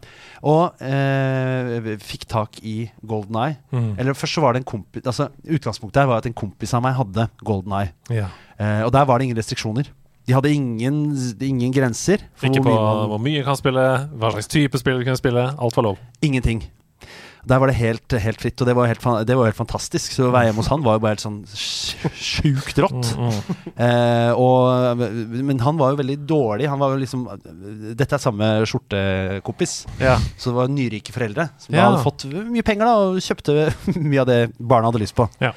[0.45, 3.57] Og eh, fikk tak i Golden Eye.
[3.73, 3.91] Mm.
[3.99, 6.83] Eller først så var det en kompis Altså Utgangspunktet her var at en kompis av
[6.85, 7.93] meg hadde Golden Eye.
[8.11, 8.29] ja.
[8.55, 9.89] Eh, og der var det ingen restriksjoner.
[10.29, 11.01] De hadde ingen,
[11.43, 12.23] ingen grenser.
[12.41, 13.83] Ikke hvor på mye man- hvor mye kan spille,
[14.15, 15.43] hva slags type spill du kan spille.
[15.59, 15.99] Alt var lov.
[16.23, 16.63] Ingenting.
[17.47, 20.13] Der var det helt, helt fritt, og det var helt, det var helt fantastisk.
[20.17, 21.41] Så å være hjemme hos han var jo bare helt sånn
[22.15, 23.11] sjukt rått.
[23.77, 25.03] Eh, og,
[25.45, 26.69] men han var jo veldig dårlig.
[26.73, 27.27] Han var jo liksom
[27.99, 29.75] Dette er samme skjortekompis.
[30.01, 30.17] Ja.
[30.39, 31.89] Så det var nyrike foreldre som Ja.
[31.91, 33.59] hadde fått mye penger da og kjøpte
[34.01, 35.29] mye av det barna hadde lyst på.
[35.45, 35.53] Ja.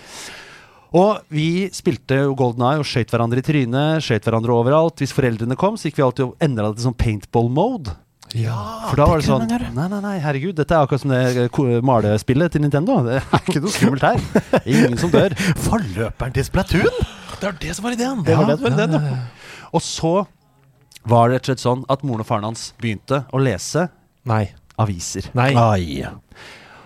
[0.97, 5.01] Og vi spilte Golden Eye og skøyt hverandre i trynet, skøyt hverandre overalt.
[5.03, 6.99] Hvis foreldrene kom, så gikk vi alltid og endra det til sånn
[8.31, 8.89] paintball-mode.
[8.89, 11.81] For da var det sånn Nei, nei, nei, herregud, dette er akkurat som det eh,
[11.85, 12.99] malespillet til Nintendo.
[13.07, 14.61] Det er ikke noe skummelt her.
[14.65, 15.35] Ingen som dør.
[15.67, 17.01] Forløperen til Splatoon!
[17.37, 18.23] Det var det som var ideen!
[18.25, 19.17] Det var det som var ideen, ja.
[19.75, 20.13] Og så
[21.07, 23.87] var det rett og slett sånn at moren og faren hans begynte å lese
[24.27, 24.47] Nei.
[24.81, 25.29] aviser.
[25.37, 25.51] Nei.
[25.55, 26.07] Ai.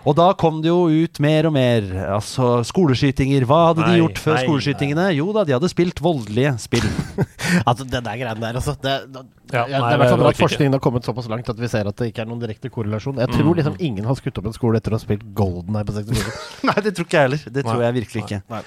[0.01, 1.85] Og da kom det jo ut mer og mer.
[2.15, 3.43] Altså skoleskytinger.
[3.49, 5.05] Hva hadde Nei, de gjort før nei, skoleskytingene?
[5.13, 6.87] Jo da, de hadde spilt voldelige spill.
[7.67, 8.73] Altså, det der greiene der, altså.
[8.79, 9.21] Det, det,
[9.51, 11.49] Ja, ja, nei, det er i hvert fall bra at forskningen har kommet såpass langt
[11.51, 13.19] at vi ser at det ikke er noen direkte korrelasjon.
[13.19, 15.83] Jeg tror liksom ingen har skutt opp en skole etter å ha spilt Golden her
[15.85, 16.31] på 64.
[16.69, 17.43] Nei, det tror ikke jeg heller.
[17.43, 17.89] Det tror Nei.
[17.89, 18.39] jeg virkelig ikke.
[18.55, 18.61] Nei.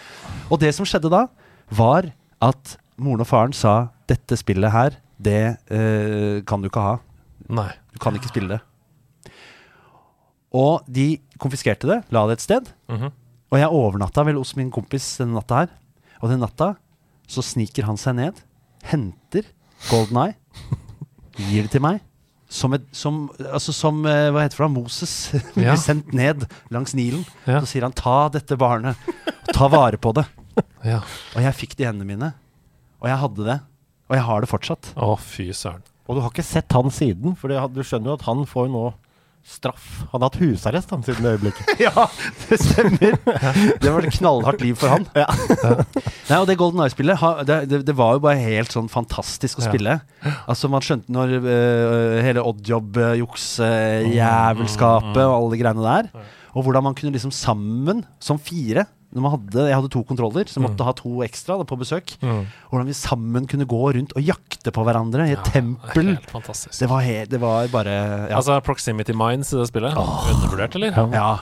[0.53, 1.25] Og det som skjedde da,
[1.81, 2.11] var
[2.45, 3.75] at moren og faren sa
[4.13, 5.41] dette spillet her, det
[5.73, 6.95] uh, kan du ikke ha.
[7.49, 7.71] Nei.
[7.97, 8.61] Du kan ikke spille det.
[10.55, 12.69] Og de konfiskerte det, la det et sted.
[12.89, 13.11] Mhm.
[13.55, 15.71] Og jeg overnatta vel hos min kompis denne natta her.
[16.23, 16.73] Og den natta
[17.31, 18.41] så sniker han seg ned,
[18.85, 19.47] henter
[19.91, 20.35] Golden Eye,
[21.51, 22.01] gir det til meg.
[22.55, 24.59] Som, et, som, altså som eh, Hva heter det?
[24.61, 24.71] for?
[24.71, 25.15] Moses
[25.57, 25.77] blir Ja.
[25.81, 27.25] sendt ned langs Nilen.
[27.49, 27.61] Ja.
[27.65, 28.95] Så sier han 'ta dette barnet',
[29.53, 30.27] ta vare på det.
[30.85, 31.01] Ja.
[31.35, 32.29] Og jeg fikk det i hendene mine.
[33.03, 33.57] Og jeg hadde det.
[34.11, 34.93] Og jeg har det fortsatt.
[35.01, 35.83] Å, fy søren.
[36.07, 38.73] Og du har ikke sett han siden, for du skjønner jo at han får jo
[38.75, 38.83] nå
[39.45, 40.05] straff.
[40.13, 41.75] Han har hatt husarrest han siden det øyeblikket.
[41.85, 42.07] Ja,
[42.49, 43.17] det stemmer.
[43.81, 45.05] Det var et knallhardt liv for han.
[45.21, 45.27] Ja.
[46.31, 49.67] Nei, og det Golden Eye-spillet, det, det, det var jo bare helt sånn fantastisk å
[49.67, 49.69] Ja.
[49.71, 49.97] spille.
[50.49, 56.11] Altså Man skjønte når uh, hele oddjob-juks, øh, jævelskapet og alle de greiene der.
[56.55, 58.87] Og hvordan man kunne liksom sammen, som fire
[59.23, 62.17] hadde, Jeg hadde to kontroller, så jeg måtte ha to ekstra da, på besøk.
[62.25, 62.45] Mm.
[62.71, 66.15] Hvordan vi sammen kunne gå rundt og jakte på hverandre i et tempel.
[66.17, 66.71] Helt.
[66.81, 68.37] Det var, helt, det var bare ja.
[68.39, 69.95] Altså Proximity Minds i det spillet.
[69.95, 70.99] Undervurdert, eller?
[71.15, 71.39] Ja.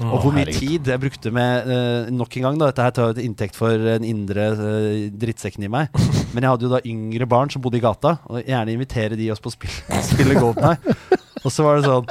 [0.00, 0.10] Mm.
[0.14, 2.70] Og hvor mye tid jeg brukte med uh, Nok en gang, da.
[2.70, 5.92] Dette her tar jo til inntekt for den indre uh, drittsekken i meg.
[6.34, 9.30] Men jeg hadde jo da yngre barn som bodde i gata, og gjerne invitere de
[9.32, 10.96] oss på å spille, spille Golden Eye.
[11.40, 12.08] Og så var det sånn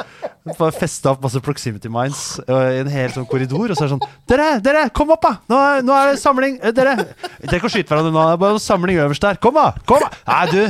[0.57, 3.69] Bare festa opp masse Proximity Minds eh, i en hel sånn korridor.
[3.71, 5.35] Og så er det sånn Dere, dere, kom opp, da!
[5.51, 6.57] Nå nå er det samling.
[6.63, 6.95] Eh, Dere
[7.43, 8.25] Dere kan skyte hverandre nå.
[8.25, 9.39] Det er bare en samling øverst der.
[9.43, 9.71] Kom, da!
[9.89, 10.03] Kom!
[10.27, 10.61] Nei, du!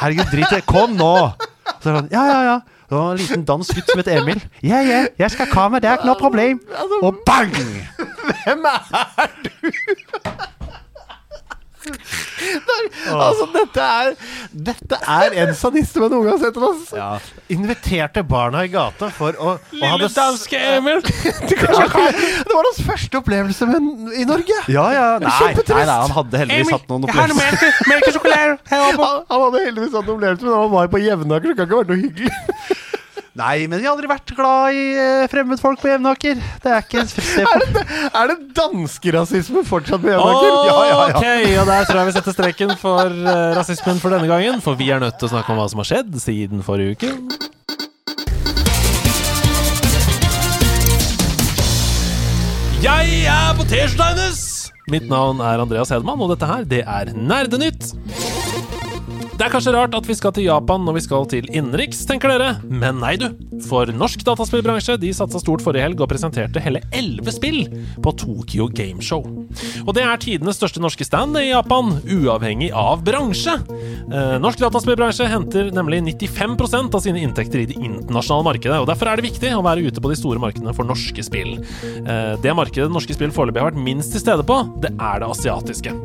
[0.00, 0.66] Herregud, drit i det.
[0.68, 1.14] Kom nå!
[1.80, 2.60] Så er det sånn Ja, ja, ja.
[2.90, 4.40] Det var en liten dansk gutt som het Emil.
[4.66, 6.58] Ja, ja, jeg skal komme, det er ikke noe problem.
[7.06, 7.54] Og bang!
[8.42, 10.58] Hvem er du?!
[13.10, 14.14] Altså, dette er
[14.70, 16.58] Dette er en sadisme noen gang har sett.
[16.60, 16.96] Altså.
[16.96, 17.10] Ja.
[17.52, 21.00] Inviterte barna i gata for å Lille hadde danske Emil!
[21.50, 23.88] Det var hans første opplevelse med,
[24.20, 24.58] i Norge!
[24.72, 25.06] Ja, ja.
[25.22, 25.74] Nei, Kjempetrist.
[25.76, 28.56] nei, nei, han hadde heldigvis hatt noen opplevelser.
[28.70, 28.90] Han,
[29.30, 31.76] han hadde heldigvis hatt noen opplevelse, men han var på Jevnaker, så det kan ikke
[31.76, 32.79] ha vært noe hyggelig.
[33.40, 36.40] Nei, men jeg har aldri vært glad i eh, fremmedfolk på Jevnaker.
[36.60, 37.04] Det er ikke
[37.40, 40.56] Er det, er det danskerasisme fortsatt på Jevnaker?
[41.06, 41.24] Ok,
[41.62, 44.60] og der tror jeg vi setter streken for eh, rasismen for denne gangen.
[44.64, 47.14] For vi er nødt til å snakke om hva som har skjedd siden forrige uke.
[52.84, 54.44] Jeg er på T-skjorta hennes!
[54.90, 57.92] Mitt navn er Andreas Hedman, og dette her, det er Nerdenytt.
[59.40, 62.28] Det er kanskje rart at vi skal til Japan når vi skal til innenriks, tenker
[62.28, 62.50] dere.
[62.68, 63.30] Men nei, du.
[63.64, 67.62] For norsk dataspillbransje de satsa stort forrige helg og presenterte hele elleve spill
[68.04, 69.24] på Tokyo Gameshow.
[69.86, 73.56] Og det er tidenes største norske stand i Japan, uavhengig av bransje.
[74.10, 79.08] Eh, norsk dataspillbransje henter nemlig 95% av sine inntekter i det internasjonale markedet, og derfor
[79.08, 81.56] er det viktig å være ute på de store markedene for norske spill.
[82.04, 85.32] Eh, det markedet norske spill foreløpig har vært minst til stede på, det er det
[85.32, 85.96] asiatiske.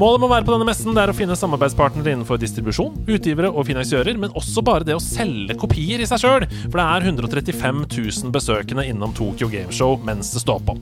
[0.00, 2.79] Målet med å være på denne messen det er å finne samarbeidspartnere innenfor distribusjon,
[3.10, 6.86] utgivere og finansiører, men også bare det å selge kopier i seg sjøl, for det
[6.86, 10.76] er 135 000 besøkende innom Tokyo Gameshow mens det står på.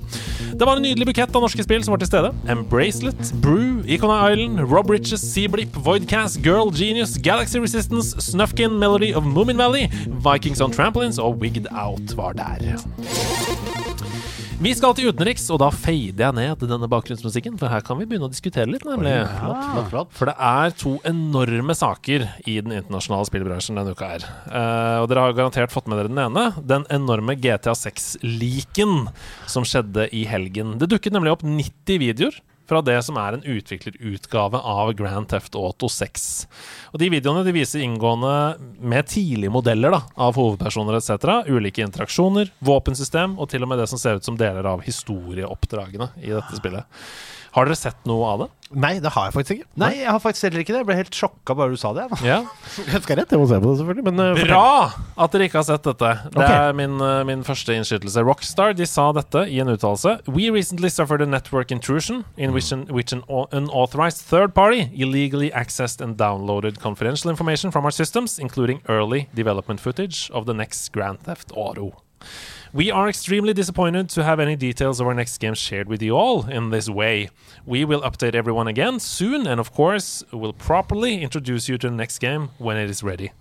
[0.59, 2.33] Det var en nydelig bukett av norske spill som var til stede.
[2.51, 9.27] Embracelet, Brew, Icona Island, Rob Riches, Seablip, Voidcast, Girl Genius, Galaxy Resistance, Snufkin, Melody of
[9.27, 9.89] Moomin Valley,
[10.25, 12.79] Vikings on Trampolines og Wigged Out var der.
[14.59, 18.09] Vi skal til utenriks, og da fader jeg ned denne bakgrunnsmusikken, for her kan vi
[18.11, 19.13] begynne å diskutere litt, nemlig.
[19.31, 20.11] Flott, flott.
[20.19, 24.27] For det er to enorme saker i den internasjonale spillbransjen denne uka her.
[24.51, 26.49] Uh, og dere har garantert fått med dere den ene.
[26.59, 29.07] Den enorme GTA 6-leaken
[29.47, 30.75] som skjedde i helgen.
[30.83, 35.57] Det dukket nemlig opp 90 videoer fra det som er en utviklerutgave av Grand Theft
[35.57, 36.29] Auto 6.
[36.93, 38.35] Og De videoene de viser inngående
[38.79, 43.89] med tidlige modeller da, av hovedpersoner etc., ulike interaksjoner, våpensystem og til og med det
[43.91, 46.87] som ser ut som deler av historieoppdragene i dette spillet.
[47.57, 48.49] Har dere sett noe av det?
[48.77, 49.67] Nei, det har jeg faktisk ikke.
[49.81, 50.81] Nei, jeg har faktisk heller ikke det.
[50.83, 52.05] Jeg ble helt sjokka bare du sa det.
[52.21, 52.43] Ja.
[52.93, 54.05] Jeg skal rett, jeg må se på det, selvfølgelig.
[54.11, 54.41] Men, uh.
[54.45, 56.11] Bra at dere ikke har sett dette.
[56.29, 56.57] Det okay.
[56.69, 58.25] er min, uh, min første innskytelse.
[58.29, 60.19] Rockstar de sa dette i en uttalelse.
[60.29, 65.51] We recently suffered a network intrusion in which an, which an unauthorized third party illegally
[65.51, 70.93] accessed and downloaded confidential information from our systems, including early development footage of the next
[70.93, 72.03] Grand Theft Auto.
[72.73, 76.17] We are extremely disappointed to have any details of our next game shared with you
[76.17, 77.31] all in this way.
[77.65, 81.97] We will update everyone again soon, and of course, will properly introduce you to the
[81.97, 83.33] next game when it is ready.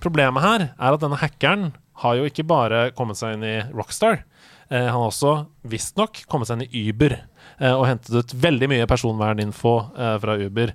[0.00, 1.72] Problemet her er at denne hackeren
[2.04, 4.22] har jo ikke bare kommet seg inn i Rockstar.
[4.70, 8.70] Eh, han har også visstnok kommet seg inn i Uber eh, og hentet ut veldig
[8.70, 10.74] mye personverninfo eh, fra Uber.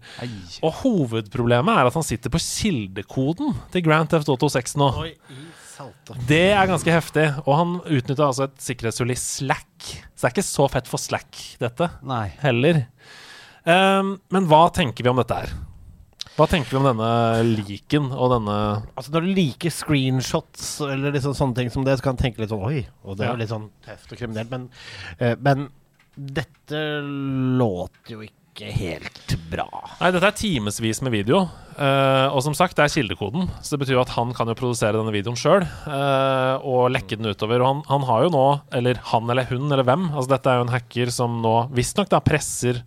[0.60, 4.92] Og hovedproblemet er at han sitter på kildekoden til Grand Theft Auto 6 nå.
[6.30, 7.28] Det er ganske heftig.
[7.44, 9.74] Og han utnytta altså et sikkerhetshull i Slack.
[10.14, 12.28] Så det er ikke så fett for Slack, dette, Nei.
[12.44, 12.86] heller.
[13.64, 15.54] Um, men hva tenker vi om dette her?
[16.34, 17.10] Hva tenker vi om denne
[17.46, 18.56] leaken og denne
[18.98, 22.42] Altså Når du liker screenshots eller liksom sånne ting som det, så kan du tenke
[22.42, 24.66] litt sånn Oi, og det er jo litt sånn tøft og kriminelt, men,
[25.22, 25.68] uh, men
[26.14, 26.80] dette
[27.62, 29.68] låter jo ikke helt bra.
[30.00, 31.44] Nei, dette er timevis med video.
[31.74, 33.48] Uh, og som sagt, det er kildekoden.
[33.66, 37.64] Så det betyr at han kan jo produsere denne videoen sjøl og lekke den utover.
[37.64, 38.48] Og han, han har jo nå,
[38.78, 42.14] eller han eller hun eller hvem Altså Dette er jo en hacker som nå visstnok
[42.24, 42.84] presser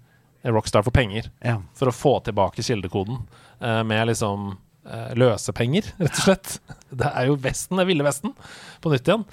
[0.46, 1.30] Rockstar for penger.
[1.42, 1.58] Ja.
[1.74, 3.18] For å få tilbake kildekoden
[3.62, 4.52] uh, med liksom
[4.86, 6.58] eh, løsepenger, rett og slett.
[7.02, 8.34] Det er jo Vesten, det Ville Vesten,
[8.80, 9.24] på nytt igjen.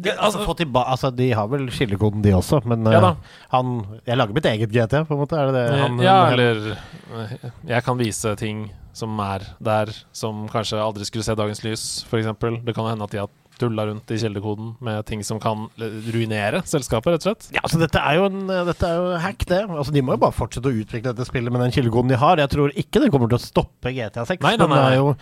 [0.00, 3.14] Det, Altså, altså, tilba altså, De har vel skillekoden, de også, men eh, Ja
[3.52, 3.72] han
[4.06, 5.38] Jeg lager mitt eget GT, på en måte.
[5.38, 10.48] Er det det han ja, eller eh, Jeg kan vise ting som er der, som
[10.50, 12.26] kanskje aldri skulle se dagens lys, f.eks.
[12.66, 13.30] Det kan hende at de har
[13.60, 17.50] tulla rundt i kildekoden med ting som kan ruinere selskapet, rett og slett.
[17.54, 19.60] Ja, altså Dette er jo en Dette er jo hack, det.
[19.68, 22.40] Altså De må jo bare fortsette å utvikle dette spillet med den kildekoden de har.
[22.40, 24.42] Jeg tror ikke det kommer til å stoppe GTA 6.
[24.46, 25.14] Nei, nei, men det er jo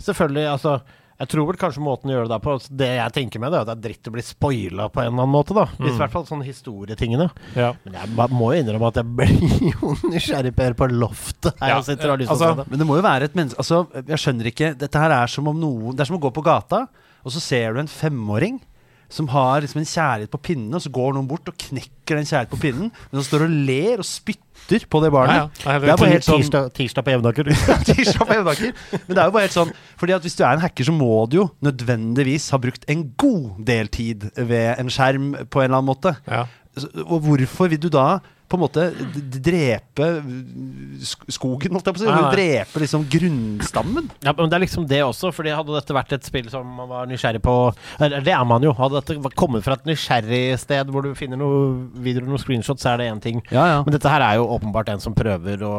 [0.00, 0.78] selvfølgelig Altså
[1.20, 3.66] jeg tror vel kanskje måten å gjøre det på Det jeg tenker med det, er
[3.66, 5.52] at det er dritt å bli spoila på en eller annen måte.
[5.56, 5.94] da Hvis Mm.
[5.94, 7.26] i hvert fall sånne historietingene.
[7.54, 7.74] Ja.
[7.84, 9.34] Men jeg må jo innrømme at jeg blir
[9.74, 11.52] jo nysgjerrig på på loftet.
[11.60, 12.70] Her Ja, og sitter og har lyst til altså, å se det.
[12.70, 15.48] Men det må jo være et menneske Altså, jeg skjønner ikke Dette her er som
[15.50, 16.86] om noen Det er som å gå på gata,
[17.24, 18.60] og så ser du en femåring
[19.10, 22.28] som har liksom en kjærlighet på pinnen, og så går noen bort og knekker den
[22.28, 25.50] kjærligheten på pinnen, men så står og ler og spytter på det barnet.
[25.64, 25.78] Ja, ja.
[25.82, 27.50] Det er helt bare helt sånn Tirsdag, tirsdag på Jevnaker.
[27.90, 28.74] Tirsdag på Evnaker.
[28.94, 30.94] Men det er jo bare helt sånn Fordi at hvis du er en hacker, så
[30.94, 35.66] må du jo nødvendigvis ha brukt en god del tid ved en skjerm på en
[35.70, 36.14] eller annen måte.
[36.30, 36.44] Ja.
[36.78, 38.20] Så- Og hvorfor vil du da
[38.50, 38.86] på en måte
[39.40, 40.08] drepe
[41.30, 42.30] skogen, holdt jeg på å si?
[42.34, 44.08] Drepe liksom grunnstammen?
[44.26, 46.90] Ja, men det er liksom det også, fordi hadde dette vært et spill som man
[46.90, 47.56] var nysgjerrig på
[48.00, 48.74] eller Det er man jo.
[48.76, 52.94] Hadde dette kommet fra et nysgjerrig sted hvor du finner noen videoer noen screenshots, så
[52.94, 53.44] er det én ting.
[53.54, 53.78] Ja, ja.
[53.86, 55.74] Men dette her er jo åpenbart en som prøver å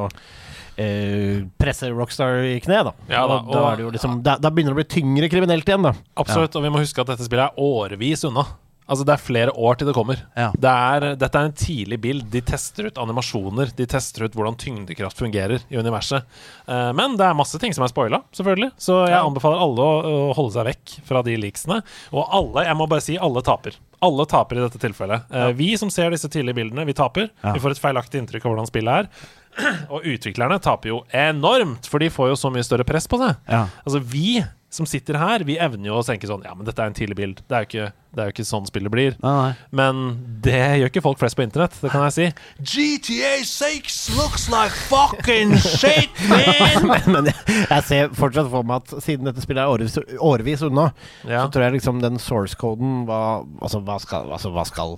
[0.79, 2.95] eh, presse Rockstar i kne, da.
[3.11, 5.31] Ja da, og da, er det jo liksom, da, da begynner det å bli tyngre
[5.31, 5.95] kriminelt igjen, da.
[6.21, 8.47] Absolutt, og vi må huske at dette spillet er årevis unna.
[8.91, 10.19] Altså Det er flere år til det kommer.
[10.35, 10.49] Ja.
[10.51, 12.25] Det er, dette er en tidlig bild.
[12.33, 13.71] De tester ut animasjoner.
[13.77, 16.27] De tester ut hvordan tyngdekraft fungerer i universet.
[16.67, 18.73] Uh, men det er masse ting som er spoila, selvfølgelig.
[18.81, 21.79] Så jeg anbefaler alle å, å holde seg vekk fra de leaksene.
[22.11, 23.79] Og alle, jeg må bare si, alle taper.
[24.03, 25.27] Alle taper i dette tilfellet.
[25.31, 27.29] Eh, Vi som ser disse tidlige bildene, vi taper.
[27.45, 27.53] Ja.
[27.55, 29.29] Vi får et feilaktig inntrykk av hvordan spillet er.
[29.93, 33.37] Og utviklerne taper jo enormt, for de får jo så mye større press på seg.
[33.47, 33.67] Ja.
[33.85, 34.41] Altså Vi
[34.71, 37.17] som sitter her, vi evner jo å tenke sånn Ja, men dette er en tidlig
[37.19, 37.41] bild.
[37.49, 39.17] Det er jo ikke, det er jo ikke sånn spillet blir.
[39.19, 39.51] Nei, nei.
[39.75, 39.99] Men
[40.45, 42.27] det gjør ikke folk flest på internett, det kan jeg si.
[42.71, 47.11] GTA 6 looks like fucking shit, man!
[47.11, 50.89] Men jeg, jeg ser fortsatt for meg at siden dette spillet er årevis, årevis unna,
[51.27, 51.43] Ja.
[51.45, 53.21] så tror jeg liksom den source-koden hva,
[53.61, 54.95] altså, hva skal, altså, hva skal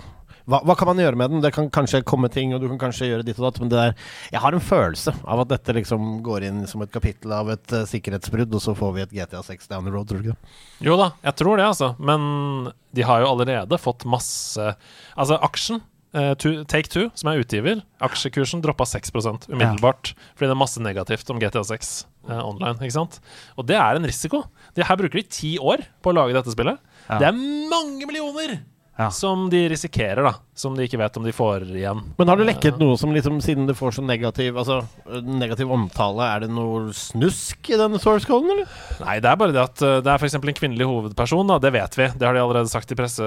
[0.50, 1.44] hva, hva kan man gjøre med den?
[1.44, 3.80] Det kan kanskje komme ting, og du kan kanskje gjøre ditt og datt, men det
[3.80, 3.94] der
[4.34, 7.76] Jeg har en følelse av at dette liksom går inn som et kapittel av et
[7.76, 10.36] uh, sikkerhetsbrudd, og så får vi et GTA 6 down the road, tror du ikke
[10.36, 10.60] det?
[10.84, 11.94] Jo da, jeg tror det, altså.
[12.00, 14.74] Men de har jo allerede fått masse
[15.14, 15.84] Altså, aksjen
[16.14, 16.36] Uh,
[16.70, 20.12] Take Two, som er utgiver, aksjekursen droppa 6% umiddelbart.
[20.38, 21.90] Fordi det er masse negativt om GTA 6
[22.30, 22.78] uh, online.
[22.86, 23.18] ikke sant?
[23.58, 24.44] Og det er en risiko.
[24.78, 26.78] De her bruker de ti år på å lage dette spillet.
[27.08, 27.18] Ja.
[27.18, 27.42] Det er
[27.72, 28.60] mange millioner
[29.00, 29.08] Ja.
[29.10, 30.36] som de risikerer, da.
[30.54, 32.02] Som de ikke vet om de får igjen.
[32.20, 34.76] Men har det lekket noe som liksom, siden det får så negativ Altså
[35.10, 38.70] eh, negativ omtale, er det noe snusk i denne source coden, eller?
[39.02, 40.38] Nei, det er bare det at uh, det er f.eks.
[40.38, 42.08] en kvinnelig hovedperson, da, det vet vi.
[42.14, 43.26] Det har de allerede sagt i presse.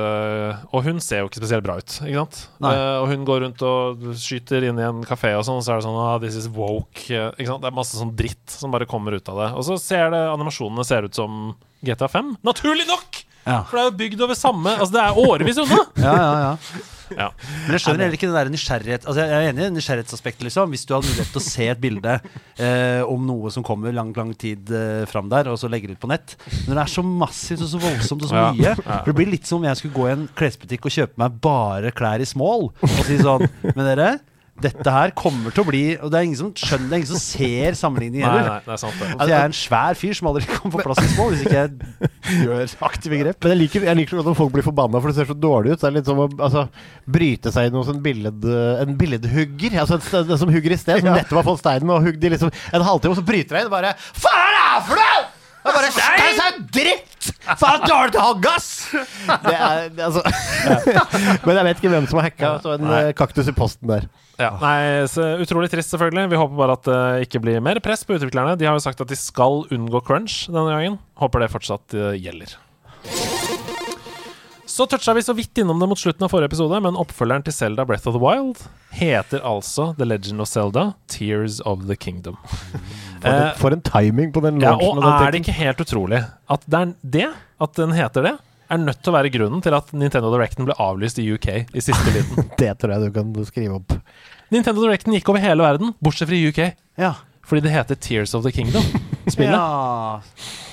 [0.71, 2.41] Og hun ser jo ikke spesielt bra ut, ikke sant?
[2.63, 2.73] Nei.
[2.79, 5.75] Eh, og hun går rundt og skyter inn i en kafé og sånn, og så
[5.75, 7.09] er det sånn ah, This is woke.
[7.11, 7.67] eh, ikke sant?
[7.67, 9.51] Det er masse sånn dritt som bare kommer ut av det.
[9.59, 12.37] Og så ser det animasjonene ser ut som GTA 5.
[12.47, 13.26] Naturlig nok!
[13.47, 13.63] Ja.
[13.69, 15.81] For det er jo bygd over samme Altså, det er årevis unna!
[16.07, 16.85] Ja, ja, ja.
[17.15, 17.29] Ja.
[17.39, 20.73] Men jeg skjønner heller ikke det der nysgjerrighet Altså Jeg er enig i nysgjerrighetsaspektet, liksom.
[20.75, 22.17] Hvis du hadde mulighet til å se et bilde
[22.59, 26.01] eh, om noe som kommer lang, lang tid eh, fram der, og så legger det
[26.01, 26.35] ut på nett.
[26.67, 29.47] Når det er så massivt og så voldsomt og så mye For Det blir litt
[29.47, 32.73] som om jeg skulle gå i en klesbutikk og kjøpe meg bare klær i small
[32.75, 34.09] og si sånn Men dere,
[34.65, 37.11] dette her kommer til å bli Og det er ingen som skjønner, det er ingen
[37.11, 38.55] som ser sammenligningen Nei, heller.
[38.55, 39.09] nei, det er sant, det.
[39.13, 41.57] Altså, jeg er en svær fyr som aldri kan få plass i små hvis ikke
[41.59, 43.39] jeg gjør aktive grep.
[43.45, 45.37] Men jeg liker, jeg liker så godt om folk blir forbanna for det ser så
[45.47, 45.83] dårlig ut.
[45.85, 46.65] Det er litt som å altså,
[47.19, 48.49] bryte seg inn hos en, billed,
[48.87, 49.77] en billedhugger.
[49.85, 52.33] Altså en, st- som hugger i sted, som nettopp har fått steinen og hugd i
[52.33, 55.25] liksom en halvtime, og så bryter deg inn og bare Faen er det for noe?!
[55.67, 56.37] Det er bare stein!
[56.37, 57.31] Det er dritt!
[57.59, 58.69] Faen, dårlig til å hogge, ass!
[59.27, 60.23] Det er, det er altså
[61.47, 64.07] Men jeg vet ikke hvem som har hacka så en eh, kaktus i posten der.
[64.37, 66.27] Ja, nei, så Utrolig trist, selvfølgelig.
[66.35, 68.57] Vi håper bare at det ikke blir mer press på utviklerne.
[68.61, 70.99] De har jo sagt at de skal unngå crunch denne gangen.
[71.23, 72.53] Håper det fortsatt eh, gjelder.
[74.67, 77.55] Så toucha vi så vidt innom det mot slutten av forrige episode, men oppfølgeren til
[77.55, 78.59] Zelda Breath of the Wild
[78.99, 82.37] heter altså The Legend of Zelda Tears of the Kingdom.
[83.17, 86.19] For, det, en- for en timing på den ja, og er det ikke helt utrolig
[86.53, 87.29] at det, er det,
[87.65, 88.33] at den heter det,
[88.71, 91.83] er nødt til å være grunnen til at Nintendo Directen ble avlyst i UK i
[91.85, 92.49] siste liten?
[92.61, 93.97] Det tror jeg du kan skrive opp.
[94.55, 96.63] Nintendo Directen gikk over hele verden, bortsett fra UK.
[97.01, 97.15] Ja.
[97.47, 98.83] Fordi det heter Tears of the Kingdom.
[99.33, 99.55] Spillet.
[99.55, 100.21] Ja.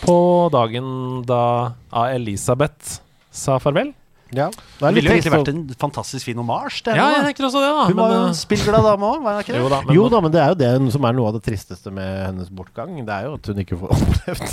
[0.03, 0.18] På
[0.53, 1.74] dagen da
[2.10, 2.99] Elisabeth
[3.34, 3.94] sa farvel.
[4.34, 4.47] Ja.
[4.49, 6.81] Det Det ville jo egentlig vært en fantastisk fin omarsj.
[6.89, 7.84] Ja, jeg tenker også det, da.
[7.89, 9.64] Hun var jo en spillglad dame òg, var hun ikke eh, det?
[9.64, 11.43] jo da, men, Jo da, men det er jo det som er noe av det
[11.45, 12.93] tristeste med hennes bortgang.
[13.05, 14.45] Det er jo at hun ikke får opplevd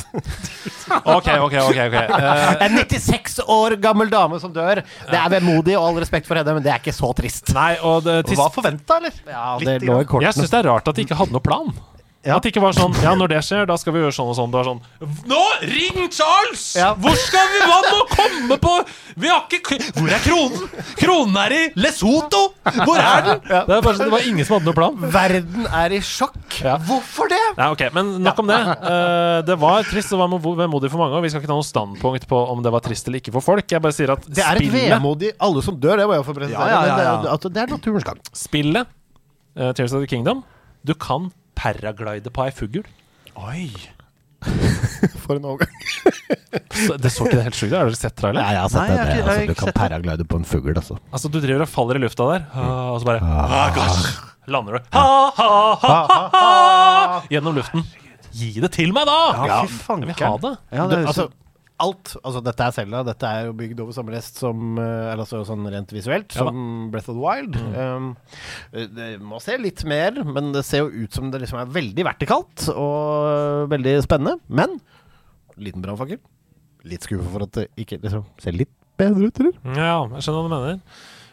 [1.17, 1.79] Ok, ok, ok.
[1.87, 2.07] okay.
[2.11, 4.83] Uh, En 96 år gammel dame som dør.
[4.85, 7.53] Det er vemodig, og all respekt for henne, men det er ikke så trist.
[7.57, 8.39] Nei, og det, tis...
[8.41, 9.17] Hva forventa, eller?
[9.27, 10.35] Ja, det lå i jeg kortene.
[10.37, 11.73] syns det er rart at de ikke hadde noe plan.
[12.21, 12.37] Ja.
[12.37, 14.35] At det ikke var sånn Ja, når det skjer, da skal vi gjøre sånn og
[14.37, 14.51] sånn.
[14.53, 14.81] Det var sånn
[15.31, 15.39] Nå!
[15.65, 16.65] Ring Charles!
[16.77, 16.91] Ja.
[17.01, 18.75] Hvor skal vi Hva må komme på
[19.25, 20.67] Vi har ikke Hvor er kronen?
[21.01, 22.43] Kronen er i Lesotho!
[22.83, 23.41] Hvor er den?
[23.49, 23.63] Ja.
[23.71, 24.99] Det, sånn- det var ingen som hadde noen plan.
[25.15, 26.59] Verden er i sjokk.
[26.61, 26.77] Ja.
[26.91, 27.41] Hvorfor det?
[27.57, 28.59] Nei, ok, Men nok om det.
[28.85, 30.31] Uh, det var trist og var
[30.61, 31.17] vemodig for mange.
[31.19, 33.45] Og vi skal ikke ta noe standpunkt på om det var trist eller ikke for
[33.49, 33.65] folk.
[33.73, 36.37] Jeg bare sier at Det er et vemodig Alle som dør, det må jeg få
[36.37, 36.69] presisere.
[36.69, 38.21] Ja, ja, ja, men det det er naturens gang.
[38.37, 38.87] spillet
[39.57, 40.45] uh, Tears of the Kingdom
[40.87, 41.31] Du kan
[41.61, 42.85] paraglide på ei fugl.
[43.37, 43.67] Oi.
[45.25, 45.75] For en overgang.
[46.81, 47.77] Så- Det så ikke det helt sjukt ut?
[47.79, 48.41] Har dere sett trailer?
[48.41, 48.97] Nei, jeg har sett Nei, det.
[48.97, 50.97] jeg har ikke- jeg altså, du kan paraglide på en fugl, altså.
[51.13, 54.09] Altså, du driver og faller i lufta der, ah, og så bare ah, gosh,
[54.49, 55.49] lander du ha, ha,
[55.85, 57.85] ha, ha, ha, gjennom luften.
[58.33, 59.19] Gi det til meg, da!
[59.51, 60.53] Ja, fy Jeg vil ha det.
[60.73, 61.29] Ja, Det, altså,
[61.81, 63.03] alt Altså, dette er Selda.
[63.07, 66.47] Dette er jo bygd over samme rest som eh, Eller altså sånn rent visuelt Ja
[66.47, 67.57] som Breath of the Wild.
[67.75, 68.11] Um,
[68.97, 72.07] det må se litt mer, men det ser jo ut som det liksom er veldig
[72.07, 74.39] vertikalt og veldig spennende.
[74.49, 74.79] Men
[75.61, 76.21] liten brannfakkel.
[76.89, 79.57] Litt skuffa for at det ikke liksom ser litt bedre ut, eller?
[79.77, 80.79] Ja, jeg skjønner hva du mener.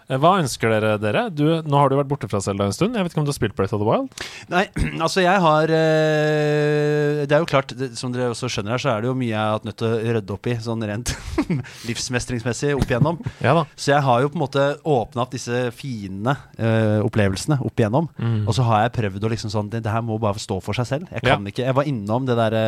[0.07, 1.25] Eh, Hva ønsker dere, dere?
[1.35, 2.95] Du, nå har du vært borte fra Selda en stund.
[2.95, 4.07] Jeg vet ikke om du har spilt Breath of the Wild?
[4.51, 4.63] Nei,
[5.05, 9.03] altså jeg har eh, Det er jo klart, som dere også skjønner her, så er
[9.03, 11.13] det jo mye jeg har hatt nødt til å rydde opp i, sånn rent
[11.89, 13.19] livsmestringsmessig opp igjennom.
[13.47, 13.53] Ja.
[13.79, 18.07] Så jeg har jo på en måte åpna opp disse fine uh, opplevelsene opp igjennom.
[18.47, 20.75] Og så har jeg prøvd å liksom sånn Det, det her må bare stå for
[20.77, 21.11] seg selv.
[21.13, 22.63] Jeg kan ikke Jeg var innom det derre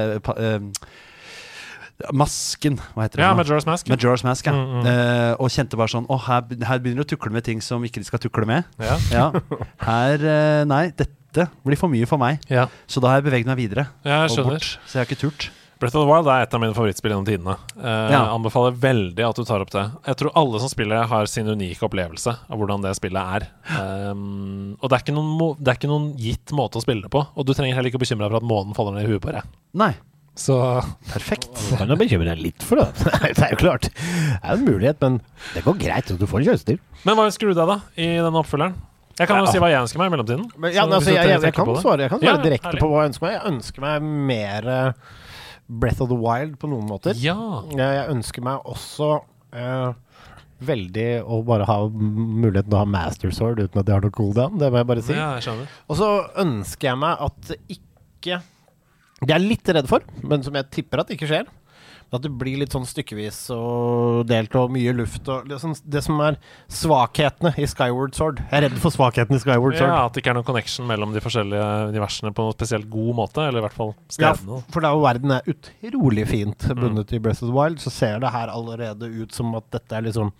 [2.15, 3.25] Masken, hva heter det?
[3.27, 3.33] Ja.
[3.35, 3.89] Majora's Mask.
[3.91, 4.53] Majora's Mask, ja.
[4.55, 4.87] Mm, mm.
[4.87, 7.83] Uh, og kjente bare sånn Å, her, her begynner du å tukle med ting som
[7.83, 8.67] ikke de skal tukle med.
[8.79, 8.95] Ja.
[9.11, 9.25] Ja.
[9.89, 12.39] Her uh, Nei, dette blir for mye for meg.
[12.49, 13.89] Ja, Så da har jeg beveget meg videre.
[14.07, 14.55] Ja, jeg og skjønner.
[14.61, 14.69] bort.
[14.87, 15.49] Så jeg har ikke turt.
[15.79, 17.53] Breath of the Wild er et av mine favorittspill gjennom tidene.
[17.79, 19.85] Jeg anbefaler veldig at du tar opp det.
[20.09, 23.45] Jeg tror alle som spiller, har sin unike opplevelse av hvordan det spillet er.
[24.11, 27.23] Um, og det er, det er ikke noen gitt måte å spille det på.
[27.31, 29.23] Og du trenger heller ikke å bekymre deg for at månen faller ned i huet
[29.23, 29.47] på deg.
[29.79, 29.93] Nei.
[30.39, 30.55] Så
[31.09, 31.49] Perfekt.
[31.69, 32.87] Du kan jo bekymre deg litt for det.
[33.35, 33.89] det er jo klart.
[33.91, 35.17] Det er en mulighet, men
[35.55, 36.11] det går greit.
[36.15, 36.79] Du får en kjørestil.
[37.03, 38.77] Men hva ønsker du deg, da, i denne oppfølgeren?
[39.19, 39.51] Jeg kan jo Ja.
[39.51, 40.45] si hva jeg ønsker meg i mellomtiden.
[40.55, 42.83] Men, ja, altså, jeg, jeg, jeg, kan svare, jeg kan svare Ja, direkte herlig.
[42.85, 43.33] på hva jeg ønsker meg.
[43.35, 45.17] Jeg ønsker meg mer eh,
[45.67, 47.19] Breath of the Wild på noen måter.
[47.19, 47.35] Ja.
[47.73, 49.09] Jeg, jeg ønsker meg også
[49.51, 49.89] eh,
[50.69, 54.15] veldig å bare ha muligheten til å ha Master Sword uten at jeg har noe
[54.15, 54.55] cooldown.
[54.61, 55.17] Det må jeg bare si.
[55.19, 55.67] ja, jeg.
[55.91, 56.09] Og så
[56.45, 58.39] ønsker jeg meg at det ikke
[59.19, 61.49] Det er litt redd for, men som jeg tipper at ikke skjer.
[62.09, 66.17] At det blir litt sånn stykkevis og delt og mye luft og liksom det som
[66.25, 66.39] er
[66.73, 68.39] svakhetene i Skyward Sword.
[68.47, 69.91] Jeg er redd for svakhetene i Skyward Sword.
[69.91, 73.11] Ja, At det ikke er noen connection mellom de forskjellige universene på noen spesielt god
[73.19, 73.45] måte.
[73.45, 74.31] Eller i hvert fall Ja,
[74.73, 78.33] for da verden er utrolig fint bundet i Breath of the Wild, så ser det
[78.33, 80.33] her allerede ut som at dette er liksom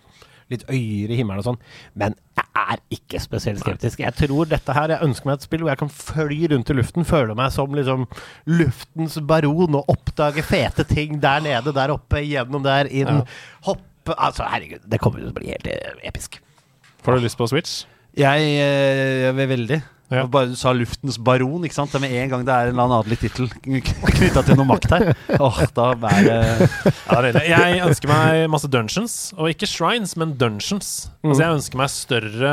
[0.50, 1.60] litt øyer i himmelen og sånn.
[1.98, 4.02] Men jeg er ikke spesielt skeptisk.
[4.02, 6.76] Jeg tror dette her Jeg ønsker meg et spill hvor jeg kan fly rundt i
[6.76, 8.06] luften, føle meg som liksom
[8.50, 13.22] luftens baron og oppdage fete ting der nede, der oppe, gjennom der, inn,
[13.68, 16.40] hoppe Altså, herregud, det kommer til å bli helt eh, episk.
[17.04, 17.82] Får du lyst på Switch?
[18.18, 19.78] Jeg, eh, jeg vil veldig.
[20.10, 20.24] Ja.
[20.26, 21.64] Bare du sa 'Luftens baron'.
[21.64, 21.94] ikke sant?
[21.94, 24.90] Er Med en gang det er en eller annen adelig tittel knytta til noe makt
[24.90, 25.14] her.
[25.38, 26.70] Åh, da er det
[27.10, 27.46] Ja, det er.
[27.46, 31.10] Jeg ønsker meg masse dungeons, og ikke shrines, men dungeons.
[31.24, 32.52] Altså Jeg ønsker meg større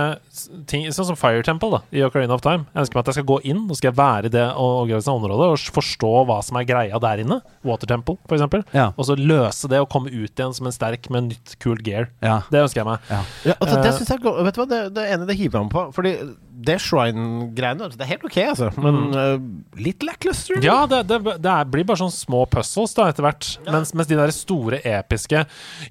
[0.68, 2.66] ting, sånn som Fire Temple da i Ocarina of Time.
[2.76, 5.58] Jeg ønsker meg at jeg skal gå inn og skal være i det området og
[5.78, 7.42] forstå hva som er greia der inne.
[7.66, 8.64] Water Temple, for eksempel.
[8.74, 8.92] Ja.
[8.98, 12.10] Og så løse det og komme ut igjen som en sterk med nytt kult gear.
[12.22, 12.42] Ja.
[12.52, 13.00] Det ønsker jeg meg.
[13.10, 13.24] ja.
[13.46, 15.72] Ja, altså, det Eh, synes jeg Vet du hva, det, det ene det hiver meg
[15.72, 15.94] på.
[15.96, 16.12] Fordi
[16.58, 18.70] det shrine-greiene altså, Det er helt ok, altså.
[18.82, 20.60] Men uh, litt lackluster.
[20.64, 23.50] Ja, det, det, det er, blir bare sånn små puzzles da etter hvert.
[23.68, 25.44] Mens, mens de der store episke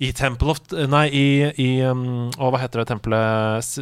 [0.03, 1.29] i Temple of Nei, i,
[1.63, 3.77] i um, Å, hva heter det tempelet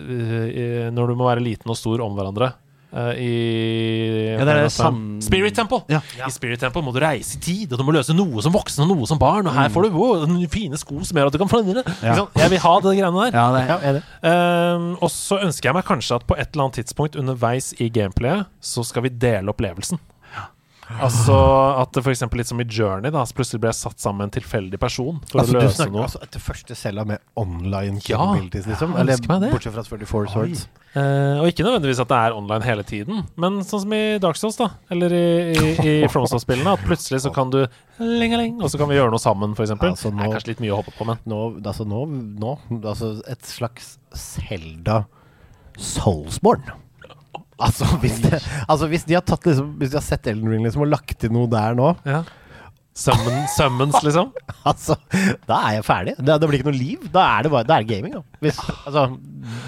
[0.94, 2.52] Når du må være liten og stor om hverandre?
[2.94, 5.80] Eh, I Ja, det er sam- Spirit Temple.
[5.90, 6.00] Ja.
[6.26, 8.84] I Spirit Temple må du reise i tid, og du må løse noe som voksen
[8.84, 9.46] og noe som barn.
[9.50, 11.82] Og her får du wow, fine sko som gjør at du kan flytte.
[12.02, 12.26] Ja.
[12.38, 13.34] Jeg vil ha de greiene der.
[13.34, 14.00] ja, det Ja.
[14.30, 17.88] Ehm, og så ønsker jeg meg kanskje at på et eller annet tidspunkt underveis i
[17.88, 19.98] gameplayet, så skal vi dele opplevelsen.
[21.00, 21.34] Altså
[21.80, 22.22] at f.eks.
[22.36, 25.20] litt som i Journey, da, så plutselig ble jeg satt sammen med en tilfeldig person
[25.30, 26.06] for Altså, å du løse snakker noe.
[26.08, 28.96] altså etter første cella med online Ja, liksom?
[29.00, 30.66] Eller bortsett fra 44 Swords?
[30.94, 34.38] Eh, og ikke nødvendigvis at det er online hele tiden, men sånn som i Dark
[34.38, 34.68] Souls, da.
[34.94, 35.24] Eller i,
[35.56, 36.76] i, i FromSoft-spillene.
[36.76, 37.64] At plutselig så kan du
[37.98, 39.74] lengeleng, og så kan vi gjøre noe sammen, f.eks.
[39.74, 42.04] Altså, Det er kanskje litt mye å hoppe på, men Nå, altså, nå,
[42.38, 42.54] nå
[42.84, 45.00] altså, Et slags Selda
[45.74, 46.76] Soulsborne.
[47.62, 50.64] Altså hvis, det, altså, hvis de har tatt liksom Hvis de har sett Elden Ring
[50.66, 52.24] liksom, og lagt til noe der nå, ja.
[52.94, 54.28] Summon, summons, liksom.
[54.70, 54.94] altså
[55.48, 56.14] Da er jeg ferdig.
[56.18, 57.08] Det, det blir ikke noe liv.
[57.14, 58.22] Da er det bare Det er gaming, da.
[58.44, 59.08] Hvis, altså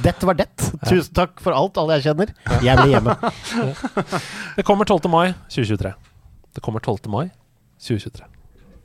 [0.04, 0.46] dette var det.
[0.86, 2.30] Tusen takk for alt, alle jeg kjenner.
[2.64, 3.16] Jeg blir hjemme.
[4.56, 5.10] Det kommer 12.
[5.12, 5.92] mai 2023.
[6.56, 7.10] Det kommer 12.
[7.12, 7.26] mai
[7.82, 8.30] 2023.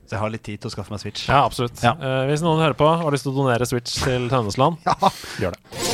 [0.03, 1.29] Så jeg har litt tid til å skaffe meg Switch.
[1.29, 1.79] Ja, absolutt.
[1.85, 1.93] Ja.
[1.95, 4.81] Uh, hvis noen hører på og har lyst til å donere Switch til Tønnesland,
[5.43, 5.90] gjør det.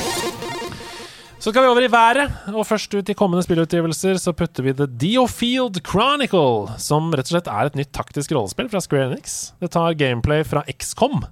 [1.47, 4.73] Så skal vi over i været, og først ut i kommende spillutgivelser så putter vi
[4.75, 9.37] The Deofield Chronicle, som rett og slett er et nytt taktisk rollespill fra Square Enix.
[9.63, 11.23] Det tar gameplay fra XCOM.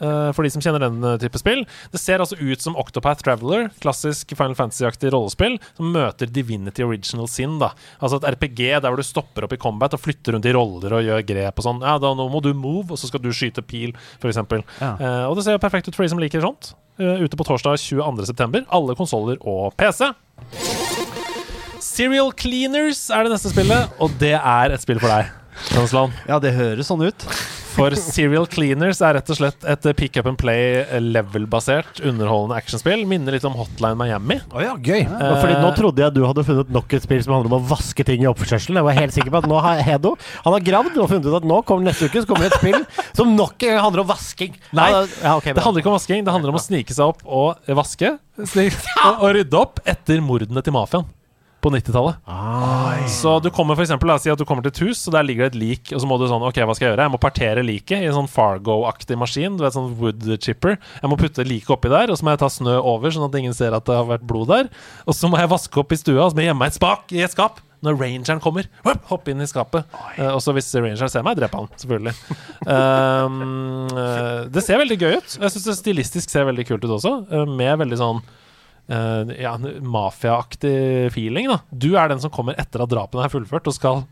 [0.00, 1.66] eh, for de som kjenner den eh, type spill.
[1.92, 7.28] Det ser altså ut som Octopath Traveler, klassisk Final Fantasy-aktig rollespill, som møter Divinity Original
[7.28, 7.58] Sin.
[7.60, 10.56] da Altså et RPG der hvor du stopper opp i combat og flytter rundt i
[10.56, 11.84] roller og gjør grep og sånn.
[11.84, 13.92] Ja, da nå må du move, og så skal du skyte pil,
[14.22, 14.40] f.eks.
[14.80, 14.94] Ja.
[14.96, 16.72] Uh, og det ser jo perfekt ut for de som liker sånt.
[17.00, 18.66] Eh, ute på torsdag 22.9.
[18.68, 20.10] Alle konsoller og PC.
[21.80, 25.30] Serial Cleaners er det neste spillet, og det er et spill for deg.
[25.68, 26.16] Transland.
[26.28, 27.26] Ja, det høres sånn ut.
[27.70, 33.04] For Serial Cleaners er rett og slett et pick up and play level-basert underholdende actionspill.
[33.08, 34.40] Minner litt om Hotline Miami.
[34.50, 35.04] Oh ja, gøy.
[35.06, 38.04] Fordi Nå trodde jeg du hadde funnet nok et spill som handler om å vaske
[38.06, 38.80] ting i oppførselen.
[38.80, 41.38] Jeg var helt sikker på at nå har Hedo Han har gravd og funnet ut
[41.38, 44.04] at nå kommer neste uke Så kommer det et spill som nok en gang handler
[44.04, 44.58] om vasking.
[44.76, 47.24] Nei, ja, okay, Det handler ikke om vasking, det handler om å snike seg opp
[47.24, 48.16] og vaske.
[48.50, 51.08] Snik, og, og rydde opp etter mordene til mafiaen
[51.60, 52.20] på 90-tallet.
[53.12, 55.16] Så du kommer for eksempel, la oss si at du kommer til et hus, og
[55.16, 57.06] der ligger det et lik, og så må du sånn Ok, hva skal jeg gjøre?
[57.08, 59.58] Jeg må partere liket i en sånn Fargo-aktig maskin.
[59.58, 60.78] Du vet, sånn wood chipper.
[61.00, 63.40] Jeg må putte liket oppi der, og så må jeg ta snø over, sånn at
[63.40, 64.70] ingen ser at det har vært blod der.
[65.06, 66.80] Og så må jeg vaske opp i stua, og så må jeg gjemme meg et
[66.80, 67.60] spak i et skap.
[67.80, 69.88] Når rangeren kommer, hopp, hoppe inn i skapet.
[70.18, 72.12] Uh, og så hvis rangeren ser meg, dreper han, selvfølgelig.
[72.66, 73.38] Um,
[73.96, 75.36] uh, det ser veldig gøy ut.
[75.38, 78.20] Jeg syns det stilistisk ser veldig kult ut også, uh, med veldig sånn
[78.88, 81.48] eh, ja, mafiaaktig feeling.
[81.50, 84.04] da Du er den som kommer etter at drapene er fullført, og skal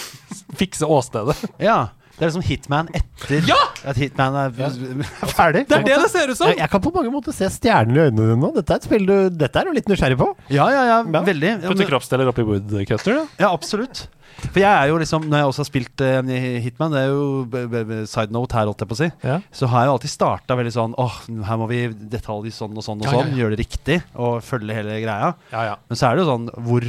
[0.60, 1.36] fikse åstedet.
[1.62, 1.88] Ja.
[2.16, 3.58] Det er liksom Hitman etter Ja!
[3.84, 4.50] at Hitman er
[5.36, 5.66] Ferdig?
[5.68, 6.48] Det er det det ser ut som!
[6.48, 8.54] Jeg, jeg kan på mange måter se stjernene i øynene dine nå.
[8.56, 10.30] Dette er et spill du Dette er du litt nysgjerrig på.
[10.48, 10.96] Ja, ja, ja.
[11.04, 11.22] Ja.
[11.28, 11.50] Veldig.
[11.52, 13.20] Ja, Putte kroppsdeler oppi woodcutter.
[13.36, 14.06] Ja, absolutt.
[14.36, 16.34] For jeg er jo liksom Når jeg også har spilt uh,
[16.66, 19.38] Hitman, det er jo side note her, holdt jeg på å si, Ja.
[19.54, 21.18] så har jeg jo alltid starta veldig sånn Åh,
[21.48, 21.82] her må vi
[22.12, 23.34] detalje sånn og sånn og sånn.
[23.38, 25.32] Gjøre det riktig og følge hele greia.
[25.52, 25.76] Ja, ja.
[25.88, 26.86] Men så er det jo sånn hvor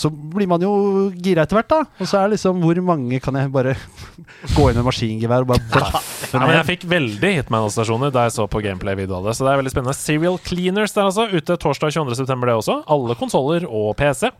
[0.00, 0.70] Så blir man jo
[1.12, 1.80] gira etter hvert, da.
[2.00, 3.74] Og så er det liksom Hvor mange kan jeg bare
[4.56, 8.46] gå inn med maskingevær og bare blaffe Ja, jeg fikk veldig Hitman-assosiasjoner da jeg så
[8.50, 9.36] på gameplay-video av det.
[9.36, 9.96] Så det er veldig spennende.
[9.98, 11.28] Serial Cleaners der altså.
[11.30, 12.26] Ute torsdag 22.9.
[12.46, 12.80] det også.
[12.96, 14.30] Alle konsoller og PC.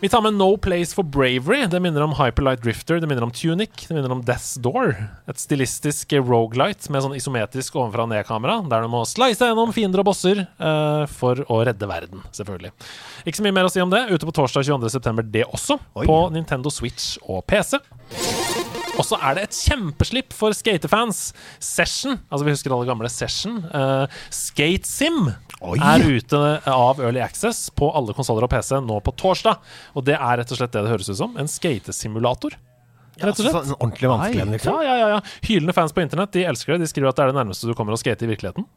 [0.00, 1.66] Vi tar med No Place for Bravery.
[1.66, 4.92] Det minner om Hyperlight Drifter, det minner om Tunic, det minner om Death's Door.
[5.26, 10.04] Et stilistisk rogelight med sånn isometrisk ovenfra og ned-kamera, der du må slice gjennom fiender
[10.04, 12.70] og bosser uh, for å redde verden, selvfølgelig.
[13.26, 14.04] Ikke så mye mer å si om det.
[14.12, 15.26] Ute på torsdag 22.9.
[15.34, 16.06] det også, Oi.
[16.06, 17.80] på Nintendo Switch og PC.
[18.98, 21.32] Og så er det et kjempeslipp for skatefans.
[21.58, 23.64] Session, altså vi husker alle gamle Session.
[23.74, 25.78] Uh, Skate Sim Oi.
[25.82, 26.38] er ute
[26.70, 29.58] av Early Access på alle konsoller og PC nå på torsdag.
[29.98, 31.34] Og det er rett og slett det det høres ut som.
[31.40, 32.54] En skatesimulator.
[33.18, 33.56] Rett og slett.
[33.56, 34.82] Sånn ordentlig vanskelig en, liksom.
[34.86, 35.22] ja, ja, ja.
[35.48, 36.84] Hylende fans på internett de elsker det.
[36.86, 38.68] De skriver at det er det nærmeste du kommer å skate i virkeligheten.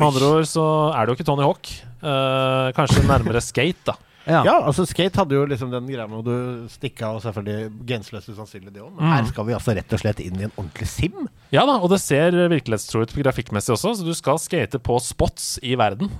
[0.00, 0.64] Med andre ord så
[0.96, 1.68] er det jo ikke Tony Hawk.
[2.00, 3.98] Eh, kanskje nærmere skate, da.
[4.28, 4.42] Ja.
[4.46, 7.86] Ja, altså Skate hadde jo liksom den greia med å du stikke av, og selvfølgelig
[7.88, 8.92] grenseløst usannsynlig det òg.
[8.98, 11.24] Men her skal vi altså rett og slett inn i en ordentlig sim.
[11.54, 15.56] Ja da, og det ser virkelighetstro ut grafikkmessig også, så du skal skate på spots
[15.66, 16.12] i verden.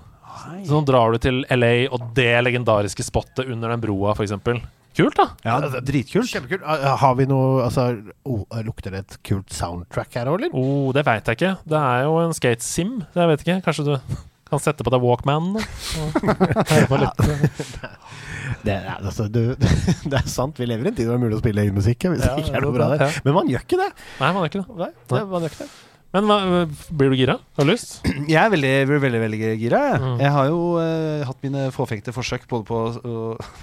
[0.65, 4.35] Så nå drar du til LA og det legendariske spottet under den broa, f.eks.
[4.93, 5.25] Kult, da.
[5.47, 6.29] ja, dritkult.
[6.29, 6.65] Kjempekult.
[6.69, 7.87] Ah, Har vi noe Altså,
[8.29, 10.53] oh, lukter det et kult soundtrack her òg, eller?
[10.53, 11.55] Oh, det veit jeg ikke.
[11.65, 12.99] Det er jo en skate sim.
[13.17, 13.57] Jeg vet ikke.
[13.65, 13.95] Kanskje du
[14.53, 15.55] kan sette på deg Walkman?
[16.91, 17.23] på litt.
[18.63, 19.55] Det er, altså, du,
[20.11, 21.79] det er sant, vi lever i en tid hvor det er mulig å spille egen
[21.79, 22.09] musikk.
[22.13, 23.23] Hvis Ja, det ikke er noe bra der.
[23.25, 23.89] Men man gjør ikke det.
[24.21, 24.77] Nei, man gjør ikke det.
[24.83, 25.73] Nei, det man gjør ikke det.
[26.13, 26.37] Men hva,
[26.93, 27.39] blir du gira?
[27.57, 28.03] Har du lyst?
[28.29, 29.79] Jeg er veldig, veldig, veldig, veldig gira.
[29.93, 30.01] Jeg.
[30.03, 30.19] Mm.
[30.21, 33.23] jeg har jo uh, hatt mine fåfengte forsøk både på å,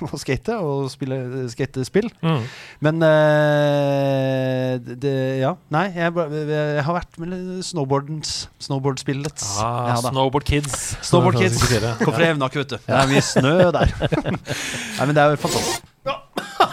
[0.09, 1.19] å skate og spille
[1.53, 2.09] skatespill.
[2.25, 2.47] Mm.
[2.87, 5.53] Men uh, det Ja.
[5.73, 6.13] Nei, jeg,
[6.49, 9.45] jeg har vært med snowboardens Snowboardspillets.
[9.61, 9.99] Ah, ja.
[10.09, 10.97] Snowboard Kids.
[11.05, 11.61] Snowboard Kids.
[12.01, 12.79] Kom fra Evnak, vet du.
[12.81, 13.95] Det er mye snø der.
[14.97, 15.88] nei, men det er jo fantastisk.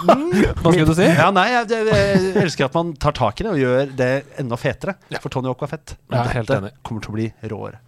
[0.05, 1.07] Hva skulle du si?
[1.09, 4.11] Ja, nei, jeg, jeg, jeg elsker at man tar tak i det og gjør det
[4.43, 4.97] enda fetere.
[5.23, 5.97] For Tony Hawk var fett.
[6.11, 6.75] Men Ja, helt dette enig.
[6.87, 7.81] kommer til å bli råere.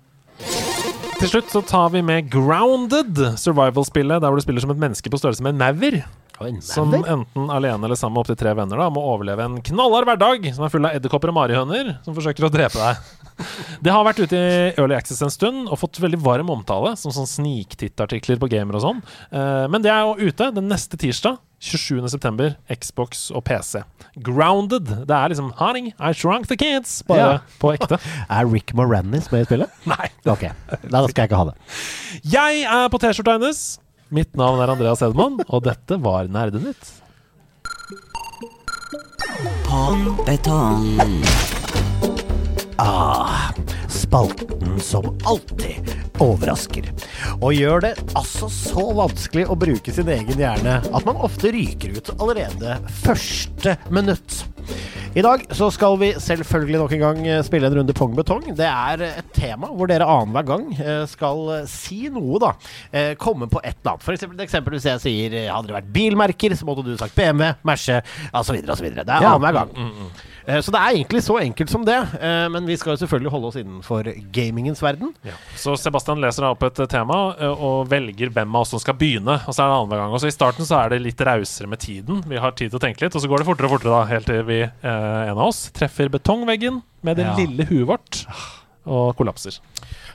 [1.18, 5.10] Til slutt så tar vi med Grounded, survival-spillet der hvor du spiller som et menneske
[5.10, 5.96] på størrelse med en maur.
[6.62, 10.46] Som enten alene eller sammen med opptil tre venner da må overleve en knallhard hverdag
[10.54, 13.14] som er full av edderkopper og marihøner som forsøker å drepe deg.
[13.84, 17.12] Det har vært ute i Early Access en stund og fått veldig varm omtale, som
[17.14, 19.02] sånn sniktittartikler på gamer og sånn.
[19.30, 21.38] Eh, Men det er jo ute den neste tirsdag.
[21.58, 22.52] 27.9.
[22.70, 23.80] Xbox og PC.
[24.22, 24.90] Grounded.
[25.08, 27.00] Det er liksom Honey, I shrunk the kids.
[27.06, 27.38] Bare Ja.
[27.58, 27.98] på ekte.
[28.30, 29.70] Er Rick Moranis med i spillet?
[29.90, 30.06] Nei.
[30.26, 30.44] Ok,
[30.86, 31.56] da skal jeg ikke ha det.
[32.30, 33.64] Jeg er på T-skjorta hennes.
[34.08, 36.94] Mitt navn er Andreas Edmond, og dette var Nerdenytt.
[42.80, 43.50] Ah,
[43.88, 45.88] spalten som alltid
[46.22, 46.88] overrasker.
[47.40, 51.96] Og gjør det altså så vanskelig å bruke sin egen hjerne at man ofte ryker
[51.98, 54.42] ut allerede første minutt.
[55.16, 58.42] I dag så skal vi selvfølgelig nok en gang eh, spille en runde pong betong.
[58.58, 62.50] Det er et tema hvor dere annenhver gang eh, skal eh, si noe, da.
[63.18, 64.04] Komme på et eller annet.
[64.04, 67.54] For eksempel, eksempel hvis jeg sier hadde det vært bilmerker, så måtte du sagt BMW,
[67.66, 68.02] Merce
[68.36, 68.60] osv.
[68.68, 68.90] osv.
[69.00, 69.32] Det er Ja.
[69.32, 69.72] annenhver gang.
[69.72, 70.26] Eh,
[70.64, 71.96] Så det er egentlig så enkelt som det.
[72.24, 75.10] eh, Men vi skal jo selvfølgelig holde oss innenfor gamingens verden.
[75.60, 78.80] Så Sebastian leser da opp et eh, tema eh, og velger hvem av oss som
[78.80, 79.36] skal begynne.
[79.44, 80.14] Og så er det annenhver gang.
[80.16, 82.22] Og så I starten så er det litt rausere med tiden.
[82.26, 84.04] Vi har tid til å tenke litt, og så går det fortere og fortere da,
[84.08, 87.36] helt til vi, eh, en av oss, treffer betongveggen med det Ja.
[87.36, 88.24] lille huet vårt
[88.88, 89.60] og kollapser.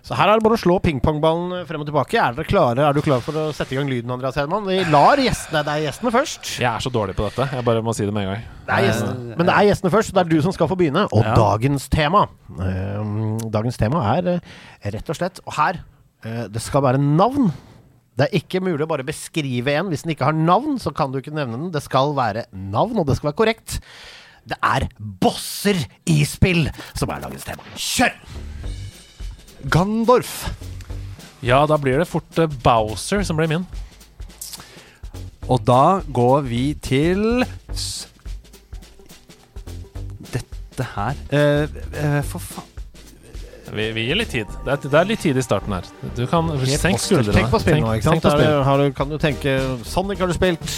[0.03, 2.17] Så her er det bare å slå pingpongballen frem og tilbake.
[2.19, 2.83] Er dere klare?
[2.89, 4.65] Er du klar for å sette i gang lyden, Andreas Hedman?
[4.67, 6.49] Vi lar gjestene Det er gjestene først.
[6.59, 7.45] Jeg er så dårlig på dette.
[7.55, 8.41] Jeg bare må si det med en gang.
[8.67, 9.37] Det er gjestene.
[9.39, 11.05] Men det er gjestene først, så det er du som skal få begynne.
[11.07, 11.35] Og Ja.
[11.39, 12.25] dagens tema
[12.59, 15.79] eh, Dagens tema er eh, rett og slett Og her
[16.25, 17.47] eh, Det skal være navn.
[18.19, 19.87] Det er ikke mulig å bare beskrive en.
[19.87, 21.71] Hvis den ikke har navn, så kan du ikke nevne den.
[21.71, 23.79] Det skal være navn, og det skal være korrekt.
[24.43, 25.79] Det er bosser
[26.11, 27.63] i spill som er dagens tema.
[27.79, 28.19] Kjør!
[29.71, 30.49] Gandorf.
[31.43, 33.65] Ja, da blir det fort eh, Bowser som blir min.
[35.51, 37.43] Og da går vi til
[37.75, 38.07] s-
[40.33, 41.67] Dette her eh,
[41.99, 42.69] eh, For faen
[43.73, 44.49] Vi, vi gir litt tid.
[44.65, 45.87] Det er, det er litt tid i starten her.
[46.15, 47.33] Du kan Senk skuldrene.
[47.39, 48.19] Tenk på spill nå, ikke sant?
[48.21, 48.51] tenk på Er spill.
[48.51, 49.55] det- har du, kan du tenke
[49.89, 50.75] Sonic har du spilt.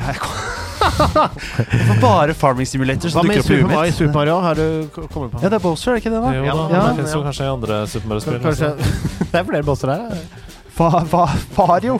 [2.00, 3.94] Bare Farming Simulator som dukker opp i Super huet Mario, mitt.
[3.98, 4.34] Super Mario?
[4.40, 5.38] Har du kommet på?
[5.42, 6.20] Ja, det er Bowser, er det ikke det?
[6.24, 6.28] da?
[6.36, 7.24] Jo da, Ja, men det finnes jo ja.
[7.28, 8.40] kanskje andre Super Mario-spill.
[9.30, 10.00] Det er flere Bowser her.
[10.80, 11.98] Hva, fa, fario.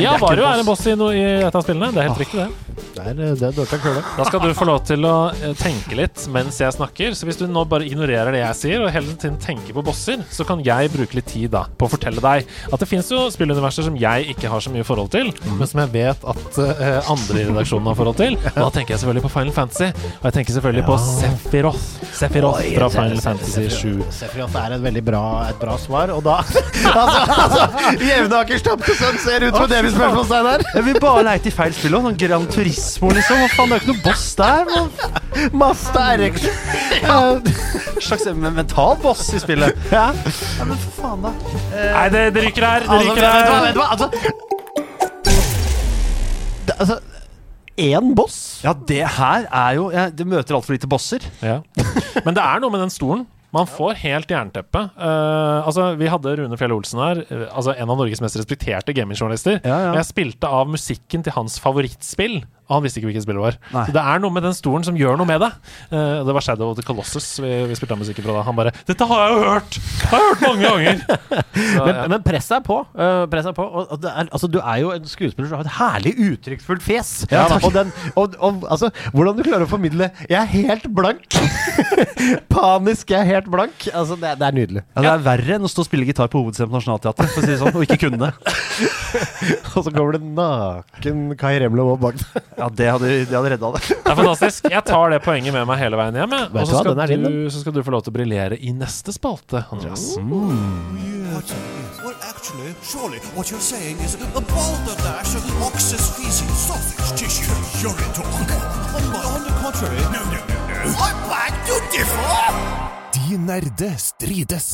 [0.00, 1.90] Ja, Vario er en boss i, no, i et av spillene.
[1.92, 2.70] Det er helt riktig, det.
[2.94, 4.00] Det er, det er dårlig kule.
[4.16, 7.12] Da skal du få lov til å eh, tenke litt mens jeg snakker.
[7.16, 10.24] Så hvis du nå bare ignorerer det jeg sier, og hele tiden tenker på bosser,
[10.32, 13.26] så kan jeg bruke litt tid da på å fortelle deg at det fins jo
[13.32, 17.12] spilluniverser som jeg ikke har så mye forhold til, men som jeg vet at uh,
[17.12, 18.38] andre i redaksjonen har forhold til.
[18.54, 21.86] Og da tenker jeg selvfølgelig på Final Fantasy, og jeg tenker selvfølgelig på Sephiroth.
[22.16, 24.02] Sephiroth fra Final Fantasy 7.
[24.22, 26.40] Sephiroth er et veldig bra, et bra svar, og da
[26.90, 30.64] Altså, altså Jevnakers tapte sønn ser ut som et evig spørsmålstegn her.
[30.76, 32.02] Jeg vil bare leite i feil spill òg.
[32.08, 33.36] Sånn Gran Turismo, liksom.
[33.42, 34.62] Hva faen, det er ikke noe boss der.
[34.70, 34.82] Hva
[35.62, 36.36] Masta RX.
[38.00, 39.76] slags mental boss i spillet?
[39.92, 40.06] Ja.
[40.14, 41.30] Ja, men for faen, da.
[41.74, 42.80] Nei, det, det ryker her!
[42.86, 43.88] Det Altså, vet ryker du hva, vet du hva?
[43.94, 44.06] Altså
[46.80, 46.96] Altså
[47.80, 48.60] Én boss?
[48.64, 51.24] Ja, det her er jo ja, Det møter altfor lite bosser.
[51.40, 51.60] Ja.
[52.26, 53.26] Men det er noe med den stolen.
[53.54, 54.84] Man får helt jernteppe.
[54.94, 58.94] Uh, altså, vi hadde Rune Fjell Olsen her, eh, altså en av Norges mest respekterte
[58.94, 59.58] gamingjournalister.
[59.66, 59.92] Ja, ja.
[59.98, 62.40] Jeg spilte av musikken til hans favorittspill,
[62.70, 63.56] og han visste ikke hvilket spill det var.
[63.74, 63.84] Nei.
[63.88, 65.50] Så det er noe med den stolen som gjør noe med det.
[65.90, 68.44] Uh, det var Shadow of the Colossus vi, vi spilte av musikken fra da.
[68.46, 69.78] Han bare 'Dette har jeg jo hørt!
[69.80, 71.02] Jeg har hørt mange ganger!'
[71.60, 72.06] Så, Men, ja.
[72.08, 72.78] men presset er på.
[72.94, 75.58] Uh, presset er på og, og det er, altså, du er jo en skuespiller som
[75.60, 77.10] har et herlig uttrykksfullt fjes.
[77.30, 77.66] Ja, takk.
[77.66, 81.36] og, den, og, og altså, hvordan du klarer å formidle 'Jeg er helt blank'.
[82.54, 83.88] Panisk 'jeg er helt blank'.
[83.92, 84.82] Altså, det, er- det er nydelig.
[84.96, 87.40] Ja, Det er verre enn å stå og spille gitar på Hovedscenen på Nationaltheatret, for
[87.42, 88.32] å si det sånn, og ikke kunne det.
[89.76, 92.42] Og så kommer det naken Kai Remlo bak deg.
[92.60, 93.82] Ja, det hadde, det hadde redda det.
[93.90, 94.68] Det er fantastisk.
[94.70, 96.34] Jeg tar det poenget med meg hele veien hjem.
[96.36, 96.50] jeg.
[96.52, 98.02] Vet Og du så hva, skal, den er din, du, så skal du få lov
[98.04, 100.04] til å briljere i neste spalte, Andreas.
[100.20, 101.54] What?
[102.04, 107.56] Well, actually, surely what you're saying is a balderdash of ox's feces, sausage tissue,
[107.86, 108.28] urine talk.
[108.96, 110.94] On, on the contrary, no, no, no, no.
[111.00, 112.90] I beg to differ!
[113.14, 114.68] De nerde strides.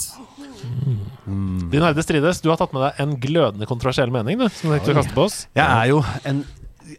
[0.56, 4.76] De nerde Strides, du har tatt med deg en glødende kontroversiell mening du, som du
[4.76, 5.38] tenkte å kaste på oss.
[5.56, 5.98] Jeg er jo
[6.28, 6.44] en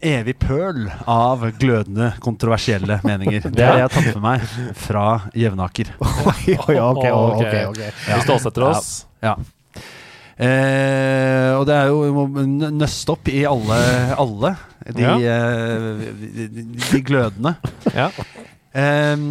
[0.02, 3.48] evig pøl av glødende, kontroversielle meninger.
[3.50, 4.48] Det har jeg tatt med meg
[4.78, 5.06] fra
[5.38, 5.94] Jevnaker.
[6.32, 7.84] Oi, oi, ok, ok, ok.
[8.10, 8.90] Vi stålsetter oss.
[9.24, 9.36] Ja.
[10.38, 12.26] Eh, og det er jo vi må
[12.78, 13.78] nøste opp i alle,
[14.22, 14.52] alle
[14.86, 15.16] de, Ja.
[15.18, 17.56] eh, de, de, de glødende.
[17.96, 18.12] Ja.
[18.78, 19.24] Um,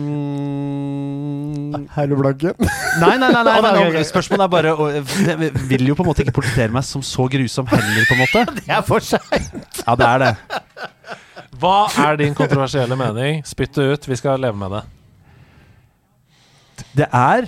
[1.96, 2.56] Er du blank igjen?
[3.00, 3.60] nei, nei, nei, nei,
[3.92, 4.02] nei.
[4.08, 7.24] Spørsmålet er bare og Jeg vil jo på en måte ikke portrettere meg som så
[7.30, 8.40] grusom heller, på en måte.
[8.62, 9.82] Det er for seint.
[9.84, 10.32] Ja, det er det.
[11.60, 11.76] Hva
[12.08, 13.34] er din kontroversielle mening?
[13.48, 14.82] Spytt det ut, vi skal leve med det.
[16.96, 17.40] Det er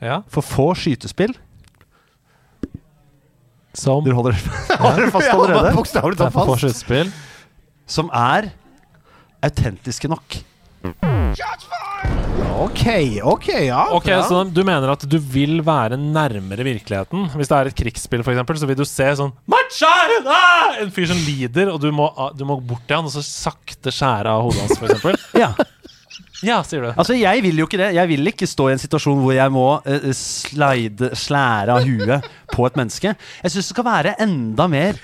[0.00, 1.34] Ja, for få skytespill.
[3.76, 4.32] Som Du holder,
[4.80, 5.74] holder dere fast allerede?
[5.76, 7.08] Bokstavelig det er for få skytespill.
[7.90, 8.42] Som er
[9.46, 10.28] autentiske nok.
[12.60, 12.82] Ok,
[13.24, 13.86] ok, ja.
[13.96, 17.26] Ok, Så du mener at du vil være nærmere virkeligheten?
[17.36, 19.32] Hvis det er et krigsspill, eksempel, så vil du se sånn!
[20.82, 23.24] En fyr som lider, og du må, ah, du må bort til han og så
[23.24, 25.20] sakte skjære av hodet hans, eksempel.
[25.40, 25.52] Ja.
[26.44, 26.88] Ja, sier du.
[26.94, 27.90] Altså, jeg vil jo ikke det.
[27.98, 32.28] Jeg vil ikke stå i en situasjon hvor jeg må uh, slide, slære av huet
[32.54, 33.12] på et menneske.
[33.44, 35.00] Jeg syns det skal være enda mer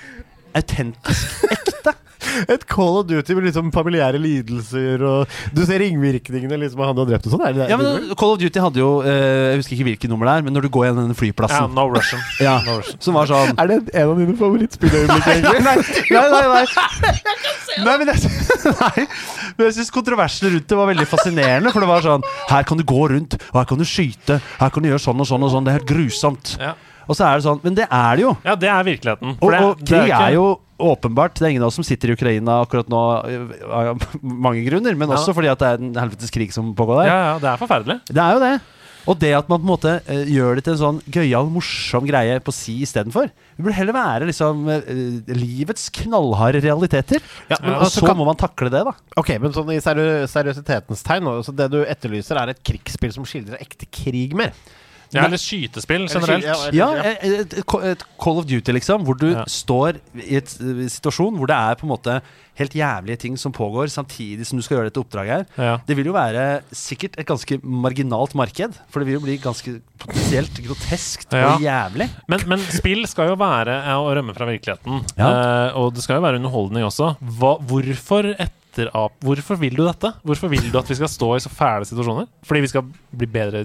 [0.57, 1.66] autentisk.
[2.53, 6.97] Et Call of Duty med liksom familiære lidelser, og du ser ringvirkningene liksom av han
[6.97, 7.45] du har drept og sånn.
[7.47, 7.69] Er det det?
[7.73, 10.47] Ja, men Call of Duty hadde jo eh, Jeg husker ikke hvilket nummer det er,
[10.47, 12.21] men når du går gjennom den flyplassen flyplassen no Russian.
[12.47, 13.01] ja, No Russian.
[13.03, 15.61] Som var sånn er det en av dine favorittspilløyeblikk, egentlig?
[15.65, 15.75] Nei,
[16.11, 16.65] nei, nei.
[17.77, 18.33] Nei, nei men jeg,
[18.81, 19.07] nei.
[19.57, 21.73] Men jeg syns kontroversen rundt det var veldig fascinerende.
[21.73, 24.73] For det var sånn Her kan du gå rundt, og her kan du skyte, her
[24.73, 25.67] kan du gjøre sånn og sånn og sånn.
[25.67, 26.55] Det er helt grusomt.
[26.61, 26.75] Ja.
[27.07, 28.37] Og så er det sånn Men det er det jo.
[28.43, 29.35] ja, det er virkeligheten.
[29.37, 30.47] Og, For og, og det krig ikke- er jo
[30.77, 32.99] åpenbart Det er ingen av oss som sitter i Ukraina akkurat nå
[33.65, 35.15] av mange grunner, men Ja.
[35.15, 37.07] også fordi at det er en helvetes krig som pågår der.
[37.09, 38.01] Ja, ja, det er forferdelig.
[38.05, 38.55] Det er jo det.
[39.07, 42.05] Og det at man på en måte uh, gjør det til en sånn gøyal, morsom
[42.05, 43.29] greie på si istedenfor.
[43.55, 44.81] Det burde heller være liksom uh,
[45.33, 47.21] livets knallharde realiteter.
[47.49, 48.91] Ja, men Ja, Og altså, så kan, må man takle det, da.
[49.15, 53.13] ok, men sånn i seriø seriøsitetens tegn nå, så Det du etterlyser, er et krigsspill
[53.15, 54.51] som skildrer ekte krig mer?
[55.13, 56.43] Ja, eller skytespill generelt.
[56.43, 57.53] Eller- Ja, et, et,
[57.93, 59.45] et Call of Duty, liksom, hvor du Ja.
[59.47, 62.21] står i et eh, situasjon hvor det er på en måte
[62.57, 65.45] helt jævlige ting som pågår, samtidig som du skal gjøre dette oppdraget her.
[65.63, 65.77] Ja.
[65.85, 69.79] Det vil jo være sikkert et ganske marginalt marked, for det vil jo bli ganske
[70.01, 71.53] potensielt groteskt Ja.
[71.55, 72.09] og jævlig.
[72.27, 75.03] Men, men spill skal jo være eh, å rømme fra virkeligheten.
[75.17, 75.29] Ja.
[75.69, 77.15] Eh, og det skal jo være underholdning også.
[77.21, 80.11] Hva, hvorfor et Hvorfor vil du dette?
[80.21, 82.27] Hvorfor vil du at vi skal stå i så fæle situasjoner?
[82.45, 83.63] Fordi vi skal bli bedre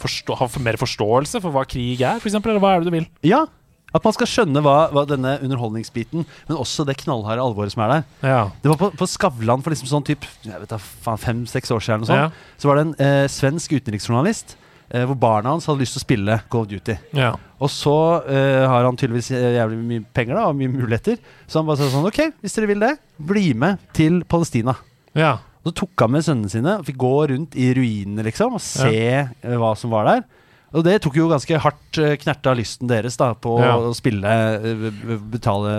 [0.00, 2.36] forstå, ha mer forståelse for hva krig er, f.eks.?
[2.40, 3.08] Eller hva er det du vil?
[3.26, 3.44] Ja.
[3.90, 7.90] At man skal skjønne hva, hva denne underholdningsbiten, men også det knallharde alvoret som er
[7.96, 8.04] der.
[8.22, 8.42] Ja.
[8.62, 12.06] Det var på, på Skavlan for liksom sånn typ, jeg vet da, fem-seks år siden.
[12.06, 12.20] sånt.
[12.30, 12.54] Ja.
[12.60, 14.54] Så var det en eh, svensk utenriksjournalist
[14.94, 16.96] eh, hvor barna hans hadde lyst til å spille Call of Duty.
[17.18, 17.32] ja.
[17.60, 17.92] Og så
[18.30, 21.18] eh, har han tydeligvis eh, jævlig mye penger da, og mye muligheter.
[21.50, 24.78] Så han bare sa sånn OK, hvis dere vil det, bli med til Palestina.
[25.18, 25.34] ja.
[25.60, 28.92] Så tok han med sønnene sine og fikk gå rundt i ruinene liksom og se
[28.94, 29.26] ja.
[29.60, 30.22] hva som var der.
[30.70, 33.72] Og det tok jo ganske hardt uh, knerta lysten deres da på Ja.
[33.74, 34.84] å spille eh,
[35.32, 35.72] betale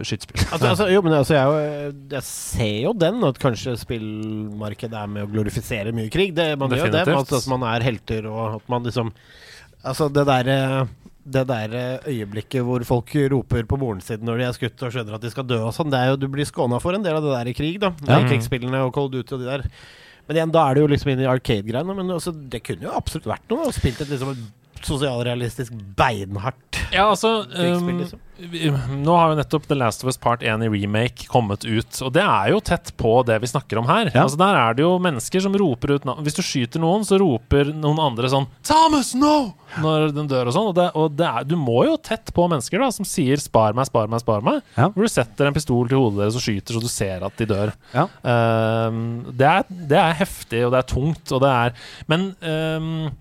[0.00, 0.46] skytspill skytespill.
[0.54, 5.26] Altså, altså, jo, men altså, jeg, jeg ser jo den, at kanskje spillmarkedet er med
[5.26, 6.32] å glorifisere mye krig.
[6.36, 7.20] Det, man gjør jo det, Definitivt.
[7.20, 9.12] altså, at man er helter, og at man liksom
[9.84, 10.86] Altså, det derre
[11.24, 14.92] det der eh, øyeblikket hvor folk roper på moren sin når de er skutt og
[14.92, 17.04] skjønner at de skal dø og sånn, det er jo Du blir skåna for en
[17.04, 17.94] del av det der i krig, da.
[18.04, 18.20] Ja.
[18.20, 19.64] I krigsspillene og Cold Duty og de der.
[20.28, 21.96] Men igjen, da er det jo liksom inn i Arcade-greiene.
[21.96, 23.72] Men altså, det kunne jo absolutt vært noe.
[23.76, 24.38] Spilt et liksom
[24.84, 28.23] sosialrealistisk beinhardt Ja, altså krigsspill, um, liksom.
[28.34, 32.10] Nå har jo nettopp The Last of Us Part 1 i remake kommet ut, og
[32.16, 34.10] det er jo tett på det vi snakker om her.
[34.10, 34.24] Ja.
[34.24, 36.08] Altså Der er det jo mennesker som roper ut.
[36.26, 40.54] Hvis du skyter noen, så roper noen andre sånn 'Thomas, no!' når den dør og
[40.56, 40.68] sånn.
[40.70, 43.74] Og, det, og det er, du må jo tett på mennesker da som sier 'spar
[43.74, 44.62] meg, spar meg, spar meg'.
[44.74, 44.90] Ja.
[44.90, 47.46] Hvor du setter en pistol til hodet deres og skyter så du ser at de
[47.46, 47.74] dør.
[47.94, 48.08] Ja.
[48.22, 53.12] Um, det, er, det er heftig, og det er tungt, og det er Men um,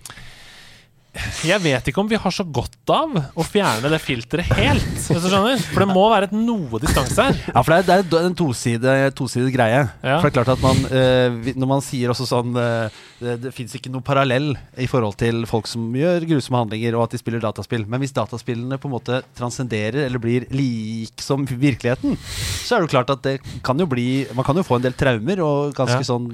[1.46, 4.86] jeg vet ikke om vi har så godt av å fjerne det filteret helt.
[4.98, 7.38] Hvis du skjønner For det må være et noe distanse her.
[7.52, 9.84] Ja, for det er, det er en toside, greie.
[10.02, 10.16] Ja.
[10.18, 13.52] For det er klart at man eh, Når man sier også sånn eh, Det, det
[13.54, 17.20] fins ikke noe parallell i forhold til folk som gjør grusomme handlinger, og at de
[17.22, 17.86] spiller dataspill.
[17.88, 22.90] Men hvis dataspillene på en måte transcenderer eller blir lik som virkeligheten, så er det
[22.90, 25.76] jo klart at det kan jo bli Man kan jo få en del traumer og
[25.78, 26.10] ganske Ja.
[26.10, 26.32] sånn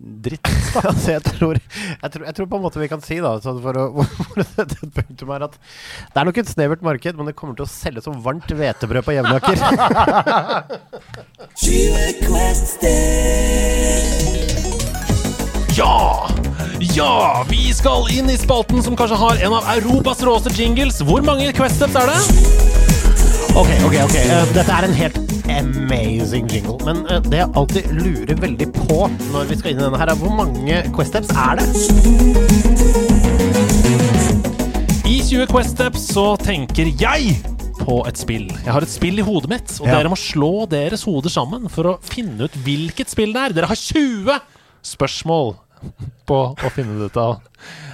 [0.00, 0.48] dritt.
[0.80, 3.60] altså, jeg, tror, jeg, tror, jeg tror på en måte vi kan si da sånn
[3.62, 3.86] for å
[4.26, 7.36] for å sette et punktum her at det er nok et snevert marked, men det
[7.38, 9.56] kommer til å selge som varmt hvetebrød på Jevnaker.
[15.72, 16.28] Ja!
[16.80, 17.44] Ja!
[17.48, 21.00] Vi skal inn i spalten som kanskje har en av Europas råeste jingles.
[21.00, 22.18] Hvor mange Quest-steps er det?
[23.56, 25.18] ok, ok, ok Uh, Dette er en helt
[25.48, 26.76] amazing jingle.
[26.84, 28.98] Men uh, det jeg alltid lurer veldig på
[29.32, 33.01] når vi skal inn i denne her, er hvor mange Quest Steps er det?
[35.12, 37.34] I 20 Quest-steps så tenker jeg
[37.82, 38.46] på et spill.
[38.62, 39.98] Jeg har et spill i hodet mitt, og Ja.
[39.98, 43.52] dere må slå deres hoder sammen for å finne ut hvilket spill det er.
[43.52, 44.40] Dere har 20
[44.82, 45.56] spørsmål
[46.26, 47.40] på å finne det ut av.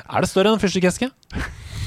[0.09, 1.11] Er det større enn en fyrstikkeske?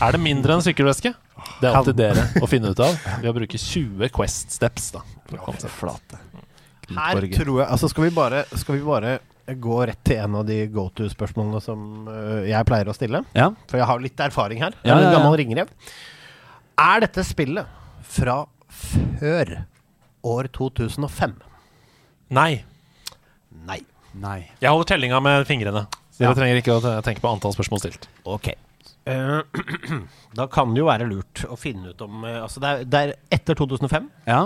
[0.01, 1.13] Er det mindre enn en sykkelveske?
[1.61, 2.91] Det er opp til dere å finne ut av
[3.21, 4.91] ved å bruke 20 Quest-steps.
[4.91, 4.99] da
[5.29, 5.69] for å komme seg.
[5.69, 6.19] Flate.
[6.91, 9.19] Her tror jeg Altså, skal vi bare, skal vi bare
[9.59, 13.23] gå rett til en av de go to-spørsmålene som eh, jeg pleier å stille?
[13.37, 13.49] Ja.
[13.71, 14.75] For jeg har litt erfaring her.
[14.81, 15.19] Jeg er en ja, ja.
[15.19, 15.71] gammel ringrev.
[16.81, 17.69] Er dette spillet
[18.11, 18.41] fra
[18.71, 19.53] før
[20.31, 21.37] år 2005?
[22.31, 22.51] Nei.
[23.67, 23.81] Nei.
[24.21, 24.39] Nei.
[24.61, 25.85] Jeg holder tellinga med fingrene.
[26.11, 26.29] Så Ja.
[26.29, 28.07] Dere trenger ikke å tenke på antall spørsmål stilt.
[28.29, 28.51] Ok.
[29.09, 29.39] Eh,
[30.37, 32.99] da kan det jo være lurt å finne ut om eh, Altså, det er, det
[33.01, 34.09] er etter 2005.
[34.29, 34.43] Ja.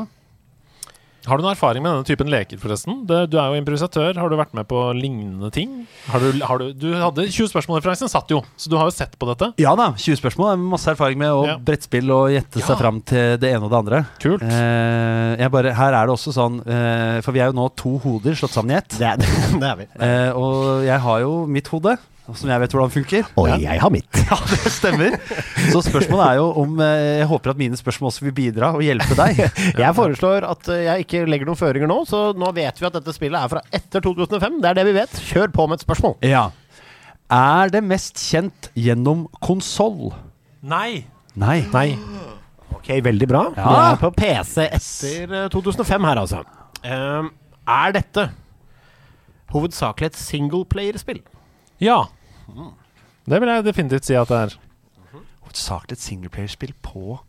[1.25, 2.99] Har du noen erfaring med denne typen leker, forresten?
[3.09, 4.17] Det, du er jo improvisatør.
[4.21, 5.71] Har du vært med på lignende ting?
[6.11, 9.15] Har du, har du, du hadde 20 spørsmål-referansen, satt jo, så du har jo sett
[9.17, 9.49] på dette.
[9.61, 10.51] Ja da, 20 spørsmål.
[10.53, 11.57] er Masse erfaring med å Ja.
[11.57, 12.65] brettspill og gjette Ja.
[12.69, 14.03] seg fram til det ene og det andre.
[14.21, 14.41] Kult.
[14.45, 17.97] Eh, jeg bare, her er det også sånn eh, For vi er jo nå to
[18.05, 18.89] hoder slått sammen i ett.
[18.99, 19.87] Det er, det er vi.
[19.99, 21.97] Eh, og jeg har jo mitt hode,
[22.33, 23.27] som jeg vet hvordan funker.
[23.37, 24.09] Og jeg har mitt.
[24.25, 25.13] Ja, det stemmer.
[25.69, 28.81] Så spørsmålet er jo om eh, Jeg håper at mine spørsmål også vil bidra og
[28.81, 29.43] hjelpe deg.
[29.83, 32.97] Jeg foreslår at eh, jeg ikke legger noen føringer nå, så nå vet vi at
[32.97, 34.57] dette spillet er fra etter 2005.
[34.63, 35.19] Det er det vi vet.
[35.29, 36.15] Kjør på med et spørsmål.
[36.25, 36.47] Ja.
[37.35, 40.09] Er det mest kjent gjennom konsoll?
[40.65, 41.05] Nei.
[41.37, 41.59] Nei.
[41.73, 41.87] Nei.
[42.75, 43.45] Ok, veldig bra.
[43.53, 43.69] Ja.
[43.69, 46.41] Det er på PC etter eh, 2005 her, altså.
[46.85, 47.31] Um,
[47.65, 48.27] er dette
[49.53, 51.21] hovedsakelig et singleplayerspill?
[51.83, 52.05] Ja.
[53.25, 54.57] Det vil jeg definitivt si at det er.
[55.45, 57.19] Hovedsakelig et singleplayerspill på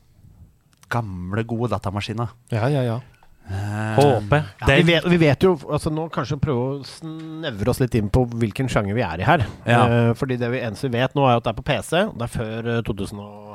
[0.93, 2.32] gamle, gode datamaskiner.
[2.52, 3.01] Ja, ja, ja.
[3.48, 4.32] Eh, HP.
[4.60, 8.09] Ja, vi, vet, vi vet jo altså Nå kanskje prøve å snevre oss litt inn
[8.10, 9.44] på hvilken sjanger vi er i her.
[9.68, 9.82] Ja.
[9.86, 11.93] Uh, fordi det vi eneste vi vet nå, er at det er på PC.
[12.10, 13.52] Det er før eh, 2000 og,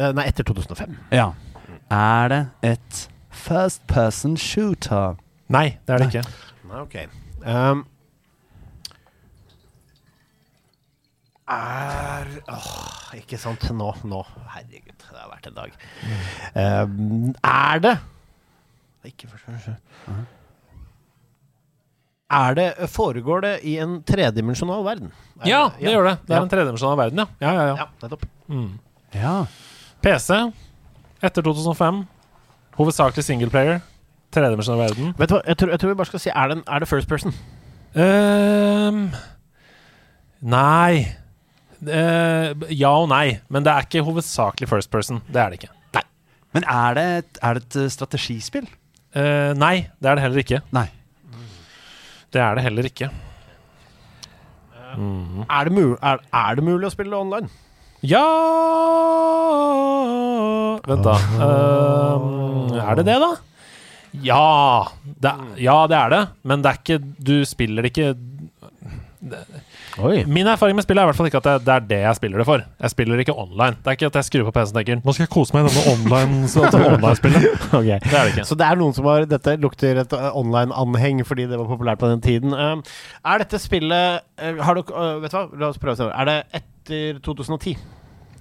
[0.00, 0.98] uh, Nei, etter 2005.
[1.14, 1.30] Ja.
[1.94, 2.42] Er det
[2.74, 5.16] et first person shooter?
[5.48, 6.26] Nei, det er det ikke.
[6.68, 6.98] Nei, ok.
[7.48, 7.86] Ehm,
[11.50, 13.64] er Åh, ikke sant.
[13.74, 14.22] Nå, nå.
[14.54, 15.76] Herregud, det har vært en dag.
[16.54, 17.94] Um, er det
[19.08, 20.26] Ikke først, først.
[22.30, 25.12] Er det, foregår det i en tredimensjonal verden?
[25.40, 26.16] Er Ja, det gjør det.
[26.26, 26.42] Det er Ja.
[26.42, 27.26] en tredimensjonal verden, ja.
[27.40, 27.76] Ja, ja, ja.
[27.76, 28.26] Ja, nettopp.
[29.14, 29.46] Ja.
[30.02, 30.52] PC
[31.22, 32.02] etter 2005.
[32.76, 33.80] Hovedsakelig singleplayer.
[34.30, 35.14] Tredimensjonal verden.
[35.18, 36.88] Vet du hva, jeg tror, jeg tror vi bare skal si Er det, er det
[36.88, 37.32] first person?
[37.96, 39.10] Um,
[40.42, 41.16] nei
[41.86, 45.20] Ja og nei, men det er ikke hovedsakelig first person.
[45.30, 45.74] Det er det ikke.
[46.56, 48.64] Men er det, et- er det et eh, strategispill?
[49.14, 50.60] Uh, nei, det er det heller ikke.
[50.72, 50.86] Nei.
[52.32, 53.10] Det er det heller ikke.
[54.88, 57.50] Er det, mulig, er, er det mulig å spille det online?
[58.02, 58.24] Ja
[60.88, 61.14] Vent, da.
[61.36, 63.30] Uh, er det det, da?
[64.24, 64.42] Ja
[65.04, 66.22] det, ja, det er det.
[66.48, 66.98] Men det er ikke
[67.28, 68.14] Du spiller det ikke
[69.98, 70.22] Oi.
[70.30, 72.18] Min erfaring med spillet er i hvert fall ikke at det, det er det jeg
[72.18, 72.62] spiller det for.
[72.84, 73.78] Jeg spiller ikke online.
[73.82, 75.66] Det er ikke at jeg skrur på PC-en og tenker Nå skal jeg kose meg
[75.66, 77.46] i denne online-spillet'.
[77.72, 78.46] Det er det ikke.
[78.46, 82.02] Så det er noen som har Dette lukter et uh, online-anheng fordi det var populært
[82.02, 82.54] på den tiden.
[82.54, 82.84] Um,
[83.26, 86.10] er dette spillet uh, Har dere uh, Vet du hva, la oss prøve å se.
[86.12, 87.74] Er det etter 2010?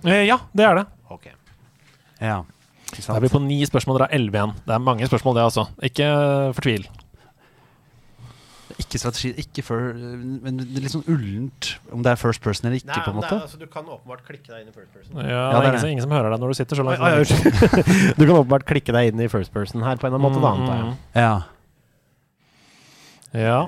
[0.06, 0.86] Eh, ja, det er det.
[1.10, 1.28] Ok.
[2.22, 2.44] Ja.
[2.94, 4.56] Da er vi på ni spørsmål, dere har elleve igjen.
[4.68, 5.68] Det er mange spørsmål, det, altså.
[5.84, 6.08] Ikke
[6.56, 6.88] fortvil.
[8.78, 12.68] Ikke strategi, ikke før Men det er litt sånn ullent om det er first person
[12.70, 13.40] eller ikke, på en måte.
[13.42, 15.16] altså, du kan åpenbart klikke deg inn i first person.
[15.18, 15.82] Ja, det det er er ingen, det.
[15.82, 17.02] som, ingen som hører deg når du sitter så Oi, langt.
[17.02, 18.16] oi, unnskyld.
[18.20, 20.42] du kan åpenbart klikke deg inn i first person her på en eller annen måte,
[20.46, 20.86] da, antar jeg.
[21.26, 21.36] Ja.
[21.38, 21.54] Mm,
[23.38, 23.60] Ja.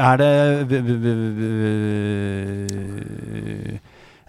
[0.00, 0.30] Er det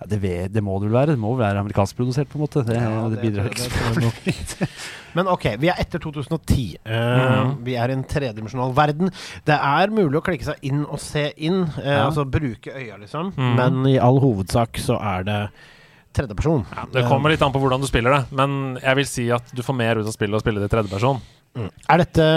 [0.06, 1.16] ja, det, ved, det må det vel være.
[1.16, 2.64] Det må vel være amerikanskprodusert, på en måte.
[2.68, 4.68] Det, Ja, det bidrar ikke.
[5.16, 6.66] Men ok, vi er etter 2010.
[6.84, 7.54] Eh, Mhm.
[7.66, 9.12] Vi er i en tredimensjonal verden.
[9.48, 12.06] Det er mulig å klikke seg inn og se inn, uh, Ja.
[12.10, 13.32] altså bruke øya, liksom.
[13.36, 13.56] Mhm.
[13.56, 15.50] Men i all hovedsak så er det
[16.16, 16.66] tredjeperson.
[16.94, 19.62] Det kommer litt an på hvordan du spiller det, men jeg vil si at du
[19.62, 21.20] får mer ut av spillet å spille det i tredjeperson.
[21.56, 21.70] Mm.
[21.90, 22.28] Er dette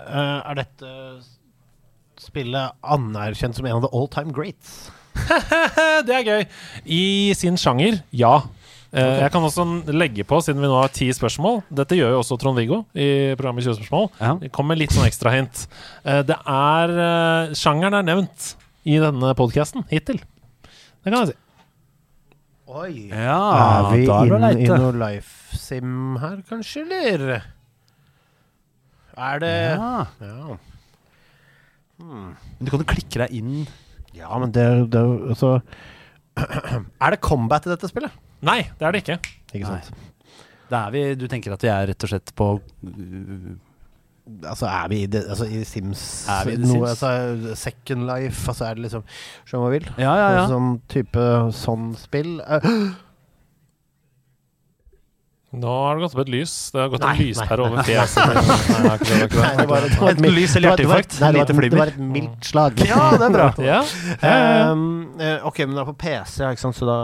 [0.00, 0.90] uh, Er dette
[2.20, 4.90] spillet anerkjent som en av the all time greats?
[6.06, 6.44] det er gøy.
[6.86, 7.02] I
[7.38, 8.40] sin sjanger, ja.
[8.90, 9.20] Okay.
[9.22, 9.62] Jeg kan også
[9.94, 13.04] legge på, siden vi nå har ti spørsmål Dette gjør jo også Trond-Viggo i
[13.38, 14.08] programmet 20 spørsmål.
[14.18, 14.32] Ja.
[14.40, 15.60] Det kommer litt sånn ekstra hint.
[16.02, 18.48] Eh, Det er eh, Sjangeren er nevnt
[18.90, 20.18] i denne podkasten hittil.
[20.66, 21.38] Det kan jeg si.
[22.70, 22.90] Oi.
[23.14, 23.38] Ja,
[23.86, 27.44] er vi er inne i noe life sim her, kanskje, eller?
[29.20, 29.94] Er det Ja.
[30.18, 30.58] Ja.
[32.00, 33.66] Men du kan jo klikke deg inn
[34.20, 35.56] Ja, men det, det altså
[36.40, 38.14] Er det combat i dette spillet?
[38.46, 39.18] Nei, det er det ikke.
[39.52, 39.90] Ikke sant?
[40.70, 43.50] Da er vi, Du tenker at vi er rett og slett på uh,
[44.46, 46.90] Altså, er vi i, det, altså, i Sims Er vi i noe, Sims?
[46.92, 49.06] Altså, Second Life, altså er det liksom
[49.48, 49.88] Skjønner hva jeg vil?
[49.98, 50.44] Ja, ja, ja.
[50.50, 51.24] Sånn type
[51.56, 52.36] sånn spill.
[52.44, 52.68] Eh,
[55.52, 56.52] Nå har det gått opp et lys.
[56.70, 58.28] Det har gått Nei, en lyspære over fjeset.
[58.30, 61.16] Det det, det det var, det var et lys eller var- det var- hjerteinfarkt.
[61.20, 62.82] Nei, det var, Lite et- det var et mildt slag.
[62.86, 63.48] Ja, det er bra.
[63.58, 63.82] Ja, ja,
[64.22, 64.70] ja, ja.
[64.70, 64.84] Um,
[65.18, 66.98] eh, ok, men det er på PC, ikke sant, så da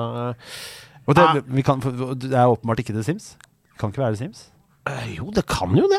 [1.07, 1.41] Og det, Ah.
[1.47, 3.33] vi kan, det er åpenbart ikke The Sims.
[3.79, 4.47] Kan ikke være The Sims.
[4.87, 5.99] Uh, Jo, det kan jo det.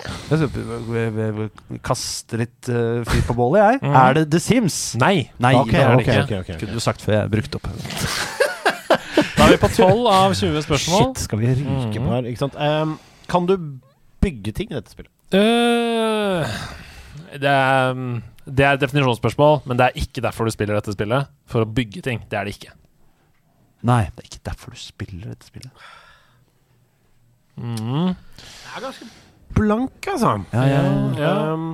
[1.84, 3.82] Kaste litt uh, fyr på bålet, jeg.
[3.84, 3.96] Mm.
[4.00, 4.96] Er det The Sims?
[4.96, 5.30] Nei.
[5.44, 6.24] Nei, okay, det er det okay, ikke.
[6.24, 6.60] ok, ok, ok.
[6.64, 7.68] Kunne du sagt før jeg brukte opp.
[9.48, 11.04] Da er vi på 12 av 20 spørsmål.
[11.06, 12.56] Shit, skal vi ryke på her, ikke sant.
[12.60, 12.98] Um,
[13.32, 13.54] kan du
[14.20, 15.08] bygge ting i dette spillet?
[15.32, 16.44] Uh,
[17.32, 18.02] det, er,
[18.44, 21.32] det er et definisjonsspørsmål, men det er ikke derfor du spiller dette spillet.
[21.48, 22.20] For å bygge ting.
[22.28, 22.76] Det er det ikke.
[23.88, 25.88] Nei, det er ikke derfor du spiller dette spillet.
[27.56, 28.12] Mm.
[28.12, 29.12] Det er ganske
[29.56, 30.36] blank, altså.
[30.52, 30.84] Ja, ja,
[31.24, 31.34] ja.
[31.56, 31.72] Um,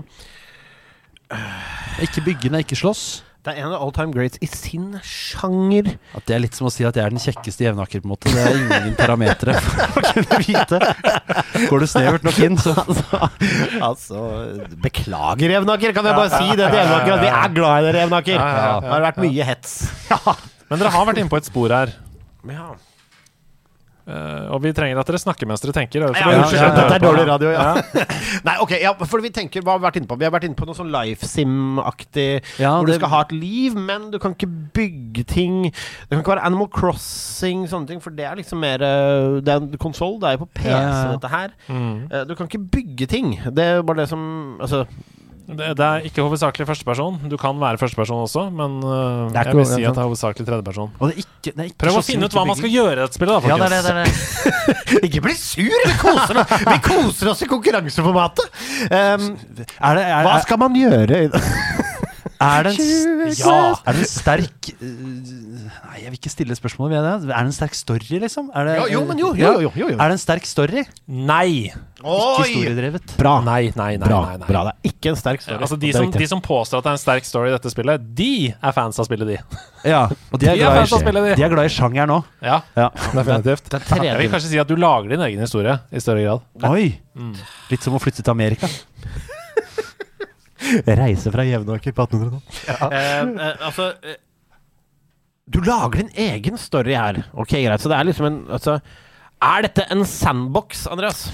[2.05, 3.23] Ikke byggende, ikke slåss.
[3.43, 5.89] Det er en av all time greats i sin sjanger.
[6.15, 8.13] At det er litt som å si at jeg er den kjekkeste jevnaker, på en
[8.13, 8.31] måte.
[8.31, 10.79] Det er ingen parametere for å kunne vite.
[11.67, 13.19] Går du snevert nok inn, så altså,
[13.89, 14.23] altså
[14.85, 17.17] Beklager, Jevnaker, kan jeg bare si det til Jevnaker.
[17.17, 18.39] At vi er glad i dere, Jevnaker.
[18.39, 18.79] Ja, ja, ja.
[18.79, 19.75] Det har vært mye hets.
[20.71, 21.95] Men dere har vært inne på et spor her.
[22.47, 22.71] Ja.
[24.03, 26.03] Eh, og vi trenger at dere snakker mens dere tenker.
[26.03, 27.67] Ja, ja, Ja, det dette er dårlig radio, ja.
[28.47, 30.17] Nei, ok, ja, for vi tenker, hva har vi vært inne på?
[30.19, 32.27] Vi har vært inne på noe sånn life sim-aktig,
[32.59, 35.61] Ja, hvor du skal ha et liv, men du kan ikke bygge ting.
[35.71, 39.55] Det kan ikke være Animal Crossing, sånne ting, for det er liksom mer eh, Det
[39.55, 40.75] er en konsoll, det er jo på PC,
[41.15, 41.55] dette her.
[41.71, 41.95] Mm.
[42.11, 43.37] Uh, Du kan ikke bygge ting.
[43.55, 44.23] Det er bare det som
[44.63, 44.83] Altså,
[45.43, 47.17] Det, det er ikke hovedsakelig førsteperson.
[47.27, 50.93] Du kan være førsteperson også, men uh, jeg vil si at det er hovedsakelig tredjeperson.
[50.99, 52.93] Og det er ikke, det er ikke Prøv å finne ut hva man skal gjøre
[52.95, 53.89] i dette spillet, da, Ja, det folkens.
[53.89, 54.93] er det.
[54.93, 55.87] det, ikke bli sur!
[55.89, 58.61] Vi koser oss, vi koser oss i konkurranseformatet!
[58.87, 59.27] Um,
[59.83, 61.25] Er det, er, hva skal man gjøre?
[62.43, 63.55] Er det en, Ja.
[63.87, 64.89] er det en sterk øh,
[65.63, 67.13] Nei, jeg vil ikke stille spørsmål ved det.
[67.31, 68.49] Er det en sterk story, liksom?
[68.53, 69.97] Er det, Jo, jo, men jo, jo, jo, jo, jo.
[69.97, 70.83] Er det en sterk story?
[71.07, 71.71] Nei.
[72.03, 73.13] Ikke historiedrevet.
[73.15, 73.37] Bra.
[73.45, 74.07] Nei, nei, nei.
[74.09, 74.47] Bra, nei, nei.
[74.49, 74.63] bra.
[74.67, 75.57] Det er ikke en sterk story.
[75.63, 77.71] Altså, de, er som, de som påstår at det er en sterk story i dette
[77.71, 79.37] spillet, de er fans av spillet, de.
[79.87, 80.01] Ja,
[80.31, 81.35] og de er, De er glad fans av i, spillet, de.
[81.39, 82.27] de er glad i sjangeren òg.
[82.43, 82.89] Ja, Ja.
[83.13, 83.69] definitivt.
[83.71, 86.41] Det det Jeg vil kanskje si at du lager din egen historie i større grad.
[86.73, 86.89] Oi!
[87.71, 88.67] Litt som å flytte til Amerika.
[91.03, 92.93] Reise fra Jevnaker på 1800-tallet.
[92.93, 94.19] Eh, eh, altså eh,
[95.45, 97.23] Du lager din egen story her.
[97.33, 97.81] Ok, greit.
[97.83, 98.77] Så det er liksom en altså,
[99.43, 101.25] Er dette en sandbox, Andreas?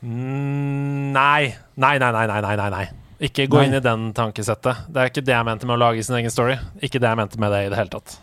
[0.00, 1.50] Mm, nei.
[1.76, 2.86] Nei, nei, nei, nei, nei, nei, nei.
[3.20, 3.66] Ikke gå Nei.
[3.68, 4.86] inn i den tankesettet.
[4.88, 6.54] Det er ikke det jeg mente med å lage sin egen story.
[6.80, 8.14] Ikke det jeg mente med det i det hele tatt.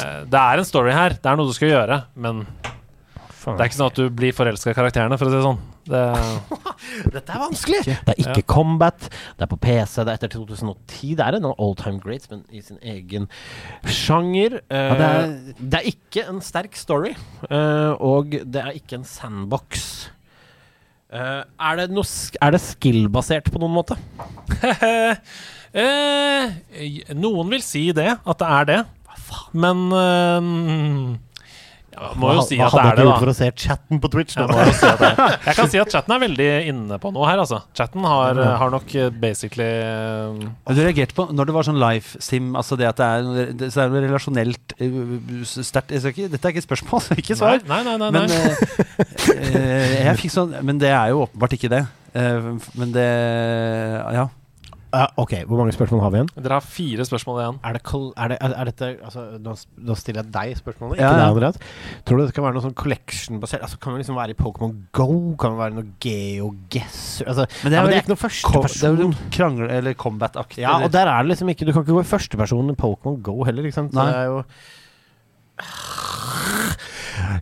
[0.00, 1.14] Eh, Det er en story her.
[1.14, 4.72] Det er noe du skal gjøre, men det er ikke sånn at du blir forelska
[4.72, 5.60] i karakterene, for å si det sånn.
[5.86, 6.02] Det,
[7.14, 7.80] Dette er vanskelig!
[7.86, 11.14] Det er ikke combat, det er på PC, det er etter 2010.
[11.18, 13.28] Det er en all time greats, men i sin egen
[13.86, 14.60] sjanger.
[14.66, 17.14] Uh, det det, er- er, ikke en sterk story,
[17.50, 20.10] uh, og det er ikke en sandbox.
[21.06, 23.94] Uh, er, det det skill-basert på noen måte?
[25.76, 26.50] eh,
[27.14, 28.80] noen vil si det, at det er det.
[29.56, 31.16] Men eh,
[31.96, 33.14] ja, Må jo si at det er det, da.
[33.18, 34.36] for å se chatten på Twitch?
[34.36, 35.10] Jeg, må jo si at det.
[35.48, 37.62] jeg kan si at chatten er veldig inne på noe her, altså.
[37.78, 40.46] Chatten har, har nok eh, basically eh,
[40.76, 43.70] Du reagerte på når det var sånn life sim, altså det at det er, det,
[43.74, 47.62] så er det relasjonelt øh, sterkt ikke, Dette er ikke et spørsmål, ikke svar.
[47.68, 48.10] Nei, nei, nei.
[48.10, 48.86] nei, Men, nei.
[49.32, 51.84] eh, eh, jeg fikk sånn, men det er jo åpenbart ikke det.
[52.16, 52.50] Eh,
[52.80, 53.08] men det
[54.16, 54.28] Ja.
[54.96, 56.30] Ja, ok, Hvor mange spørsmål har vi igjen?
[56.40, 57.58] Dere har fire spørsmål igjen.
[57.68, 57.82] Er, det,
[58.16, 61.18] er, det, er, dette altså, nå, stiller jeg deg spørsmålet, ikke Ja, ja.
[61.20, 61.58] deg, Andreas.
[62.08, 63.64] Tror du det skal være noe sånn collection-basert?
[63.66, 65.08] Altså, kan det liksom være i Pokémon Go?
[65.42, 67.28] Kan det være noe GeoGuessr?
[67.28, 68.80] Altså, Men det er ja, men det er ikke noe førsteperson.
[68.80, 70.62] Det er jo krangle- eller combat-aktig.
[70.64, 73.20] Ja, og der er det liksom ikke Du kan ikke gå i førsteperson i Pokémon
[73.26, 73.92] Go heller, ikke sant?
[73.92, 74.08] Så Nei.
[74.10, 74.38] Det er jo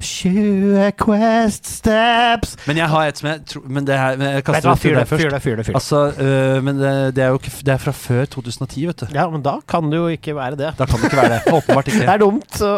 [0.00, 4.44] 20 Quest Steps Men jeg har et som jeg tror Men det her men jeg
[4.46, 5.22] kaster det fyr det, først.
[5.24, 5.66] fyr det, fyr det.
[5.66, 5.80] Fyr det.
[5.80, 9.06] Altså, øh, men det, det er jo ikke Det er fra før 2010, vet du.
[9.14, 10.72] Ja, men da kan det jo ikke være det.
[10.78, 11.54] Da kan det ikke være det.
[11.54, 12.00] Åpenbart ikke.
[12.04, 12.74] Det er dumt, så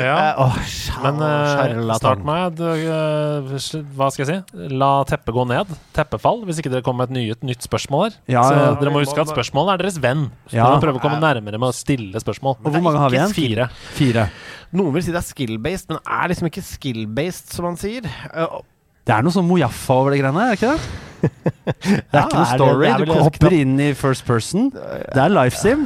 [0.00, 0.32] Ja.
[0.42, 4.68] Uh, sja- Men uh, start med eh, sl- Hva skal jeg si?
[4.72, 5.68] La teppet gå ned.
[5.96, 8.16] Teppefall, hvis ikke dere kommer med et nytt, nytt spørsmål her.
[8.32, 8.70] Ja, Så ja.
[8.80, 10.24] Dere må huske at spørsmålet er deres venn.
[10.48, 10.64] Så Ja.
[10.64, 12.56] dere må prøve å komme nærmere med å stille spørsmål.
[12.64, 13.36] Og hvor mange har vi igjen?
[13.36, 13.68] Fire.
[13.98, 14.24] Fire.
[14.72, 18.06] Noen vil si det er skill-based, men det er liksom ikke skill-based, som man sier.
[18.32, 18.60] Eh,
[19.04, 20.82] Det er noe sånn Mojaffa over det greiene er det ikke det?
[21.22, 22.86] Det er Ja, ikke noe er det- story.
[22.86, 24.70] det er Du hopper inn i first person.
[24.70, 25.84] Det er life sim.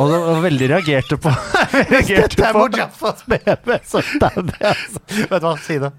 [0.00, 1.30] Og det var veldig reagerte på
[1.92, 5.00] Reagerte Dette er Mojaffas BB, så det er altså.
[5.30, 5.90] Vet du hva, si det.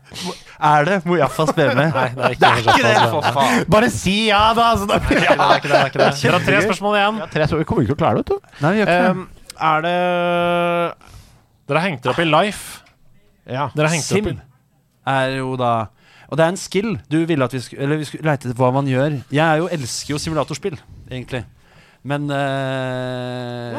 [0.62, 1.74] Er det Mojaffas BB?
[1.80, 2.76] Nei, det er ikke det.
[2.76, 3.66] ikke det, for faen!
[3.74, 4.68] Bare si ja, da!
[4.76, 5.00] Altså, da.
[5.02, 6.22] Det er ikke det, det er ikke det, det er det.
[6.22, 7.22] Dere har tre spørsmål igjen.
[7.24, 8.56] Ja, tre, så vi kommer ikke til å klare det, vet du.
[8.66, 9.14] Nei, vi gjør ikke det.
[9.18, 9.28] Um,
[9.72, 9.98] er det
[11.68, 12.84] Dere har hengt dere opp i Life.
[13.48, 13.70] Ja.
[13.76, 14.48] Dere har hengt dere opp Sim i
[15.08, 15.88] er jo da
[16.28, 16.98] Og det er en skill.
[17.08, 19.22] Du ville at vi skulle Eller vi skulle leite etter hva man gjør.
[19.32, 20.76] Jeg er jo, elsker jo simulatorspill,
[21.08, 21.46] egentlig.
[22.08, 23.78] Men eh,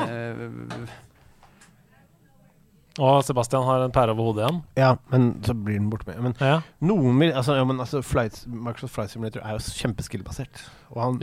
[2.99, 4.57] Og Sebastian har en pære over hodet igjen.
[4.81, 6.19] ja, men så blir den borte med.
[6.25, 10.65] Men Ja, noen vil Altså, ja, men altså Flight, Microsoft Flight Simulator er jo kjempeskill-basert.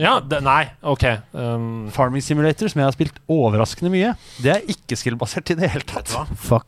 [0.00, 1.04] Ja det, Nei, OK.
[1.34, 5.68] Um, Farming Simulator, som jeg har spilt overraskende mye, det er ikke skill-basert i det
[5.74, 6.14] hele tatt.
[6.40, 6.64] Fuck.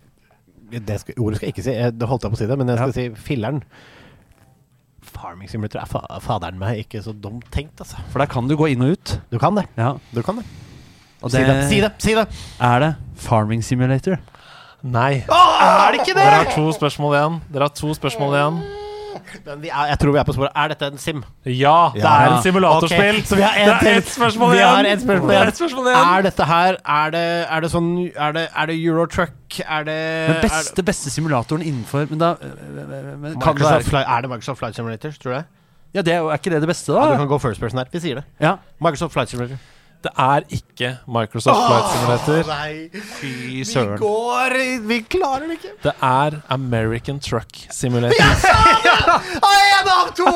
[0.68, 1.72] Det skal, ordet skal jeg ikke si.
[1.78, 3.62] Jeg, det holdt jeg på å si det, men jeg skal si filleren.
[5.09, 8.02] Farming Simulator er fa faderen meg ikke så dumt tenkt, altså.
[8.12, 9.14] For der kan du gå inn og ut.
[9.32, 9.64] Du kan det.
[9.78, 10.44] Ja, Du kan det.
[11.22, 11.55] og Si det.
[11.70, 11.93] Si det!
[12.05, 12.26] Si det!
[12.60, 14.18] Er det Farming Simulator?
[14.82, 15.24] Nei.
[15.28, 17.40] er det ikke Dere har to spørsmål igjen.
[17.52, 18.60] Dere har to spørsmål igjen.
[19.44, 20.52] Men vi er, jeg tror vi er på sporet.
[20.55, 21.24] Er dette en sim?
[21.44, 22.12] Ja, det Ja.
[22.22, 23.18] er en simulatorspill.
[23.18, 23.96] Ok, så vi har det en er til.
[23.98, 24.68] ett spørsmål Vi igjen.
[24.68, 25.48] har spørsmål Det er igjen.
[25.48, 26.18] ett spørsmål igjen.
[26.18, 29.60] Er dette her Er det, er det sånn Er det, er det Eurotruck?
[29.68, 34.06] Er det Den beste, beste simulatoren innenfor Men da men kan det Microsoft være, Flight,
[34.09, 35.10] er det Microsoft Flight Simulator?
[35.10, 35.44] Tror du det?
[35.94, 37.16] Ja, det er, jo- er ikke det det beste, Ja, du da?
[37.16, 37.86] kan gå first person her.
[37.92, 38.24] Vi sier det.
[38.40, 38.56] Ja.
[38.80, 39.56] Microsoft Flight Simulator.
[40.07, 42.43] Det er ikke Microsoft Flight Simulator.
[42.47, 43.03] nei!
[43.19, 43.97] Fy søren.
[43.97, 44.55] Vi går
[44.87, 45.73] Vi klarer det ikke.
[45.83, 48.31] Det er American Truck Simulator.
[49.49, 50.29] Én av to!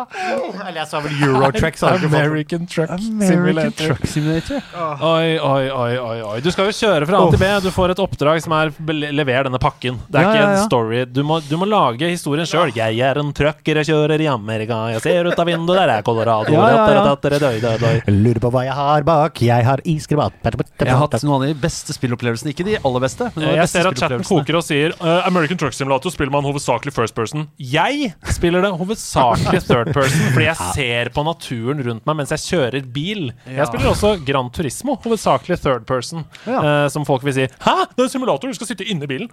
[0.66, 1.78] Eller jeg sa vel Eurotrack.
[1.80, 2.10] jeg det.
[2.20, 3.86] American Truck American Simulator.
[3.94, 4.60] Truck Simulator.
[5.00, 6.36] Oi, oi, oi, oi, oi.
[6.44, 7.50] Du skal jo kjøre fra A til B.
[7.64, 8.72] Du får et oppdrag som er
[9.16, 9.96] lever denne pakken.
[10.10, 10.60] Det er Ja, ikke ja, ja.
[10.60, 11.00] en story.
[11.08, 12.70] Du må, du må lage historien sjøl.
[12.76, 14.82] Jeg er en trucker, jeg kjører i Amerika.
[14.92, 16.52] Jeg ser ut av vinduet, der er Colorado.
[16.52, 21.44] Jeg lurer på hva jeg har bar bak, jeg har iskrem Jeg har hatt noen
[21.44, 22.52] av de beste spillopplevelsene.
[22.54, 23.28] Ikke de aller beste.
[23.34, 24.44] Men noen av de Jeg beste ser at chatten spillopplevelsene.
[24.44, 27.46] koker og sier uh, American Truck Simulator spiller man hovedsakelig first person.
[27.60, 32.44] Jeg spiller det hovedsakelig third person, fordi jeg ser på naturen rundt meg mens jeg
[32.48, 33.30] kjører bil.
[33.46, 36.58] Jeg spiller også Gran Turismo, hovedsakelig third person, Ja.
[36.60, 39.10] eh, som folk vil si Hæ, det er en simulator, du skal sitte inne i
[39.10, 39.30] bilen.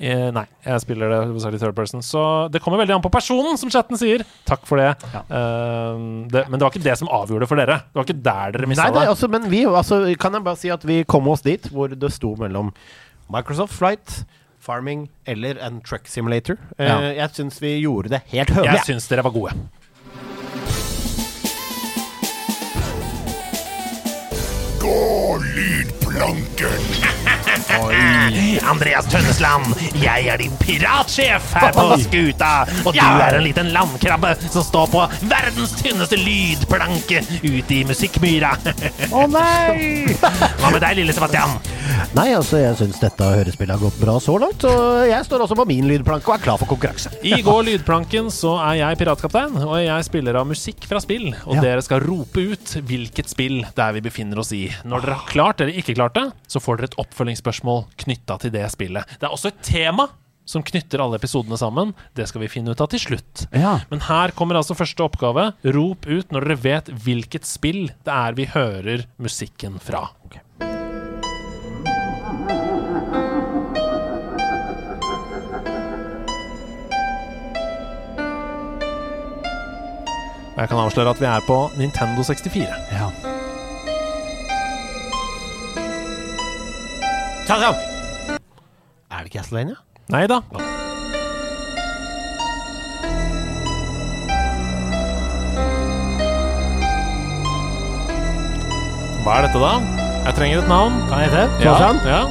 [0.00, 2.00] Eh, nei, jeg spiller det hovedsakelig third person.
[2.04, 2.20] Så
[2.52, 4.22] det kommer veldig an på personen, som chatten sier.
[4.48, 4.94] Takk for det.
[5.12, 7.80] Eh, det men det var ikke det som avgjorde for dere.
[7.90, 9.08] Det var ikke der dere mista det, det.
[9.14, 12.12] altså, men vi altså, kan jeg bare si at vi kom oss dit hvor det
[12.12, 12.72] sto mellom
[13.30, 14.24] Microsoft Flight,
[14.60, 16.56] Farming eller en truck simulator.
[16.78, 16.98] Eh, Ja.
[17.22, 18.74] jeg syns vi gjorde det helt høvelig.
[18.80, 19.54] Jeg syns dere var gode.
[24.80, 27.19] Gå lydplanken!
[28.70, 32.50] Andreas Tønnesland, jeg er din piratsjef her på skuta.
[32.86, 38.54] Og du er en liten landkrabbe som står på verdens tynneste lydplanke ute i musikkmyra.
[39.12, 40.16] Å nei!
[40.20, 41.56] Hva med deg, lille Sebastian?
[42.16, 45.56] Nei, altså, jeg syns dette hørespillet har gått bra så langt, og jeg står også
[45.58, 47.12] på min lydplanke og er klar for konkurranse.
[47.26, 51.30] I går lydplanken så er jeg piratkaptein, og jeg spiller av musikk fra spill.
[51.46, 51.64] Og Ja.
[51.66, 54.68] dere skal rope ut hvilket spill det er vi befinner oss i.
[54.84, 58.52] Når dere har klart eller ikke klart det, så får dere et oppfølgingsspørsmål knytta til
[58.54, 59.04] det spillet.
[59.18, 60.08] Det er også et tema
[60.50, 61.94] som knytter alle episodene sammen.
[62.16, 63.46] Det skal vi finne ut av til slutt.
[63.54, 63.78] Ja.
[63.90, 65.52] Men her kommer altså første oppgave.
[65.62, 70.08] Rop ut når dere vet hvilket spill det er vi hører musikken fra.
[70.26, 70.42] Okay.
[80.60, 82.68] jeg kan avsløre at vi er på Nintendo 64.
[82.92, 83.29] Ja.
[87.50, 87.80] Ta det opp!
[89.10, 89.74] Er det Castlevania?
[90.14, 90.36] Nei da.
[99.24, 99.72] Hva er dette, da?
[100.28, 101.00] Jeg trenger et navn.
[101.10, 101.42] Kan jeg hete?
[101.66, 101.74] Ja,
[102.06, 102.22] ja.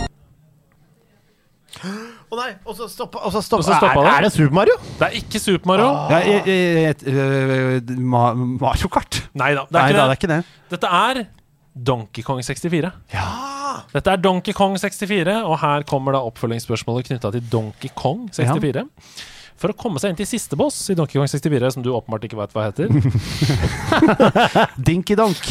[2.29, 3.59] Å nei, og så stoppa, og så stoppa.
[3.59, 4.15] Og så stoppa er, det.
[4.15, 4.79] er det Super Mario?
[5.03, 5.91] Det er ikke Super Mario.
[6.15, 9.19] Ja, jeg, jeg, jeg, øh, Ma- Mario Kart?
[9.35, 10.67] Nei da, det Nei er da, ikke det er ikke det.
[10.77, 11.25] Dette er
[11.91, 12.95] Donkey Kong 64.
[13.93, 18.85] Dette er Donkey Kong 64, og her kommer da oppfølgingsspørsmålet knytta til Donkey Kong 64.
[19.59, 22.23] For å komme seg inn til siste boss i Donkey Kong 64, som du åpenbart
[22.29, 22.87] ikke veit hva heter,
[24.87, 25.41] Dinky Donk.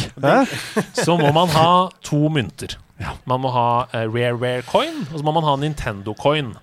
[0.97, 2.73] Så må man ha to mynter.
[3.29, 6.55] Man må ha uh, Rare Rare Coin, og så må man ha Nintendo Coin.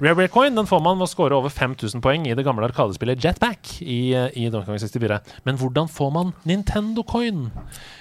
[0.00, 2.64] Rare Rare Coin den får man ved å score over 5000 poeng i det gamle
[2.64, 5.18] arkadespillet Jetback i, i Donkey Kong 64.
[5.44, 7.50] Men hvordan får man Nintendo Coin?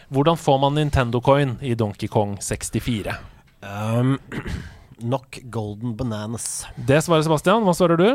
[0.07, 3.17] Hvordan får man Nintendo Coin i Donkey Kong 64?
[3.67, 4.15] Um,
[5.11, 6.63] nok Golden Bananas.
[6.77, 7.67] Det svarer Sebastian.
[7.67, 8.07] Hva svarer du?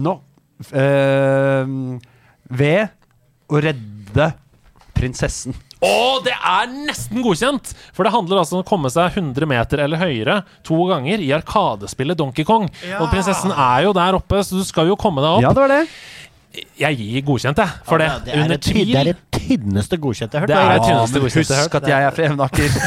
[0.00, 0.16] Nå
[0.72, 1.76] øh,
[2.48, 2.82] Ved
[3.52, 4.30] å redde
[4.96, 5.52] prinsessen.
[5.84, 7.74] Og det er nesten godkjent!
[7.96, 11.30] For det handler altså om å komme seg 100 meter eller høyere to ganger i
[11.36, 12.68] arkadespillet Donkey Kong.
[13.00, 15.44] Og prinsessen er jo der oppe, så du skal jo komme deg opp.
[15.44, 15.82] Ja, det var det.
[16.78, 18.06] Jeg gir godkjent, jeg, for det.
[18.24, 18.92] det, er Under det, tvil.
[18.92, 20.52] det er det tynneste godkjente jeg har hørt.
[20.52, 21.82] Det er det tynneste godkjente jeg har Husk hørt.
[21.82, 22.68] at jeg er fra Evnaker.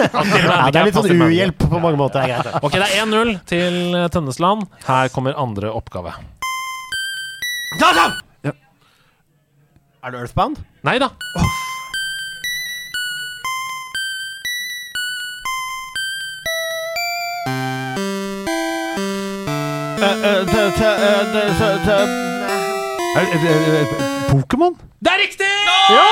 [0.00, 2.22] Ja, det er litt sånn uhjelp på mange måter.
[2.24, 2.60] Det er.
[2.64, 4.64] Ok, det er 1-0 til eh, Tønnesland.
[4.86, 6.14] Her kommer andre oppgave.
[7.82, 8.06] Ja, ja.
[8.48, 8.54] Ja.
[10.06, 10.62] Er du Earthbound?
[10.86, 11.10] Nei da.
[11.36, 11.69] Er-
[24.30, 24.74] Pokémon?
[25.00, 25.48] Det er riktig!
[25.90, 26.10] Ja!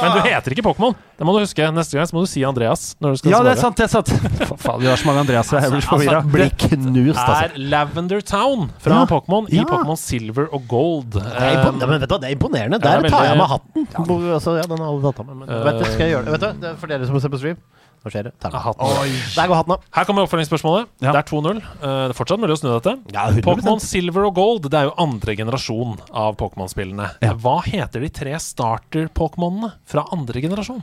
[0.00, 0.94] Men du heter ikke Pokémon.
[1.18, 1.66] Det må du huske.
[1.76, 2.94] Neste gang så må du si Andreas.
[3.02, 3.76] Når du skal Ja, det er sant.
[3.78, 4.08] det er sant
[4.48, 5.60] For faen, vi har så mange Andreaser.
[5.60, 6.22] Jeg blir Altså, forvirra.
[6.34, 7.34] Blir knust, altså.
[7.44, 9.04] er Lavender Town fra Ja.
[9.10, 9.66] Pokémon i Ja.
[9.68, 11.12] Pokémon Silver og Gold.
[11.18, 11.22] Det
[11.64, 12.78] Um, men vet du, hva, det er imponerende.
[12.80, 13.86] ja, Der det er tar jeg av med hatten.
[13.92, 15.36] Ja, Altså, ja, den har alle tatt av meg.
[15.44, 16.32] Men, vet du, skal jeg gjøre det?
[16.34, 17.58] Vet du, det er for dere som ser på stream.
[18.04, 18.34] Nå skjer det.
[18.44, 19.84] Der går hatten av.
[19.96, 20.90] Her kommer oppfølgingsspørsmålet.
[21.00, 21.14] Ja.
[21.14, 21.60] Det er 2-0.
[21.60, 22.92] Uh, det er fortsatt mulig å snu dette.
[23.14, 27.08] Ja, Pokémon Silver og Gold Det er jo andre generasjon av Pokémon-spillene.
[27.24, 27.32] Ja.
[27.40, 30.82] Hva heter de tre starter-Pokémonene fra andre generasjon?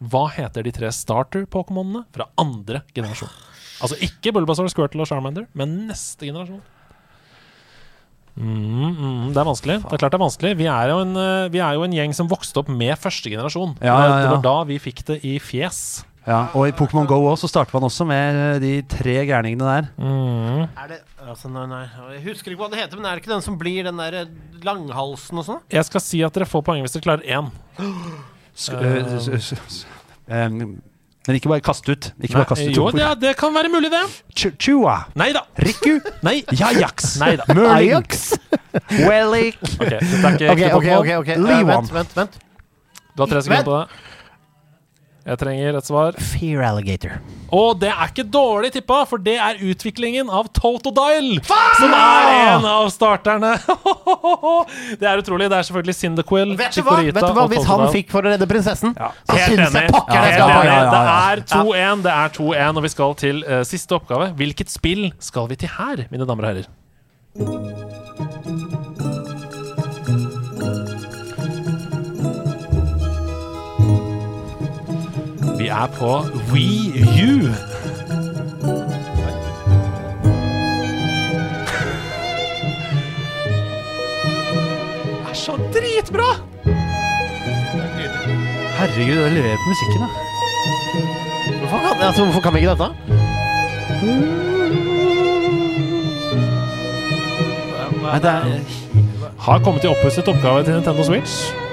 [0.00, 3.32] Hva heter de tre starter-Pokémonene fra andre generasjon?
[3.84, 6.64] Altså ikke Bulbasaur, Squirtle og Charmander, men neste generasjon.
[8.36, 9.78] Mm, mm, det er vanskelig.
[9.80, 10.56] Det er klart det er vanskelig.
[10.58, 13.32] Vi er jo en, eh, vi er jo en gjeng som vokste opp med første
[13.32, 13.76] generasjon.
[13.80, 14.18] Ja, ja, ja.
[14.20, 16.04] Det var da vi fikk det i fjes.
[16.26, 19.84] Ja, og i Pokémon Go også, så starter man også med de tre gærningene der.
[19.94, 20.64] Mm.
[20.66, 21.84] Er det altså, nei, nei,
[22.16, 24.16] Jeg husker ikke hva det heter, men er det ikke den som blir den der
[24.24, 24.32] eh,
[24.66, 25.60] langhalsen og sånn?
[25.70, 27.52] Jeg skal si at dere får poeng hvis dere klarer én.
[30.26, 30.54] Em,
[31.28, 32.08] men ikke bare kast ut.
[32.18, 34.00] Ikke bare kast ut jo, ja, det kan være mulig, det.
[34.34, 34.96] Ch- Chua.
[35.18, 35.44] Nei da.
[35.62, 36.00] Riku.
[36.26, 36.40] Nei.
[36.50, 37.12] Jajax.
[37.22, 37.46] Nei da.
[37.52, 37.92] Merling.
[37.92, 38.24] Ajax?
[39.06, 39.58] Wellick.
[39.76, 41.38] Okay, okay, okay, okay, okay.
[41.38, 42.38] Eh, vent, vent, vent.
[43.14, 44.15] Du har tre sekunder på det.
[45.26, 46.14] Jeg trenger et svar.
[46.22, 47.16] Fear Alligator.
[47.54, 51.40] Og det er ikke dårlig tippa, for det er utviklingen av Totodile!
[51.80, 53.56] Som er en av starterne.
[55.00, 55.50] det er utrolig.
[55.50, 57.00] Det er selvfølgelig Cyndaquil, Vet du hva?
[57.02, 57.48] Vet du hva?
[57.50, 60.64] Hvis han fikk for å redde prinsessen, så Helt syns jeg pokker det skal ja,
[60.70, 64.30] ja, Det er 2-1, det er 2-1, og vi skal til uh, siste oppgave.
[64.38, 68.04] Hvilket spill skal vi til her, mine damer og herrer?
[75.66, 77.38] Vi er på Wii U.
[77.38, 77.52] Det
[85.30, 86.28] er så dritbra!
[88.78, 90.08] Herregud, du har på musikken, da.
[91.58, 92.88] Hvorfor kan, altså, hvorfor kan vi ikke dette?
[98.02, 98.60] Nei, det er
[99.38, 101.65] har kommet i oppusset oppgave til Nintendo Switch.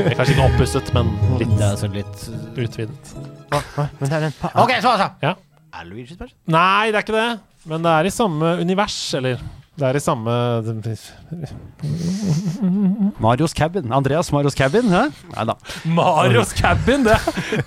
[0.00, 3.14] Det kanskje ikke oppusset, men litt Det er så litt utvidet.
[3.50, 5.08] Men det er den OK, så altså.
[5.22, 5.34] Ja.
[5.76, 6.36] Er Luigi's spørsmål?
[6.50, 7.30] Nei, det er ikke det.
[7.70, 9.42] Men det er i samme univers, eller
[9.80, 10.32] Det er i samme
[13.20, 13.92] Marios Cabin.
[13.92, 15.02] Andreas Marios Cabin, hæ?
[15.34, 15.54] Nei da.
[15.84, 17.04] Marios Cabin!
[17.06, 17.18] Det,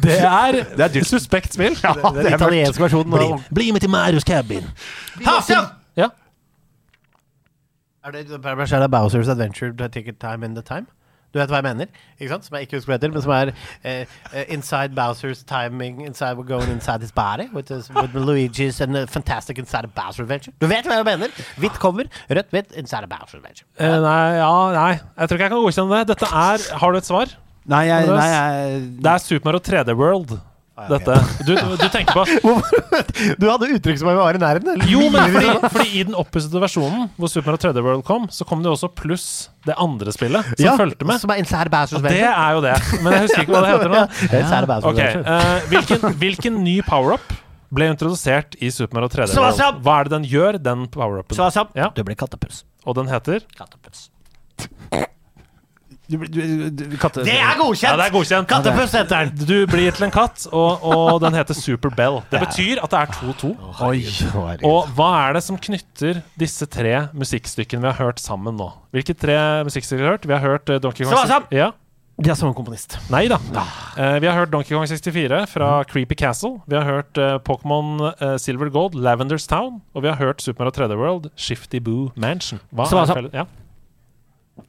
[0.03, 1.77] det er Det er et suspekt spill.
[1.83, 3.13] Ja, Det er den italienske versjonen.
[3.13, 4.67] Bli, bli med til Marios Cabin.
[5.25, 5.69] Hastian!
[5.97, 6.09] Ja.
[8.03, 10.85] Er det, er det Bowsers Adventure Ticket Time in the Time?
[11.33, 11.89] Du vet hva jeg mener?
[12.19, 12.45] Ikke sant?
[12.45, 16.45] Som jeg ikke husker hva heter, men som er uh, Inside Bowsers Timing Inside We're
[16.45, 20.53] Going Inside His Body with, his, with Luigi's and the Fantastic Inside a Bowser Adventure.
[20.61, 21.33] Du vet hva jeg mener?
[21.57, 23.65] Hvitt cover, rødt, hvitt, Inside a Bowser Adventure.
[23.79, 24.93] Uh, nei, ja, nei.
[24.93, 26.07] Jeg tror ikke jeg kan godkjenne det.
[26.13, 27.37] Dette er Har du et svar?
[27.73, 30.37] Nei, jeg, nei, jeg Det er Super Mario 3D World.
[30.73, 31.15] Dette.
[31.45, 32.23] Du, du tenker på
[33.41, 34.71] Du hadde uttrykk som om jeg var i nærheten.
[34.73, 34.87] eller?
[34.89, 38.47] Jo, men fordi, fordi i den oppussede versjonen, hvor Super Mario 3D World kom, så
[38.49, 39.27] kom det jo også pluss
[39.67, 41.21] det andre spillet som Ja, fulgte med.
[41.21, 41.43] Som er
[41.99, 42.73] Og det er jo det.
[43.05, 44.01] Men jeg husker ikke hva det heter nå.
[44.33, 44.49] Ja.
[44.89, 45.21] Okay.
[45.21, 47.37] Eh, hvilken, hvilken ny power-up
[47.73, 49.83] ble introdusert i Super Mario 3D World?
[49.85, 51.37] Hva er det den gjør, den power-upen?
[51.77, 51.91] Ja.
[51.93, 52.63] du blir kattepuss.
[52.89, 53.45] Og den heter?
[53.61, 54.07] Kattepuss.
[56.11, 56.39] Du, du,
[56.69, 57.87] du, katte, Det er godkjent!
[57.87, 58.47] Ja, det er godkjent.
[58.49, 59.45] Kattepuss heter den.
[59.47, 62.19] Du blir til en katt, og, og den heter Super Bell.
[62.31, 63.53] Det betyr at det er 2-2.
[64.67, 68.67] Og hva er det som knytter disse tre musikkstykkene vi har hørt sammen nå?
[68.93, 69.37] Hvilke tre
[69.69, 70.27] musikkstykker vi har hørt?
[70.27, 71.47] Vi har hørt eh, Donkey Kong!
[71.55, 71.71] Ja.
[72.21, 72.99] De er samme komponist.
[73.09, 73.39] Nei da.
[73.55, 76.59] Uh, vi har hørt Donkey Kong 64 fra Creepy Castle.
[76.69, 79.81] Vi har hørt uh, Pokémon uh, Silver Gold, Lavenders Town.
[79.95, 82.61] Og vi har hørt Super Mario 3D World, Shifty Boo Mansion.
[82.69, 83.33] Hva Så er felles?
[83.33, 83.47] Ja.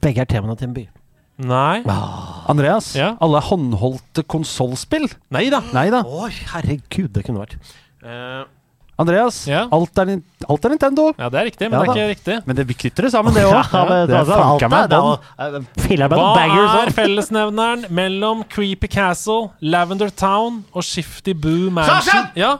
[0.01, 0.87] Begge er temaene til en by.
[1.37, 1.81] Nei.
[2.47, 3.15] Andreas, Ja?
[3.19, 5.09] alle håndholdte konsollspill?
[5.35, 5.59] Nei da.
[5.75, 6.03] Nei da.
[6.07, 7.57] Oi, herregud, det kunne vært.
[8.97, 9.65] Andreas, Ja?
[9.75, 11.13] alt, er, nin- alt er Nintendo.
[11.19, 11.99] Ja, det er riktig, men Ja det er da.
[11.99, 12.47] ikke riktig.
[12.47, 13.51] Men det, vi knytter det sammen, det òg.
[14.07, 15.19] det er fanka meg bånd.
[15.83, 21.69] Filler meg Hva noen bangers er fellesnevneren mellom Creepy Castle, Lavender Town og Shifty Boo
[21.69, 22.01] Mansion?
[22.07, 22.31] Sasha!
[22.39, 22.53] Ja.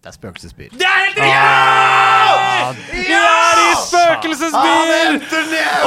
[0.00, 0.70] Det er spøkelsesbyer.
[0.72, 3.05] Det er helt riktig!
[3.96, 5.18] Spøkelsesbyer!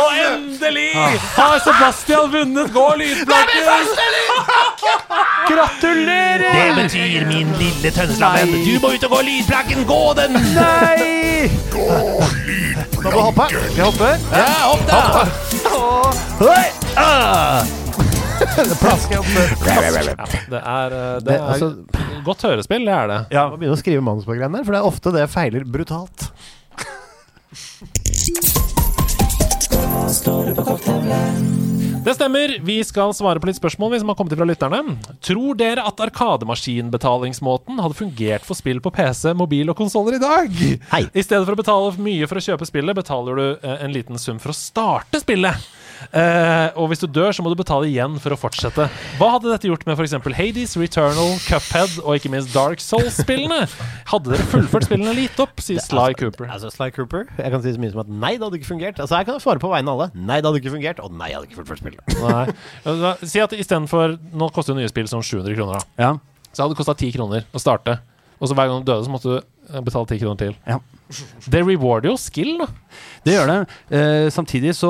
[0.01, 0.89] Og endelig
[1.37, 3.93] har Sebastian vunnet Gå lydplakken!
[5.49, 6.53] Gratulerer!
[6.53, 8.53] Det betyr min lille Tønneslaven.
[8.65, 9.85] Du må ut og gå lydplakken.
[9.89, 10.39] Gå den!
[10.55, 11.49] Nei!
[11.73, 11.89] Gå
[12.99, 13.45] du hoppe?
[13.49, 14.17] Skal jeg hopper.
[14.35, 14.99] Ja, hopp da!
[16.43, 16.63] Oi!
[16.99, 17.63] Ah!
[18.81, 19.11] Plask.
[19.11, 21.69] Ja, det er, eh, det Det, er altså,
[22.25, 23.19] godt hørespill, det er det.
[23.31, 23.41] ja.
[23.43, 25.65] Jeg må begynne å skrive manus på greiene der, for det er ofte det feiler
[25.67, 26.29] brutalt.
[32.03, 32.53] Det stemmer.
[32.65, 34.79] Vi skal svare på litt spørsmål vi som har kommet fra lytterne.
[35.21, 40.55] Tror dere at arkademaskinbetalingsmåten hadde fungert for spill på PC, mobil og konsoller i dag?
[40.93, 41.03] Hei.
[41.13, 44.17] I stedet for å betale mye for å kjøpe spillet, betaler du eh, en liten
[44.17, 45.69] sum for å starte spillet.
[46.09, 48.87] Eh, og hvis du dør, så må du betale igjen for å fortsette.
[49.19, 50.15] Hva hadde dette gjort med f.eks.
[50.39, 53.65] Hades, Returnal, Cuphead og ikke minst Dark Souls-spillene?
[54.09, 56.49] Hadde dere fullført spillene litt opp, sier Sly Cooper.
[56.49, 59.01] Altså, Sly Cooper, jeg kan si så mye som at nei, det hadde ikke fungert.
[59.01, 60.09] Altså, jeg kan svare på vegne av alle.
[60.15, 62.17] Nei, det hadde ikke fungert, og nei, jeg hadde ikke fullført spillet.
[62.29, 63.13] Nei.
[63.27, 66.03] Si at istedenfor Nå koster jo nye spill sånn 700 kroner, da.
[66.03, 66.13] Ja.
[66.53, 67.99] Så hadde det kosta 10 kroner å starte.
[68.39, 70.55] Og så hver gang du døde, så måtte du eh, betale 10 kroner til.
[70.69, 70.79] Ja.
[71.49, 72.67] Det rewarder jo skill, da.
[73.25, 73.57] Det gjør det.
[73.97, 74.89] Eh, samtidig så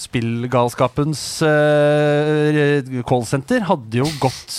[0.00, 4.54] Spillgalskapens eh, callsenter hadde jo gått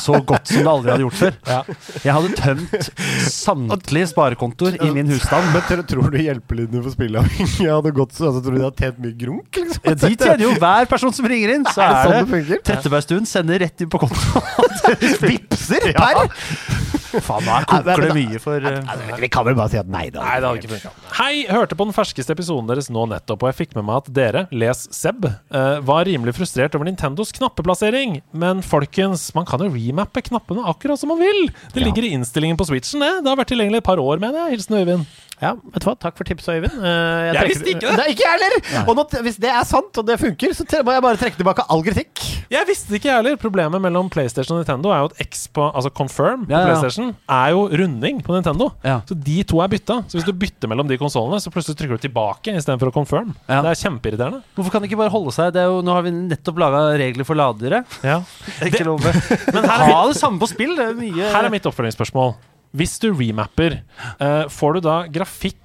[0.00, 1.36] så godt som det aldri hadde gjort før.
[1.50, 1.60] Ja.
[2.06, 2.88] Jeg hadde tømt
[3.30, 5.52] samtlige sparekontoer i min husstand.
[5.54, 9.02] Men tror, du hjelpelydene for spilleavhengige hadde gått så altså, Tror du de hadde tjent
[9.04, 9.60] mye grunk?
[9.60, 9.84] Liksom?
[9.84, 12.62] Ja, de tjener jo hver person som ringer inn, så Er det sånn det?
[12.70, 14.80] Trettebergstuen sender rett inn på kontoen.
[15.28, 16.98] Vipser per!
[17.10, 20.22] Faen, nå koker det mye for eh, Vi kan vel bare si at nei da.
[20.22, 20.92] Nei, det hadde ikke funka.
[21.18, 24.12] Hei, hørte på den ferskeste episoden deres nå nettopp, og jeg fikk med meg at
[24.20, 28.20] dere, les Seb, eh, var rimelig frustrert over Nintendos knappeplassering.
[28.32, 31.50] Men folkens, man kan jo remappe knappene akkurat som man vil.
[31.74, 33.12] Det ligger i innstillingen på Switchen, det.
[33.24, 34.58] Det har vært tilgjengelig et par år, mener jeg.
[34.58, 35.10] Hilsen Øyvind.
[35.40, 35.94] Ja, vet du hva?
[36.00, 36.74] Takk for tipset, Øyvind.
[36.84, 37.96] Jeg, Jeg visste ikke det!
[37.96, 38.84] Nei, ikke jeg heller!
[38.90, 41.64] Og nå, hvis det er sant, og det funker, så må jeg bare trekke tilbake
[41.72, 42.24] all kritikk.
[42.50, 43.36] Jeg visste det ikke, jeg heller.
[43.40, 46.66] Problemet mellom PlayStation og Nintendo er jo at X på Altså Confirm på Ja, ja.
[46.68, 48.72] PlayStation er jo runding på Nintendo.
[48.84, 48.98] Ja.
[49.08, 50.00] Så de to er bytta.
[50.10, 53.32] Så hvis du bytter mellom de konsollene, så plutselig trykker du tilbake istedenfor å confirm.
[53.46, 53.62] Ja.
[53.64, 54.42] Det er kjempeirriterende.
[54.58, 55.54] Hvorfor kan det ikke bare holde seg?
[55.54, 57.84] Det er jo, nå har vi nettopp laga regler for ladere.
[58.02, 58.20] Ja.
[58.60, 59.16] Det er ikke lov med
[59.54, 60.74] Men her er ha det samme på spill!
[60.76, 62.34] Det er mye Her er mitt oppfølgingsspørsmål.
[62.76, 63.80] Hvis du remapper,
[64.20, 65.56] uh, får du da grafikk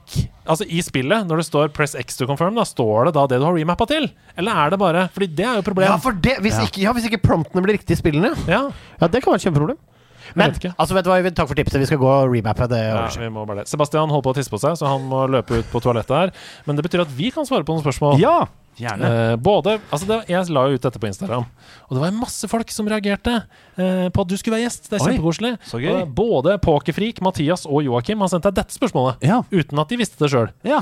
[0.46, 3.40] Altså i spillet, når det står 'press X to confirm', da står det da det
[3.42, 4.06] du har remappa til?
[4.38, 5.90] Eller er det bare Fordi det er jo problemet.
[5.90, 8.70] Ja, for det, hvis, Ikke, ja, hvis ikke promptene blir riktig i spillene, Ja,
[9.02, 9.78] ja, det kan være et kjempeproblem.
[10.34, 11.80] Men vet altså, vet du hva, Øyvind, takk for tipset.
[11.80, 12.82] Vi skal gå og remappe det.
[12.82, 13.70] ja, vi må bare det.
[13.70, 16.32] Sebastian holder på å tisse på seg, så han må løpe ut på toalettet her.
[16.66, 18.20] Men det betyr at vi kan svare på noen spørsmål.
[18.22, 18.48] Ja!
[18.76, 19.08] Gjerne.
[19.08, 21.46] Uh, både, altså det, Jeg la jo ut dette på Instagram,
[21.88, 24.90] og det var masse folk som reagerte uh, på at du skulle være gjest.
[24.92, 25.54] Det er kjempekoselig.
[25.72, 26.02] Uh.
[26.18, 29.42] Både Pokerfreak, Mathias og Joakim har sendt deg dette spørsmålet, Ja.
[29.52, 30.52] uten at de visste det sjøl.
[30.68, 30.82] ja.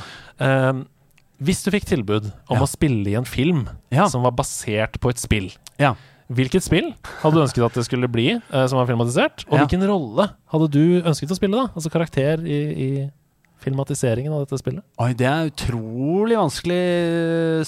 [1.44, 2.64] hvis du fikk tilbud om Ja.
[2.64, 3.68] å spille i en film
[4.10, 5.94] som var basert på et spill, ja.
[6.32, 9.46] hvilket spill hadde du ønsket at det skulle bli, eh, som var filmatisert?
[9.50, 11.74] Og hvilken rolle hadde du ønsket å spille, da?
[11.76, 12.90] Altså karakter i, i
[13.64, 14.84] filmatiseringen av dette spillet?
[15.02, 16.82] Oi, det er utrolig vanskelig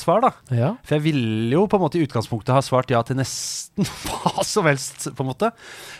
[0.02, 0.32] svar, da.
[0.56, 0.70] Ja.
[0.86, 4.44] For jeg ville jo på en måte i utgangspunktet ha svart ja til nesten hva
[4.46, 5.52] som helst, på en måte.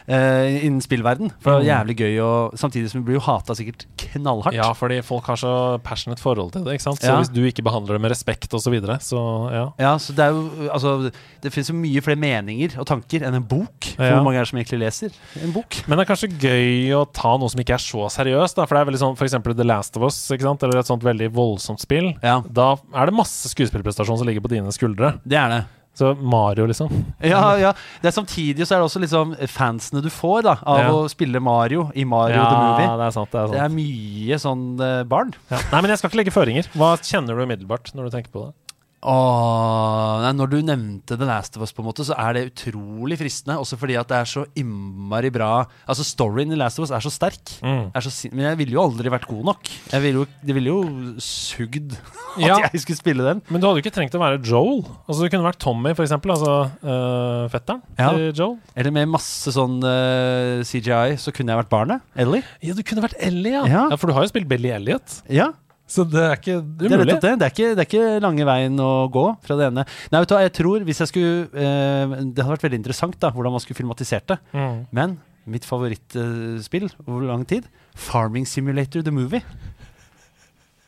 [0.06, 1.32] Uh, innen spillverden.
[1.42, 4.58] For det er jævlig gøy, og samtidig som vi blir jo hata sikkert knallhardt.
[4.58, 5.54] Ja, fordi folk har så
[5.86, 6.78] passionate forhold til det.
[6.78, 7.02] ikke sant?
[7.02, 7.18] Så Ja.
[7.22, 9.20] hvis du ikke behandler det med respekt osv., så, videre, så
[9.54, 9.66] ja.
[9.78, 11.12] Ja, så det er jo Altså,
[11.44, 13.92] det finnes jo mye flere meninger og tanker enn en bok.
[13.96, 14.16] For Ja.
[14.18, 15.14] Hvor mange er det som egentlig leser
[15.44, 15.78] en bok?
[15.88, 18.56] Men det er kanskje gøy å ta noe som ikke er så seriøst.
[18.58, 20.64] Da, for det er veldig sånn for eksempel The Last of Us, sant?
[20.66, 22.14] eller et sånt veldig voldsomt spill.
[22.26, 22.42] Ja.
[22.50, 25.20] Da er det masse skuespillerprestasjon som ligger på dine skuldre.
[25.26, 25.66] Det er det.
[25.96, 26.90] Så Mario, liksom.
[27.24, 27.70] Ja, ja.
[28.02, 30.90] Det er samtidig så er det også liksom fansene du får da av Ja.
[30.92, 32.98] å spille Mario i Mario ja, the Movie.
[33.00, 33.32] det er sant.
[33.32, 35.32] Det er Det er mye sånn eh, barn.
[35.50, 35.62] Ja.
[35.72, 36.68] Nei, men jeg skal ikke legge føringer.
[36.76, 38.54] Hva kjenner du umiddelbart når du tenker på det?
[39.06, 42.44] Åh, nei, når du nevnte The Last of Us, på en måte så er det
[42.50, 43.58] utrolig fristende.
[43.62, 45.52] Også fordi at det er så innmari bra
[45.86, 47.54] Altså Storyen i Last of Us er så sterk.
[47.62, 47.92] Mm.
[47.96, 49.70] Er så sin men jeg ville jo aldri vært god nok.
[49.94, 50.80] Jeg ville jo, det ville jo
[51.24, 51.94] sugd
[52.36, 52.58] at Ja.
[52.74, 53.42] jeg skulle spille den.
[53.50, 54.82] Men du hadde jo ikke trengt å være Joel.
[55.06, 56.34] Altså Du kunne vært Tommy, for eksempel.
[56.36, 58.10] Altså øh, fetteren Ja.
[58.12, 58.58] til Joel.
[58.76, 62.04] Eller med masse sånn øh, CGI, så kunne jeg vært barnet.
[62.20, 62.44] Ellie.
[62.66, 63.64] Ja, du kunne vært Ellie, ja.
[63.70, 63.86] Ja.
[64.00, 65.22] For du har jo spilt Billy Elliot.
[65.32, 65.52] Ja,
[65.86, 67.06] Så det er ikke det er umulig.
[67.06, 67.34] nettopp det.
[67.38, 69.84] Det er, ikke, det er ikke lange veien å gå fra det ene.
[70.10, 73.18] Nei, vet du hva, jeg tror hvis jeg skulle eh, Det hadde vært veldig interessant
[73.22, 74.40] da hvordan man skulle filmatisert det.
[74.56, 74.80] Mm.
[74.98, 79.44] Men mitt favorittspill over lang tid, Farming Simulator The Movie.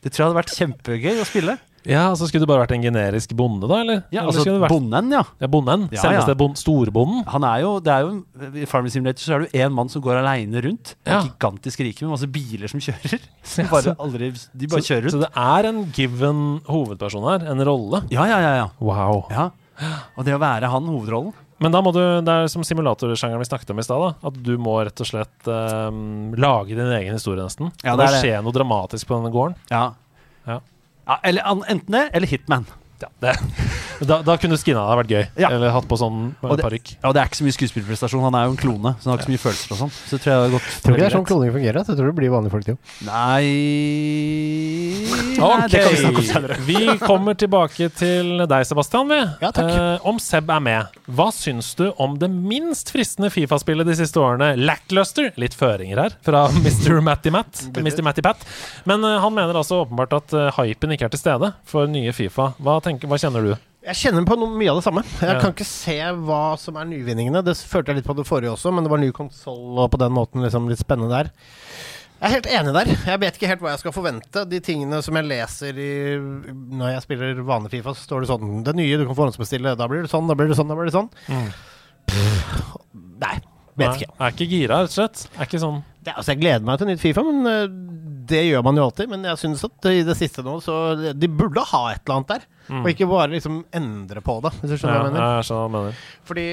[0.02, 1.58] Det tror jeg hadde vært kjempegøy å spille.
[1.88, 3.80] Ja, altså Skulle du bare vært en generisk bonde, da?
[3.84, 4.02] eller?
[4.12, 5.22] Ja, altså eller vært Bonden, ja.
[5.40, 5.86] ja, bonden?
[5.94, 6.40] Ja, Selveste ja.
[6.42, 7.22] bon storbonden?
[7.32, 9.92] Han er jo, det er jo I Farming Simulator så er det jo én mann
[9.94, 10.94] som går aleine rundt.
[11.08, 11.22] Ja.
[11.26, 13.24] Gigantisk rike med masse biler som kjører.
[13.48, 17.48] Som bare aldri, de bare så, kjører så det er en given hovedperson her?
[17.54, 18.04] En rolle?
[18.12, 18.68] Ja, ja, ja, ja.
[18.84, 19.24] Wow.
[19.32, 19.48] ja.
[20.18, 23.48] Og det å være han hovedrollen Men da må du, det er som simulatorsjangeren vi
[23.48, 27.42] snakket om i stad, at du må rett og slett um, lage din egen historie,
[27.46, 27.72] nesten.
[27.86, 28.24] Ja, det det må er det.
[28.26, 29.56] skje noe dramatisk på denne gården.
[29.72, 29.86] Ja.
[30.50, 30.60] Ja.
[31.08, 32.66] Ja eller enten det, eller Hitman.
[32.98, 33.34] Ja, det,
[34.10, 35.24] da, da kunne skinna ha vært gøy.
[35.38, 35.52] Ja.
[35.54, 36.96] Eller hatt på sånn parykk.
[37.06, 38.24] Og det er ikke så mye skuespillerprestasjon.
[38.26, 39.94] Han er jo en klone, så han har ikke så mye følelser og sånn.
[40.10, 41.84] Så tror jeg det har gått Tror du det er sånn kloning fungerer?
[41.86, 42.78] Jeg tror det blir vanlige folk til.
[43.08, 43.46] Nei
[45.38, 49.10] Ok, Nei, vi vi kommer tilbake til deg, Sebastian.
[49.12, 49.18] Vi.
[49.44, 49.70] Ja, takk.
[49.70, 54.22] Eh, om Seb er med, hva syns du om det minst fristende Fifa-spillet de siste
[54.22, 54.54] årene?
[54.60, 55.32] Lackluster?
[55.42, 57.00] Litt føringer her fra Mr.
[57.06, 57.66] Matty Matt.
[57.76, 58.02] Mr.
[58.06, 58.44] Matty Pat.
[58.90, 62.14] Men eh, han mener altså åpenbart at eh, hypen ikke er til stede for nye
[62.16, 62.52] Fifa.
[62.62, 63.52] Hva, tenker, hva kjenner du?
[63.88, 65.04] Jeg kjenner på noe, mye av det samme.
[65.22, 65.40] Jeg Ja.
[65.44, 67.44] kan ikke se hva som er nyvinningene.
[67.46, 70.00] Det følte jeg litt på det forrige også, men det var ny konsoll og på
[70.02, 71.32] den måten liksom litt spennende der.
[72.18, 72.86] Jeg er helt enig der.
[73.06, 74.42] Jeg vet ikke helt hva jeg skal forvente.
[74.50, 75.92] De tingene som jeg leser i,
[76.74, 79.76] når jeg spiller vanlig Fifa, så står det sånn Det nye du kan forhåndsbestille.
[79.78, 81.12] Da blir det sånn, da blir det sånn, da blir det sånn.
[82.08, 82.78] Pff,
[83.22, 83.38] Nei,
[83.78, 84.14] vet Nei, ikke.
[84.20, 85.24] Er ikke gira, rett og slett.
[85.38, 87.68] Er ikke sånn Det, altså, jeg gleder meg til nytt Fifa, men uh,
[88.28, 89.10] det gjør man jo alltid.
[89.12, 92.34] Men jeg syns at i det siste nå, så De burde ha et eller annet
[92.34, 92.48] der.
[92.82, 95.38] Og ikke bare liksom endre på det, hvis du skjønner ja, hva jeg mener.
[95.38, 96.02] jeg skjønner hva du mener.
[96.28, 96.48] Fordi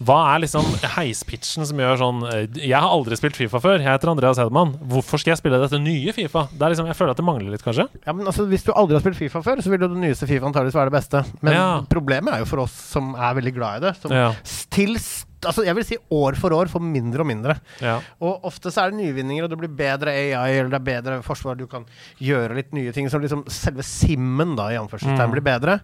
[0.00, 0.64] Hva er liksom
[0.96, 3.76] heispitchen som gjør sånn eh, Jeg har aldri spilt Fifa før.
[3.78, 4.72] Jeg heter Andreas Hedemann.
[4.90, 6.46] Hvorfor skal jeg spille dette nye Fifa?
[6.50, 7.86] Det er liksom, Jeg føler at det mangler litt, kanskje.
[8.06, 10.26] Ja, men altså, Hvis du aldri har spilt Fifa før, så vil jo det nyeste
[10.30, 11.22] Fifa antakeligvis være det beste.
[11.44, 11.68] Men Ja.
[11.92, 14.32] problemet er jo for oss som er veldig glad i det, som Ja.
[14.74, 14.96] til
[15.40, 17.56] Altså, jeg vil si år for år får mindre og mindre.
[17.80, 17.98] Ja.
[18.20, 21.20] Og ofte så er det nyvinninger, og det blir bedre AI, eller det er bedre
[21.24, 21.56] forsvar.
[21.56, 21.86] Du kan
[22.20, 23.08] gjøre litt nye ting.
[23.08, 25.80] Så liksom selve simmen, da, i anførselstegn, blir bedre.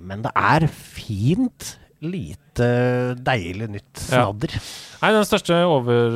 [0.00, 1.74] Men det er fint
[2.04, 2.66] lite
[3.24, 4.24] deilig nytt Ja.
[4.28, 4.54] snadder.
[5.04, 6.14] Nei, den største, over,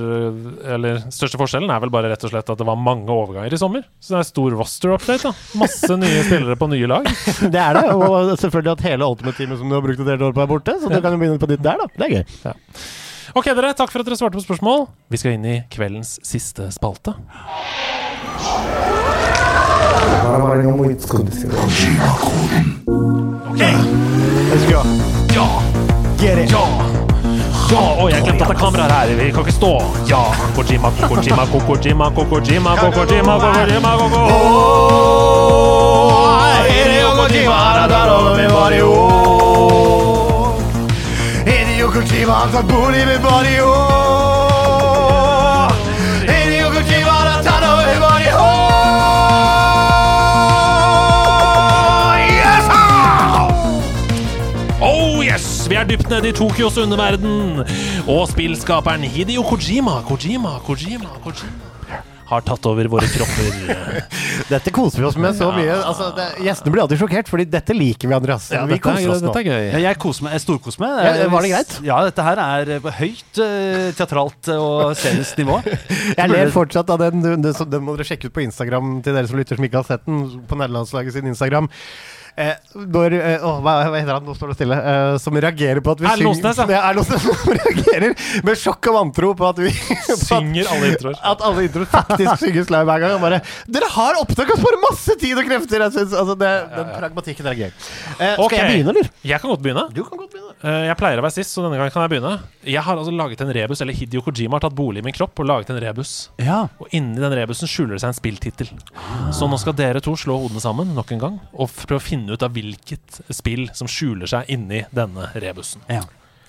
[0.74, 3.58] eller, største forskjellen er vel bare rett og slett at det var mange overganger i
[3.60, 3.82] sommer.
[4.00, 5.22] Så det er stor roster-update.
[5.28, 7.04] da Masse nye spillere på nye lag.
[7.54, 7.84] Det er det.
[7.92, 10.78] Og selvfølgelig at hele Ultimate-teamet som du har brukt et helt år på, er borte.
[10.80, 11.90] Så du kan jo begynne på nytt der, da.
[11.98, 12.54] Det er gøy.
[13.36, 14.86] Ok, dere, takk for at dere svarte på spørsmål.
[15.12, 17.12] Vi skal inn i kveldens siste spalte.
[24.48, 24.82] Let's go.
[25.34, 25.77] Ja!
[26.18, 26.50] Get it.
[26.50, 26.64] Ja!
[27.70, 29.14] Ja, og jeg glemte at det er kameraer her.
[29.24, 29.72] Vi kan ikke stå.
[30.08, 30.22] Ja!
[30.56, 33.90] Kojima, Kokojima, Kokojima, Kokojima, Kokojima, Kokojima, Kokojima.
[33.90, 34.28] Kojima,
[43.58, 43.97] Kojima
[55.88, 57.64] dypt nede i Tokyos underverden.
[58.06, 61.68] Og spillskaperen Hideo Kojima, Kojima, Kojima, Kojima
[62.28, 64.02] har tatt over våre kropper.
[64.52, 65.72] Dette koser vi oss med så mye.
[65.78, 68.50] Altså, det, gjestene blir alltid sjokkert, Fordi dette liker vi, Andreas.
[68.52, 69.30] vi dette, koser er, oss nå.
[69.30, 69.68] dette er gøy.
[69.72, 70.34] Ja, jeg koser meg.
[70.36, 70.98] Jeg storkoser meg.
[71.06, 71.72] Ja, var det greit?
[71.88, 75.56] Ja, dette her er på høyt eh, teatralt og scenisk nivå.
[76.18, 77.24] Jeg ler fortsatt av den.
[77.24, 79.88] Den, den må dere sjekke ut på Instagram til dere som lytter som ikke har
[79.88, 80.22] sett den.
[80.50, 81.72] På nederlandslaget sin Instagram.
[82.38, 84.22] Eh, når, eh, åh, hva, hva heter han?
[84.28, 84.76] Nå står det stille.
[84.78, 86.66] Eh, som reagerer på at vi Erlend Osnes, ja.
[86.76, 88.14] Ja, Erlend Osnes som reagerer
[88.46, 91.18] med sjokk og vantro på at vi på at- Synger alle introer.
[91.32, 93.16] At alle introer faktisk synges live hver gang.
[93.18, 95.82] Og bare Dere har opptak og sparer masse tid og krefter!
[95.88, 97.72] Jeg synes, altså, det, Den pragmatikken er gøy.
[97.72, 99.10] Eh, skal jeg begynne, eller?
[99.32, 99.84] Jeg kan godt begynne.
[99.96, 100.54] Du kan godt begynne.
[100.62, 102.36] Eh, Jeg pleier å være sist, så denne gangen kan jeg begynne.
[102.68, 105.40] Jeg har altså laget en rebus, eller Hideo Kojima har tatt bolig i min kropp
[105.42, 106.14] og laget en rebus.
[106.42, 106.62] Ja.
[106.78, 108.70] Og inni den rebusen skjuler det seg en spilltittel.
[109.34, 112.04] Så nå skal dere to slå hodene sammen nok en gang og f- prøve å
[112.04, 115.82] finne ut av hvilket spill som skjuler seg inni denne rebusen.
[115.88, 116.02] ja.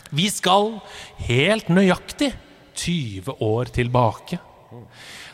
[0.09, 0.79] Vi skal
[1.27, 2.31] helt nøyaktig
[2.73, 4.39] 20 år tilbake.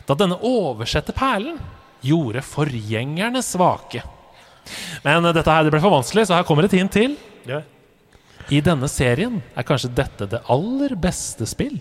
[0.04, 1.56] Da denne oversette perlen
[2.04, 4.02] gjorde forgjengerne svake.
[5.04, 7.16] Men dette her det ble for vanskelig, så her kommer et hint til.
[8.52, 11.80] I denne serien er kanskje dette det aller beste spill.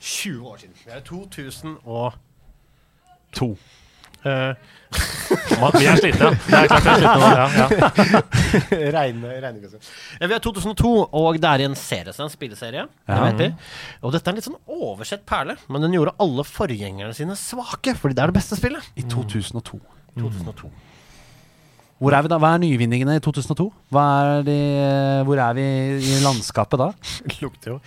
[0.00, 0.74] 20 år siden.
[0.84, 3.48] Det er 2002.
[5.60, 6.30] Man, vi er slitne, ja.
[6.32, 7.28] Det er klart vi er slitne.
[7.28, 8.22] Ja, ja.
[10.20, 12.84] Ja, vi er 2002, og det er i en serie, så det er en spilleserie.
[13.04, 13.68] Det vet.
[14.02, 17.94] Og dette er en litt sånn oversett perle, men den gjorde alle forgjengerne sine svake,
[18.00, 18.88] fordi det er det beste spillet.
[18.96, 19.80] I 2002.
[20.18, 20.70] 2002.
[21.98, 22.36] Hvor er vi da?
[22.38, 23.64] Hva er nyvinningene i 2002?
[23.94, 24.56] Hva er de,
[25.26, 25.64] hvor er vi
[25.98, 26.86] i landskapet da?
[27.42, 27.78] Lukter jo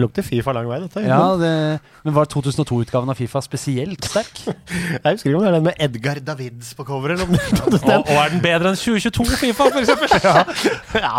[0.00, 1.02] Lukter Fifa lang vei, dette.
[1.04, 1.50] Ja, det,
[2.06, 4.40] Men var 2002-utgaven av Fifa spesielt sterk?
[5.04, 7.20] Jeg husker ikke om det er den med Edgar Davids på coveret.
[7.20, 7.28] Er
[7.68, 10.16] Og, og er den bedre enn 2022 Fifa, for eksempel?
[11.04, 11.12] ja,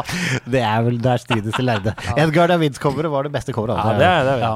[0.50, 1.94] det er vel der strides de lærde.
[2.18, 3.78] Edgar Davids-coveret var det beste coveret.
[3.78, 4.02] Ja, altså.
[4.02, 4.38] det er det.
[4.42, 4.52] Ja.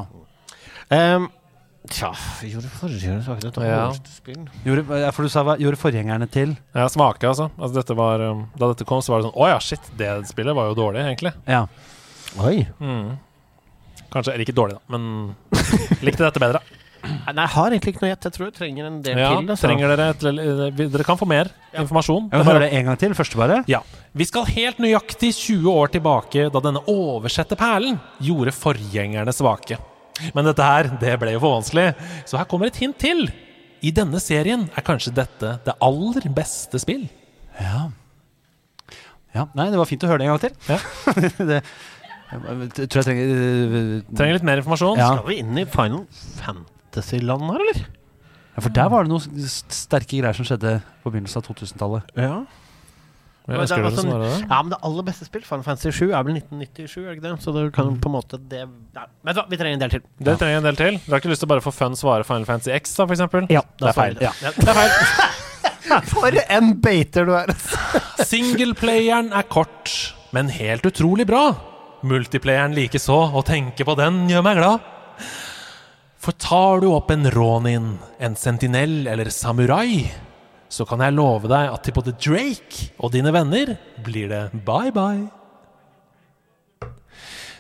[0.98, 1.16] Ja.
[1.16, 1.32] Um,
[1.92, 3.42] Tja, vi gjorde forrige sak.
[3.44, 3.92] Dette Ja.
[4.08, 4.46] spill.
[4.64, 6.56] Gjorde, ja, for du sa hva gjorde forgjengerne til?
[6.74, 7.50] Ja, smake, altså.
[7.60, 10.08] altså dette var, um, da dette kom, så var det sånn Å ja, shit, det
[10.30, 11.34] spillet var jo dårlig, egentlig.
[11.46, 11.66] Ja.
[12.40, 12.66] Oi.
[12.80, 13.18] Mm.
[14.14, 15.36] Kanskje Eller ikke dårlig, da, men
[16.08, 16.62] likte dette bedre.
[17.04, 18.24] Nei, jeg har egentlig ikke noe gjett.
[18.30, 19.50] Jeg tror jeg trenger en del Ja, til.
[19.52, 19.68] altså.
[19.68, 22.30] trenger dere et, vi- Dere kan få mer informasjon.
[22.30, 23.14] Jeg Det vil høre det en gang til.
[23.14, 23.58] Første bare.
[23.68, 23.82] Ja.
[24.16, 29.76] Vi skal helt nøyaktig 20 år tilbake, da denne oversette perlen gjorde forgjengerne svake.
[30.36, 31.88] Men dette her, det ble jo for vanskelig,
[32.30, 33.26] så her kommer et hint til.
[33.84, 37.08] I denne serien er kanskje dette det aller beste spill.
[37.60, 37.90] Ja.
[39.36, 39.48] ja.
[39.58, 40.56] Nei, det var fint å høre det en gang til.
[40.70, 40.80] Ja.
[41.52, 41.60] det,
[42.34, 45.02] jeg tror jeg trenger øh, Trenger litt mer informasjon.
[45.02, 45.12] Ja.
[45.18, 46.06] Skal vi inn i Final
[46.40, 47.84] Fantasy-land her, eller?
[48.56, 52.14] ja, For der var det noen sterke greier som skjedde på begynnelsen av 2000-tallet.
[52.18, 52.36] Ja.
[53.44, 54.48] Jeg husker det det, som sånn- det?
[54.48, 57.26] ja, men det aller beste spill, Final Fantasy 7, er vel 1997, er det ikke
[57.26, 57.34] det?
[57.44, 59.94] Så det kan på en måte det Nei, vet du hva, vi trenger en del
[59.98, 60.04] til.
[60.24, 61.00] Dere trenger en del til.
[61.04, 63.18] Du har ikke lyst til å bare få fun svare Final Fantasy X, da, for
[63.18, 63.50] eksempel?
[63.52, 64.16] Ja, det er feil.
[64.24, 64.32] Ja.
[64.40, 64.96] Det er feil.
[66.10, 67.52] For en beiter du er!
[68.26, 69.92] Singleplayeren er kort,
[70.34, 71.52] men helt utrolig bra.
[72.08, 74.88] Multiplayeren likeså, Å tenke på den gjør meg glad.
[76.24, 80.08] For tar du opp en ronin, en sentinell eller samurai,
[80.74, 83.76] så kan jeg love deg at til både Drake og dine venner
[84.06, 85.28] blir det bye-bye.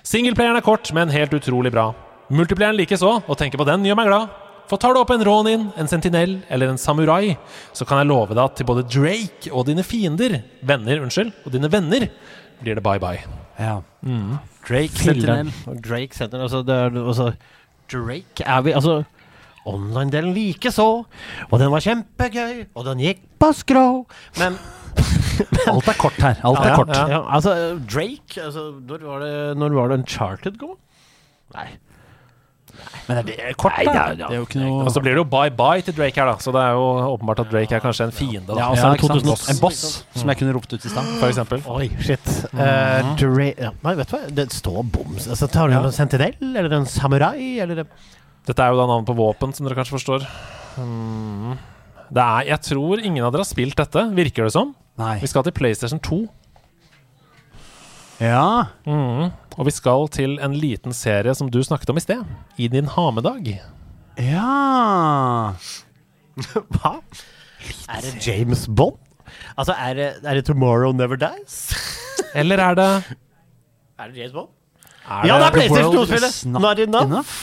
[0.04, 1.92] Singleplayeren er kort, men helt utrolig bra.
[2.34, 4.34] Multiplayeren likeså, og tenke på den gjør meg glad.
[4.72, 7.36] For tar du opp en ronin, en Sentinel eller en samurai,
[7.76, 11.54] så kan jeg love deg at til både Drake og dine fiender, venner, unnskyld, og
[11.54, 12.08] dine venner,
[12.64, 13.22] blir det bye-bye.
[13.60, 13.78] Ja.
[14.66, 15.52] Drake, Filler'n.
[15.52, 15.54] Sentinel.
[15.70, 16.48] Og Drake Sentinel.
[16.48, 17.34] altså, det er, altså
[17.92, 19.04] Drake er vi Altså
[19.66, 20.88] Online-delen likeså.
[21.50, 23.86] Og den var kjempegøy, og den gikk på skrå.
[24.42, 24.58] Men
[25.72, 26.36] Alt er kort her.
[26.46, 26.92] Alt er Ja, kort.
[26.94, 27.06] ja.
[27.16, 27.54] ja, altså,
[27.90, 30.76] Drake altså, Når var det, når var det Uncharted go?
[31.56, 31.66] Nei.
[33.08, 33.92] Men er det kort, Nei, da?
[33.94, 36.16] det er- Det er jo ikke noe Og så blir det jo bye-bye til Drake
[36.22, 36.36] her, da.
[36.42, 36.86] Så det er jo
[37.18, 38.56] åpenbart at Drake er kanskje en fiende, da.
[38.60, 39.26] Ja, ja, altså, ikke sant?
[39.26, 39.50] 2008.
[39.56, 39.82] En boss,
[40.16, 41.10] som jeg kunne ropt ut i stad.
[41.20, 41.64] For eksempel.
[41.70, 42.32] Oi, shit.
[42.54, 44.22] Eh, Dra ja, nei, vet du hva?
[44.42, 45.28] Det står boms.
[45.28, 45.84] Altså, tar du Ja.
[45.84, 47.86] en sentinell, eller en samurai, eller
[48.48, 50.26] Dette er jo da navnet på våpen, som dere kanskje forstår.
[50.78, 51.54] Mm.
[52.14, 54.74] Det er, jeg tror ingen av dere har spilt dette, virker det som.
[55.00, 55.16] Nei.
[55.24, 56.20] Vi skal til PlayStation 2.
[58.24, 58.68] Ja.
[58.88, 59.32] Mm.
[59.58, 62.22] Og vi skal til en liten serie som du snakket om i sted.
[62.62, 63.48] I din hamedag.
[64.22, 65.54] Ja
[66.76, 66.92] Hva?
[67.90, 69.00] Er det James Bond?
[69.58, 71.74] Altså, er det, er det Tomorrow Never Dies?
[72.38, 72.90] Eller er det
[73.98, 74.52] Er det James Bond?
[75.10, 76.30] Er Ja, det er PlayStation 2-spillet!
[76.30, 77.10] is not Not enough.
[77.10, 77.34] enough.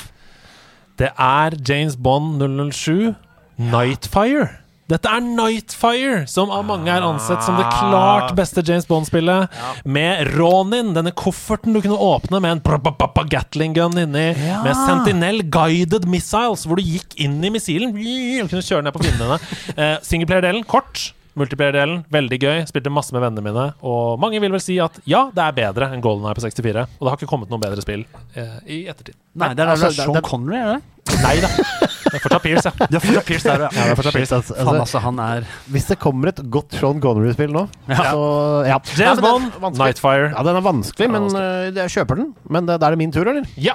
[1.00, 3.14] Det er James Bond 007
[3.56, 4.48] Nightfire.
[4.90, 9.52] Dette er Nightfire, som av mange er ansett som det klart beste James Bond-spillet.
[9.86, 14.26] Med Ronin, denne kofferten du kunne åpne med en Gatling gun inni.
[14.34, 14.60] Ja.
[14.66, 19.04] Med Sentinel Guided Missiles, hvor du gikk inn i missilen og kunne kjøre ned på
[19.06, 19.40] fiendene.
[19.80, 21.12] Eh, Singleplayer-delen kort.
[21.40, 22.60] Multiplayer-delen veldig gøy.
[22.70, 23.66] Spilte masse med vennene mine.
[23.86, 26.86] Og mange vil vel si at ja, det er bedre enn Golden Eye på 64.
[26.98, 28.04] Og det har ikke kommet noe bedre spill
[28.38, 29.16] eh, i ettertid.
[29.40, 30.80] Nei, det er, Altså, det er Sean det- Connery, er det?
[31.20, 31.48] Nei da.
[31.50, 32.86] Det er fortsatt Pierce, ja.
[32.90, 33.68] Det er fortsatt Pierce der, ja.
[33.74, 34.36] Ja, det er fortsatt Pierce.
[34.36, 38.22] Altså, Fan, altså, han er Hvis det kommer et godt Sean Connery-spill nå, så
[38.68, 38.76] ja.
[38.78, 39.84] James Ja, er Bond, vanskelig.
[39.90, 40.30] Nightfire.
[40.36, 42.30] Ja, den er vanskelig, men øh, jeg kjøper den.
[42.48, 43.46] Men det, da er det min tur, eller?
[43.58, 43.74] Ja.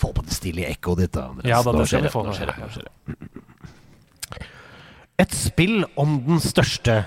[0.00, 1.26] Få på det stilige ekkoet ditt, da.
[1.34, 1.50] Andreas.
[1.52, 1.82] Ja, da, det.
[1.82, 2.14] Nå skjer det.
[2.64, 3.30] Nå skjer det.
[5.20, 7.02] Et spill om den største.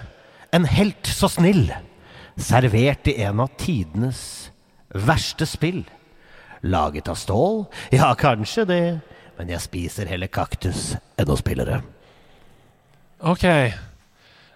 [0.53, 1.72] En helt så snill.
[2.38, 4.52] Servert i en av tidenes
[4.94, 5.81] verste spill.
[6.61, 7.64] Laget av stål?
[7.95, 8.84] Ja, kanskje det.
[9.40, 11.80] Men jeg spiser heller kaktus enn å spille det.
[13.23, 13.48] Ok.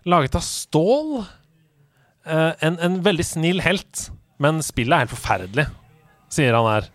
[0.06, 1.26] Laget av stål.
[2.28, 4.10] Eh, en, en veldig snill helt,
[4.44, 5.66] men spillet er helt forferdelig,
[6.34, 6.90] sier han her.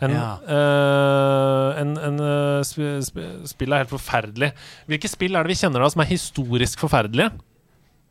[0.00, 0.38] En, Ja.
[0.46, 3.16] eh, en, en eh, sp sp
[3.50, 4.52] spill er helt forferdelig.
[4.90, 7.32] Hvilke spill er det vi kjenner da som er historisk forferdelige?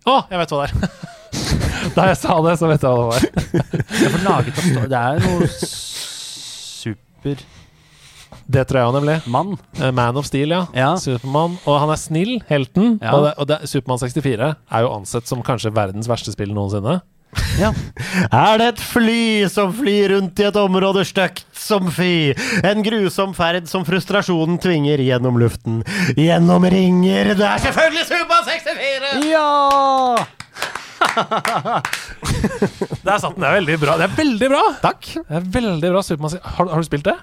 [0.08, 0.74] Å, jeg vet hva det er!
[1.98, 3.22] da jeg sa det, så vet jeg hva det var.
[4.88, 7.42] Det er noe super
[8.48, 9.18] Det tror jeg nemlig.
[9.80, 10.62] Eh, Man of Steel, ja.
[10.76, 10.92] Ja.
[11.00, 11.58] Supermann.
[11.68, 12.98] Og han er snill, helten.
[13.04, 13.16] Ja.
[13.16, 17.00] Og, det, og det, Supermann 64 er jo ansett som kanskje verdens verste spill noensinne.
[17.62, 17.72] Ja.
[18.32, 22.36] Er det et fly som flyr rundt i et område støkt som fy?
[22.62, 25.82] En grusom ferd som frustrasjonen tvinger gjennom luften.
[26.18, 29.14] Gjennom ringer Det er selvfølgelig Super 64!
[29.32, 29.48] ja!
[33.08, 33.44] Der satt den.
[33.44, 33.96] Det er veldig bra.
[34.00, 34.62] Det er veldig bra!
[34.84, 35.10] Takk.
[35.18, 36.54] Det er veldig bra Supermann 64.
[36.58, 37.16] Har, har du spilt det?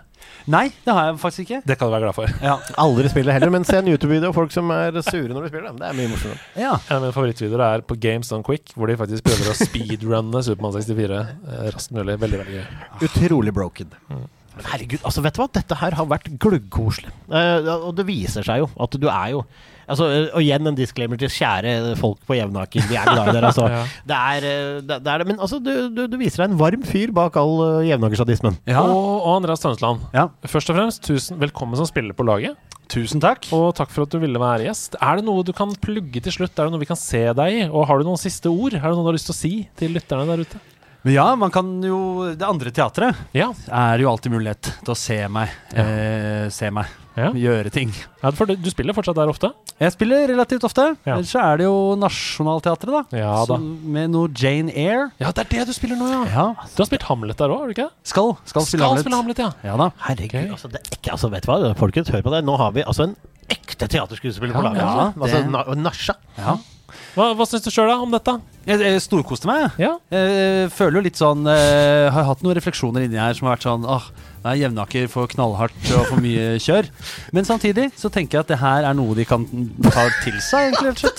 [0.50, 1.58] Nei, det har jeg faktisk ikke.
[1.64, 2.32] Det kan du være glad for.
[2.44, 2.54] Ja.
[2.82, 5.70] Aldri spiller heller, men se en YouTube-video av folk som er sure når de spiller
[5.70, 5.78] det.
[5.80, 6.40] Det er mye morsommere.
[6.60, 6.74] ja.
[6.90, 10.42] En av mine favorittvideoer er på Games Done Quick, hvor de faktisk prøver å speedrunne
[10.44, 12.18] Supermann 64 eh, raskt mulig.
[12.20, 12.66] Veldig, veldig gøy.
[13.08, 13.88] Utrolig broken.
[14.12, 14.26] Mm.
[14.68, 15.48] herregud, altså vet du hva?
[15.56, 17.14] Dette her har vært gluggkoselig.
[17.32, 19.46] Eh, og det viser seg jo at du er jo
[19.88, 22.84] Altså, eh, og igjen en disclaimer til kjære folk på Jevnaker.
[22.90, 23.66] Vi er glad i dere, altså.
[23.74, 23.82] Ja.
[24.08, 25.26] Det er eh, det, det er det.
[25.32, 28.60] Men altså, du, du, du viser deg en varm fyr bak all uh, Jevnakersadismen.
[28.70, 28.82] ja.
[28.84, 30.28] Og, og Andreas Tønnesland, ja.
[30.48, 32.56] først og fremst, tusen velkommen som spiller på laget.
[32.92, 33.46] Tusen takk.
[33.56, 34.98] Og takk for at du ville være gjest.
[35.00, 36.52] Er det noe du kan plugge til slutt?
[36.60, 37.62] Er det noe vi kan se deg i?
[37.72, 38.76] Og har du noen siste ord?
[38.76, 40.60] Er det noe du har lyst til å si til lytterne der ute?
[41.04, 41.98] Men ja, man kan jo
[42.32, 43.50] Det andre teatret Ja.
[43.68, 45.52] er jo alltid mulighet til å se meg.
[45.76, 46.92] Eh, se meg.
[47.16, 47.28] Ja.
[47.30, 47.92] Gjøre ting.
[48.22, 49.52] ja for du, du spiller fortsatt der ofte?
[49.78, 50.96] Jeg spiller relativt ofte.
[51.06, 51.14] Ja.
[51.14, 53.18] Ellers så er det jo Nationaltheatret, da.
[53.20, 53.58] Ja da.
[53.58, 55.10] med noe Jane Eyre.
[55.22, 56.22] Ja, det er det du spiller nå, ja.
[56.34, 56.46] Ja.
[56.74, 57.88] Du har spilt Hamlet der òg, har du ikke?
[58.02, 59.04] Skal, skal spille Skal Hamlet.
[59.06, 59.50] spille Hamlet, ja.
[59.62, 59.90] Ja da.
[60.08, 60.50] Herregud, okay.
[60.58, 62.42] altså, det er ikke, altså, vet du hva, folkens, hør på det.
[62.50, 63.16] Nå har vi altså en
[63.54, 64.82] ekte teaterskuespiller på laget.
[64.82, 66.14] ja, altså, det- na Nasja.
[66.38, 66.56] Ja.
[67.14, 68.32] Hva, hva syns du sjøl om dette?
[68.66, 69.76] Jeg, jeg storkoste meg.
[69.78, 69.92] Ja.
[70.10, 73.66] Jeg føler jo litt sånn jeg Har hatt noen refleksjoner inni her som har vært
[73.68, 74.08] sånn Åh,
[74.44, 76.90] er jevnaker for knallhardt og for mye kjør.
[77.36, 79.46] Men samtidig så tenker jeg at det her er noe de kan
[79.88, 81.14] ta til seg, egentlig.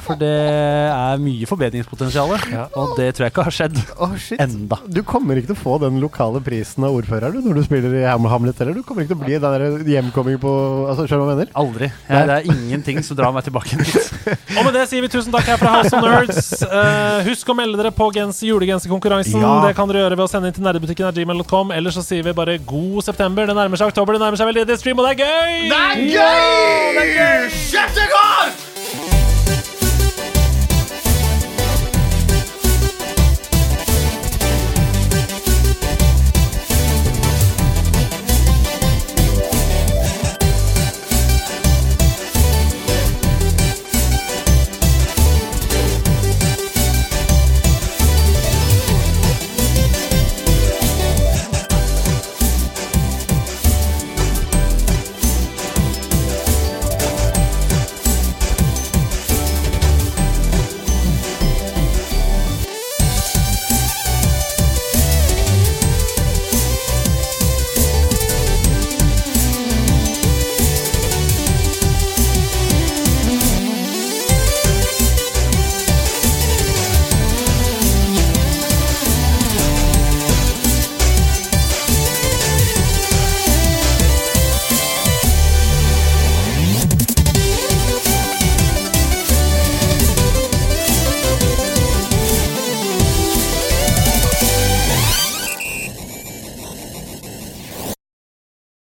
[0.00, 2.64] For det er mye forbedringspotensial, Ja.
[2.78, 4.76] og det tror jeg ikke har skjedd oh, enda.
[4.88, 7.92] Du kommer ikke til å få den lokale prisen av ordfører du, når du spiller
[8.00, 8.74] i Hamlet heller.
[8.78, 9.62] Du kommer ikke til å bli den der
[9.96, 10.50] hjemkomming på
[10.92, 11.52] Altså, Skjønner du hva jeg mener?
[11.62, 11.86] Aldri.
[12.08, 13.94] Ja, det er ingenting som drar meg tilbake dit.
[14.56, 16.40] Og med det sier vi tusen takk her fra House of Nerds.
[16.64, 19.40] Uh, husk å melde dere på gens julegenserkonkurransen.
[19.42, 19.52] Ja.
[19.66, 21.66] Det kan dere gjøre ved å sende inn til nerdebutikken av gmail.com.
[21.76, 23.42] Eller så sier vi bare god september.
[23.48, 25.52] Det nærmer seg oktober, det nærmer seg veldig stream, og det er gøy!
[25.72, 26.32] Det er gøy!